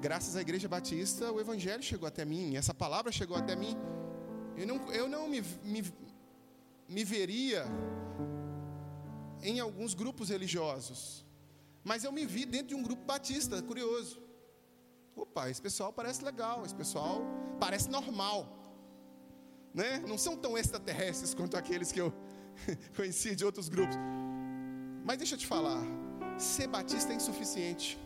graças 0.00 0.36
à 0.36 0.40
Igreja 0.40 0.68
Batista, 0.68 1.30
o 1.30 1.40
Evangelho 1.40 1.82
chegou 1.82 2.06
até 2.06 2.24
mim, 2.24 2.56
essa 2.56 2.74
palavra 2.74 3.12
chegou 3.12 3.36
até 3.36 3.54
mim. 3.54 3.76
Eu 4.56 4.66
não, 4.66 4.92
eu 4.92 5.08
não 5.08 5.28
me, 5.28 5.40
me, 5.62 5.82
me 6.88 7.04
veria 7.04 7.64
em 9.42 9.60
alguns 9.60 9.94
grupos 9.94 10.28
religiosos, 10.28 11.24
mas 11.84 12.04
eu 12.04 12.12
me 12.12 12.26
vi 12.26 12.44
dentro 12.44 12.68
de 12.68 12.74
um 12.74 12.82
grupo 12.82 13.04
batista, 13.04 13.62
curioso. 13.62 14.20
Opa, 15.16 15.50
esse 15.50 15.60
pessoal 15.60 15.92
parece 15.92 16.24
legal, 16.24 16.64
esse 16.64 16.74
pessoal 16.74 17.22
parece 17.58 17.88
normal. 17.88 18.58
Né? 19.74 19.98
Não 20.06 20.18
são 20.18 20.36
tão 20.36 20.56
extraterrestres 20.56 21.34
quanto 21.34 21.56
aqueles 21.56 21.90
que 21.92 22.00
eu 22.00 22.12
conheci 22.96 23.34
de 23.34 23.44
outros 23.44 23.68
grupos. 23.68 23.96
Mas 25.04 25.18
deixa 25.18 25.34
eu 25.34 25.38
te 25.38 25.46
falar, 25.46 25.82
ser 26.38 26.66
batista 26.66 27.12
é 27.12 27.16
insuficiente 27.16 27.98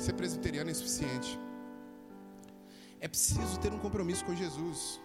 ser 0.00 0.14
presbiteriano 0.14 0.70
é 0.70 0.72
insuficiente. 0.72 1.38
É 3.00 3.08
preciso 3.08 3.58
ter 3.60 3.72
um 3.72 3.78
compromisso 3.78 4.24
com 4.24 4.34
Jesus. 4.34 5.00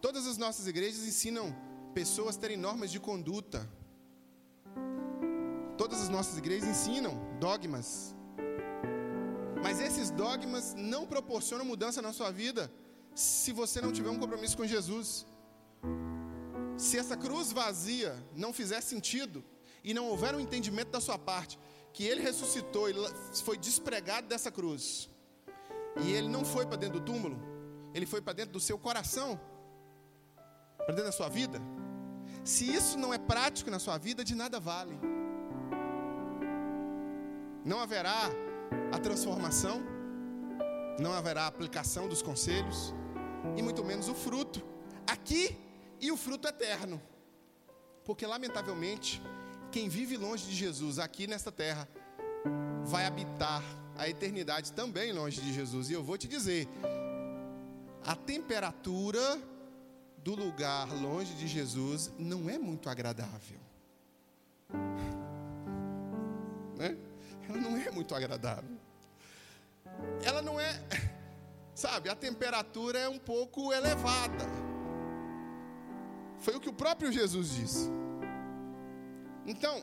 Todas 0.00 0.26
as 0.26 0.36
nossas 0.36 0.66
igrejas 0.66 1.06
ensinam 1.06 1.46
pessoas 1.94 2.36
terem 2.36 2.56
normas 2.56 2.90
de 2.90 3.00
conduta. 3.00 3.68
Todas 5.78 6.00
as 6.02 6.08
nossas 6.08 6.36
igrejas 6.38 6.68
ensinam 6.68 7.14
dogmas. 7.40 8.14
Mas 9.62 9.80
esses 9.80 10.10
dogmas 10.10 10.74
não 10.74 11.06
proporcionam 11.06 11.64
mudança 11.64 12.00
na 12.02 12.12
sua 12.12 12.30
vida 12.30 12.70
se 13.14 13.52
você 13.52 13.80
não 13.80 13.92
tiver 13.92 14.10
um 14.10 14.18
compromisso 14.18 14.56
com 14.56 14.66
Jesus. 14.66 15.26
Se 16.76 16.98
essa 16.98 17.16
cruz 17.16 17.52
vazia 17.52 18.14
não 18.34 18.52
fizer 18.52 18.82
sentido 18.82 19.42
e 19.82 19.94
não 19.94 20.08
houver 20.08 20.34
um 20.34 20.40
entendimento 20.40 20.90
da 20.90 21.00
sua 21.00 21.18
parte 21.18 21.58
que 21.96 22.04
ele 22.04 22.20
ressuscitou 22.20 22.90
e 22.90 22.94
foi 23.42 23.56
despregado 23.56 24.26
dessa 24.28 24.50
cruz, 24.52 25.08
e 26.02 26.12
ele 26.12 26.28
não 26.28 26.44
foi 26.44 26.66
para 26.66 26.76
dentro 26.76 27.00
do 27.00 27.06
túmulo, 27.06 27.38
ele 27.94 28.04
foi 28.04 28.20
para 28.20 28.34
dentro 28.34 28.52
do 28.52 28.60
seu 28.60 28.78
coração, 28.78 29.40
para 30.76 30.88
dentro 30.88 31.06
da 31.06 31.12
sua 31.12 31.30
vida. 31.30 31.58
Se 32.44 32.70
isso 32.70 32.98
não 32.98 33.14
é 33.14 33.18
prático 33.18 33.70
na 33.70 33.78
sua 33.78 33.96
vida, 33.96 34.22
de 34.22 34.34
nada 34.34 34.60
vale. 34.60 35.00
Não 37.64 37.80
haverá 37.80 38.28
a 38.92 38.98
transformação, 38.98 39.82
não 41.00 41.14
haverá 41.14 41.44
a 41.44 41.46
aplicação 41.46 42.06
dos 42.06 42.20
conselhos, 42.20 42.92
e 43.56 43.62
muito 43.62 43.82
menos 43.82 44.06
o 44.10 44.14
fruto, 44.14 44.62
aqui 45.06 45.58
e 45.98 46.12
o 46.12 46.16
fruto 46.18 46.46
eterno. 46.46 47.00
Porque, 48.04 48.26
lamentavelmente, 48.26 49.22
quem 49.76 49.90
vive 49.90 50.16
longe 50.16 50.46
de 50.46 50.54
Jesus 50.54 50.98
aqui 50.98 51.26
nesta 51.26 51.52
terra 51.52 51.86
vai 52.82 53.04
habitar 53.04 53.62
a 53.98 54.08
eternidade 54.08 54.72
também 54.72 55.12
longe 55.12 55.38
de 55.38 55.52
Jesus. 55.52 55.90
E 55.90 55.92
eu 55.92 56.02
vou 56.02 56.16
te 56.16 56.26
dizer, 56.26 56.66
a 58.02 58.16
temperatura 58.16 59.38
do 60.16 60.34
lugar 60.34 60.88
longe 60.94 61.34
de 61.34 61.46
Jesus 61.46 62.10
não 62.18 62.48
é 62.48 62.56
muito 62.56 62.88
agradável. 62.88 63.60
Né? 66.78 66.94
Ela 67.48 67.58
não 67.58 67.76
é 67.76 67.90
muito 67.90 68.14
agradável. 68.14 68.78
Ela 70.22 70.42
não 70.42 70.60
é, 70.60 70.78
sabe, 71.74 72.08
a 72.08 72.14
temperatura 72.14 72.98
é 72.98 73.08
um 73.08 73.18
pouco 73.18 73.72
elevada. 73.74 74.44
Foi 76.38 76.54
o 76.54 76.60
que 76.60 76.68
o 76.68 76.72
próprio 76.74 77.10
Jesus 77.10 77.50
disse. 77.50 77.90
Então, 79.46 79.82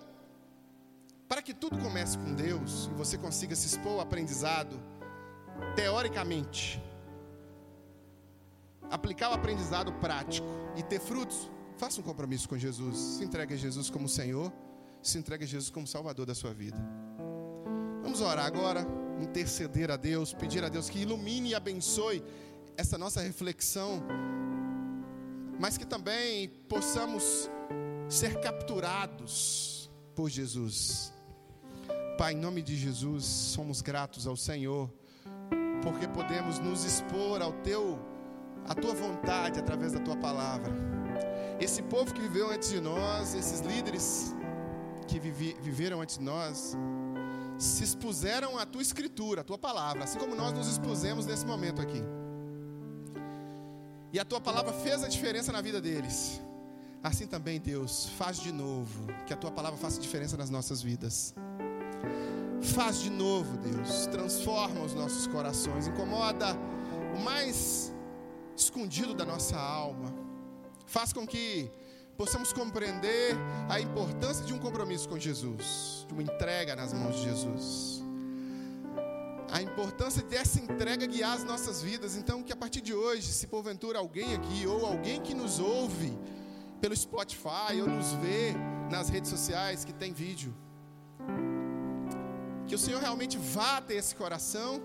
para 1.28 1.42
que 1.42 1.54
tudo 1.54 1.78
comece 1.80 2.18
com 2.18 2.34
Deus 2.34 2.90
e 2.92 2.96
você 2.96 3.18
consiga 3.18 3.56
se 3.56 3.68
expor 3.68 3.94
ao 3.94 4.02
aprendizado, 4.02 4.80
teoricamente, 5.76 6.82
aplicar 8.92 9.32
o 9.32 9.34
aprendizado 9.34 9.94
prático 9.94 10.48
e 10.76 10.84
ter 10.84 11.00
frutos, 11.00 11.50
faça 11.78 12.00
um 12.00 12.04
compromisso 12.04 12.48
com 12.48 12.58
Jesus. 12.58 12.98
Se 12.98 13.24
entregue 13.24 13.54
a 13.54 13.58
Jesus 13.58 13.90
como 13.90 14.08
Senhor, 14.08 14.52
se 15.02 15.18
entregue 15.18 15.46
a 15.46 15.48
Jesus 15.48 15.70
como 15.70 15.88
Salvador 15.88 16.26
da 16.26 16.36
sua 16.36 16.54
vida. 16.54 16.78
Vamos 18.04 18.22
orar 18.22 18.46
agora, 18.46 18.86
interceder 19.22 19.90
a 19.90 19.96
Deus, 19.96 20.34
pedir 20.34 20.64
a 20.64 20.70
Deus 20.70 20.90
que 20.90 21.00
ilumine 21.00 21.50
e 21.50 21.56
abençoe 21.56 22.24
essa 22.76 22.98
nossa 22.98 23.22
reflexão, 23.22 24.04
mas 25.60 25.78
que 25.78 25.86
também 25.86 26.50
possamos 26.68 27.50
ser 28.10 28.40
capturados 28.40 29.90
por 30.16 30.30
Jesus. 30.30 31.14
Pai, 32.18 32.34
em 32.34 32.38
nome 32.38 32.62
de 32.62 32.76
Jesus, 32.76 33.26
somos 33.26 33.82
gratos 33.82 34.28
ao 34.28 34.38
Senhor, 34.38 34.90
porque 35.82 36.08
podemos 36.08 36.60
nos 36.60 36.84
expor 36.86 37.42
ao 37.42 37.54
teu 37.62 38.00
a 38.68 38.74
tua 38.74 38.94
vontade 38.94 39.60
através 39.60 39.92
da 39.92 40.00
tua 40.00 40.16
palavra. 40.16 40.74
Esse 41.60 41.82
povo 41.84 42.14
que 42.14 42.22
viveu 42.22 42.50
antes 42.50 42.70
de 42.70 42.80
nós, 42.80 43.34
esses 43.34 43.60
líderes 43.62 44.34
que 45.08 45.20
vivi, 45.20 45.56
viveram 45.62 46.02
antes 46.02 46.18
de 46.18 46.24
nós, 46.24 46.78
se 47.58 47.84
expuseram 47.84 48.58
à 48.58 48.66
tua 48.66 48.82
escritura, 48.82 49.42
à 49.42 49.44
tua 49.44 49.58
palavra, 49.58 50.04
assim 50.04 50.20
como 50.20 50.36
nós 50.36 50.54
nos 50.54 50.68
expusemos 50.68 51.26
nesse 51.26 51.46
momento 51.46 51.82
aqui. 51.82 52.02
E 54.12 54.20
a 54.20 54.26
tua 54.26 54.40
palavra 54.40 54.72
fez 54.74 55.04
a 55.04 55.08
diferença 55.08 55.52
na 55.52 55.62
vida 55.62 55.82
deles. 55.82 56.42
Assim 57.04 57.28
também, 57.28 57.60
Deus, 57.60 58.08
faz 58.18 58.38
de 58.40 58.50
novo, 58.54 59.08
que 59.28 59.34
a 59.34 59.36
tua 59.36 59.52
palavra 59.52 59.78
faça 59.78 60.00
diferença 60.00 60.38
nas 60.38 60.50
nossas 60.50 60.82
vidas. 60.82 61.36
Faz 62.62 63.02
de 63.02 63.10
novo, 63.10 63.58
Deus, 63.58 64.08
transforma 64.08 64.80
os 64.82 64.94
nossos 64.94 65.28
corações, 65.28 65.86
incomoda 65.86 66.58
o 67.14 67.20
mais 67.20 67.94
escondido 68.56 69.14
da 69.14 69.26
nossa 69.26 69.60
alma. 69.60 70.16
Faz 70.86 71.12
com 71.12 71.28
que 71.28 71.70
possamos 72.16 72.54
compreender 72.54 73.36
a 73.68 73.82
importância 73.82 74.46
de 74.46 74.54
um 74.54 74.60
compromisso 74.60 75.10
com 75.10 75.20
Jesus, 75.20 76.06
de 76.08 76.14
uma 76.14 76.24
entrega 76.24 76.74
nas 76.74 76.94
mãos 76.94 77.18
de 77.18 77.24
Jesus. 77.24 78.02
A 79.52 79.62
importância 79.62 80.24
dessa 80.24 80.58
entrega 80.58 81.06
guiar 81.06 81.36
as 81.36 81.44
nossas 81.44 81.82
vidas. 81.82 82.16
Então, 82.16 82.42
que 82.42 82.54
a 82.54 82.56
partir 82.56 82.82
de 82.82 82.94
hoje, 82.94 83.28
se 83.28 83.46
porventura 83.46 84.00
alguém 84.00 84.34
aqui 84.34 84.66
ou 84.66 84.86
alguém 84.86 85.22
que 85.22 85.34
nos 85.34 85.60
ouve 85.60 86.18
pelo 86.84 86.98
Spotify 86.98 87.80
ou 87.82 87.88
nos 87.88 88.12
vê 88.16 88.54
nas 88.92 89.08
redes 89.08 89.30
sociais 89.30 89.86
que 89.86 89.94
tem 89.94 90.12
vídeo, 90.12 90.54
que 92.68 92.76
o 92.76 92.78
Senhor 92.78 93.00
realmente 93.00 93.38
vá 93.38 93.80
ter 93.80 93.94
esse 93.94 94.14
coração 94.14 94.82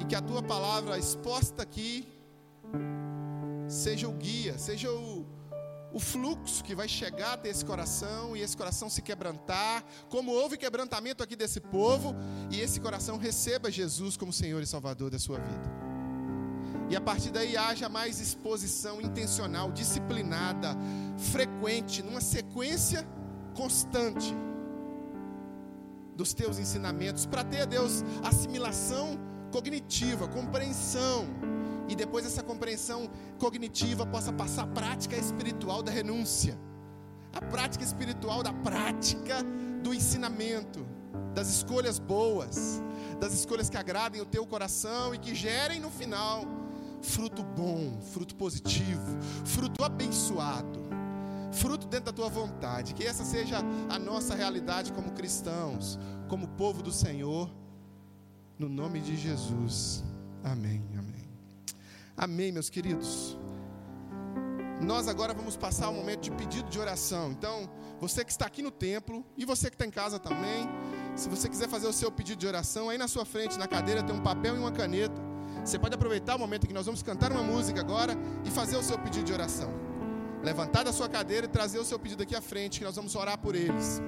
e 0.00 0.04
que 0.06 0.14
a 0.14 0.22
tua 0.22 0.42
palavra 0.42 0.98
exposta 0.98 1.62
aqui 1.62 2.08
seja 3.68 4.08
o 4.08 4.12
guia, 4.12 4.56
seja 4.56 4.90
o, 4.90 5.26
o 5.92 6.00
fluxo 6.00 6.64
que 6.64 6.74
vai 6.74 6.88
chegar 6.88 7.34
até 7.34 7.50
esse 7.50 7.66
coração 7.66 8.34
e 8.34 8.40
esse 8.40 8.56
coração 8.56 8.88
se 8.88 9.02
quebrantar, 9.02 9.84
como 10.08 10.32
houve 10.32 10.56
quebrantamento 10.56 11.22
aqui 11.22 11.36
desse 11.36 11.60
povo, 11.60 12.14
e 12.50 12.62
esse 12.62 12.80
coração 12.80 13.18
receba 13.18 13.70
Jesus 13.70 14.16
como 14.16 14.32
Senhor 14.32 14.62
e 14.62 14.66
Salvador 14.66 15.10
da 15.10 15.18
sua 15.18 15.38
vida. 15.38 15.89
E 16.90 16.96
a 16.96 17.00
partir 17.00 17.30
daí 17.30 17.56
haja 17.56 17.88
mais 17.88 18.20
exposição 18.20 19.00
intencional, 19.00 19.70
disciplinada, 19.70 20.76
frequente, 21.16 22.02
numa 22.02 22.20
sequência 22.20 23.06
constante 23.54 24.34
dos 26.16 26.34
teus 26.34 26.58
ensinamentos, 26.58 27.26
para 27.26 27.44
ter, 27.44 27.64
Deus, 27.64 28.04
assimilação 28.24 29.16
cognitiva, 29.52 30.26
compreensão. 30.26 31.28
E 31.88 31.94
depois 31.94 32.26
essa 32.26 32.42
compreensão 32.42 33.08
cognitiva 33.38 34.04
possa 34.04 34.32
passar 34.32 34.64
a 34.64 34.66
prática 34.66 35.16
espiritual 35.16 35.84
da 35.84 35.92
renúncia, 35.92 36.58
a 37.32 37.40
prática 37.40 37.84
espiritual 37.84 38.42
da 38.42 38.52
prática 38.52 39.44
do 39.80 39.94
ensinamento, 39.94 40.84
das 41.34 41.48
escolhas 41.48 42.00
boas, 42.00 42.82
das 43.20 43.32
escolhas 43.32 43.70
que 43.70 43.76
agradem 43.76 44.20
o 44.20 44.26
teu 44.26 44.44
coração 44.44 45.14
e 45.14 45.18
que 45.18 45.36
gerem 45.36 45.78
no 45.78 45.90
final 45.90 46.59
fruto 47.02 47.42
bom, 47.42 48.00
fruto 48.12 48.34
positivo, 48.34 49.18
fruto 49.44 49.82
abençoado, 49.84 50.78
fruto 51.52 51.86
dentro 51.86 52.06
da 52.06 52.12
tua 52.12 52.28
vontade. 52.28 52.94
Que 52.94 53.04
essa 53.04 53.24
seja 53.24 53.58
a 53.88 53.98
nossa 53.98 54.34
realidade 54.34 54.92
como 54.92 55.12
cristãos, 55.12 55.98
como 56.28 56.48
povo 56.48 56.82
do 56.82 56.92
Senhor, 56.92 57.50
no 58.58 58.68
nome 58.68 59.00
de 59.00 59.16
Jesus. 59.16 60.04
Amém. 60.44 60.82
Amém. 60.98 61.28
Amém, 62.16 62.52
meus 62.52 62.68
queridos. 62.68 63.38
Nós 64.80 65.08
agora 65.08 65.34
vamos 65.34 65.56
passar 65.56 65.90
um 65.90 65.94
momento 65.94 66.22
de 66.22 66.30
pedido 66.30 66.68
de 66.70 66.78
oração. 66.78 67.32
Então, 67.32 67.70
você 68.00 68.24
que 68.24 68.30
está 68.30 68.46
aqui 68.46 68.62
no 68.62 68.70
templo 68.70 69.24
e 69.36 69.44
você 69.44 69.68
que 69.68 69.74
está 69.74 69.84
em 69.84 69.90
casa 69.90 70.18
também, 70.18 70.66
se 71.14 71.28
você 71.28 71.48
quiser 71.48 71.68
fazer 71.68 71.86
o 71.86 71.92
seu 71.92 72.10
pedido 72.10 72.38
de 72.38 72.46
oração, 72.46 72.88
aí 72.88 72.96
na 72.96 73.06
sua 73.06 73.26
frente, 73.26 73.58
na 73.58 73.68
cadeira, 73.68 74.02
tem 74.02 74.14
um 74.14 74.22
papel 74.22 74.56
e 74.56 74.58
uma 74.58 74.72
caneta. 74.72 75.29
Você 75.64 75.78
pode 75.78 75.94
aproveitar 75.94 76.36
o 76.36 76.38
momento 76.38 76.66
que 76.66 76.74
nós 76.74 76.86
vamos 76.86 77.02
cantar 77.02 77.32
uma 77.32 77.42
música 77.42 77.80
agora 77.80 78.16
e 78.44 78.50
fazer 78.50 78.76
o 78.76 78.82
seu 78.82 78.98
pedido 78.98 79.24
de 79.24 79.32
oração. 79.32 79.70
Levantar 80.42 80.84
da 80.84 80.92
sua 80.92 81.08
cadeira 81.08 81.46
e 81.46 81.48
trazer 81.48 81.78
o 81.78 81.84
seu 81.84 81.98
pedido 81.98 82.22
aqui 82.22 82.34
à 82.34 82.40
frente, 82.40 82.78
que 82.78 82.84
nós 82.84 82.96
vamos 82.96 83.14
orar 83.14 83.36
por 83.38 83.54
eles. 83.54 84.00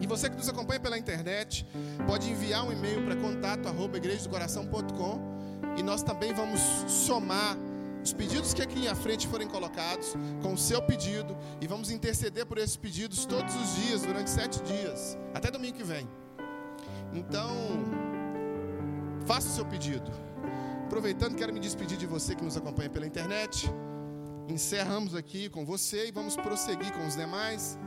E 0.00 0.06
você 0.06 0.30
que 0.30 0.36
nos 0.36 0.48
acompanha 0.48 0.78
pela 0.78 0.96
internet, 0.96 1.66
pode 2.06 2.30
enviar 2.30 2.64
um 2.64 2.70
e-mail 2.72 3.04
para 3.04 3.16
contato@igrejadocoração.com 3.16 5.20
e 5.76 5.82
nós 5.82 6.02
também 6.02 6.32
vamos 6.32 6.60
somar 6.86 7.56
os 8.02 8.12
pedidos 8.12 8.54
que 8.54 8.62
aqui 8.62 8.86
à 8.86 8.94
frente 8.94 9.26
forem 9.26 9.48
colocados 9.48 10.14
com 10.40 10.52
o 10.52 10.58
seu 10.58 10.80
pedido 10.80 11.36
e 11.60 11.66
vamos 11.66 11.90
interceder 11.90 12.46
por 12.46 12.58
esses 12.58 12.76
pedidos 12.76 13.26
todos 13.26 13.52
os 13.56 13.74
dias, 13.74 14.02
durante 14.02 14.30
sete 14.30 14.62
dias, 14.62 15.18
até 15.34 15.50
domingo 15.50 15.76
que 15.76 15.82
vem. 15.82 16.08
Então, 17.12 17.50
faça 19.26 19.48
o 19.48 19.50
seu 19.50 19.66
pedido. 19.66 20.27
Aproveitando, 20.88 21.36
quero 21.36 21.52
me 21.52 21.60
despedir 21.60 21.98
de 21.98 22.06
você 22.06 22.34
que 22.34 22.42
nos 22.42 22.56
acompanha 22.56 22.88
pela 22.88 23.06
internet. 23.06 23.70
Encerramos 24.48 25.14
aqui 25.14 25.50
com 25.50 25.62
você 25.62 26.08
e 26.08 26.10
vamos 26.10 26.34
prosseguir 26.34 26.90
com 26.94 27.06
os 27.06 27.14
demais. 27.14 27.78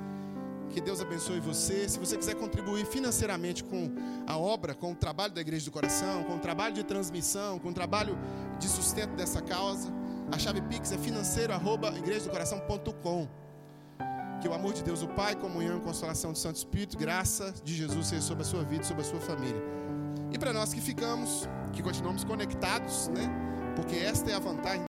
Que 0.70 0.80
Deus 0.80 1.02
abençoe 1.02 1.40
você. 1.40 1.90
Se 1.90 1.98
você 1.98 2.16
quiser 2.16 2.36
contribuir 2.36 2.86
financeiramente 2.86 3.64
com 3.64 3.92
a 4.28 4.38
obra, 4.38 4.76
com 4.76 4.92
o 4.92 4.96
trabalho 4.96 5.34
da 5.34 5.42
Igreja 5.42 5.66
do 5.66 5.72
Coração, 5.72 6.24
com 6.26 6.36
o 6.36 6.40
trabalho 6.40 6.76
de 6.76 6.84
transmissão, 6.84 7.58
com 7.58 7.70
o 7.70 7.74
trabalho 7.74 8.16
de 8.60 8.68
sustento 8.68 9.16
dessa 9.16 9.42
causa, 9.42 9.92
a 10.32 10.38
chave 10.38 10.62
Pix 10.62 10.92
é 10.92 10.98
financeiro@igrejadocoração.com. 11.00 13.28
Que 14.40 14.48
o 14.48 14.54
amor 14.54 14.74
de 14.74 14.84
Deus, 14.84 15.02
o 15.02 15.08
Pai, 15.08 15.36
comunhão 15.36 15.80
e 15.80 15.82
consolação 15.82 16.34
do 16.34 16.38
Santo 16.38 16.58
Espírito, 16.58 17.00
graça 17.00 17.52
de 17.64 17.74
Jesus 17.74 18.06
seja 18.06 18.22
sobre 18.22 18.44
a 18.44 18.46
sua 18.46 18.64
vida, 18.64 18.84
sobre 18.84 19.02
a 19.02 19.06
sua 19.06 19.20
família. 19.20 19.91
E 20.32 20.40
para 20.40 20.54
nós 20.54 20.74
que 20.74 20.82
ficamos, 20.82 21.48
que 21.74 21.84
continuamos 21.84 22.24
conectados, 22.24 23.10
né? 23.10 23.30
Porque 23.76 23.96
esta 23.96 24.32
é 24.32 24.34
a 24.34 24.40
vantagem 24.40 24.91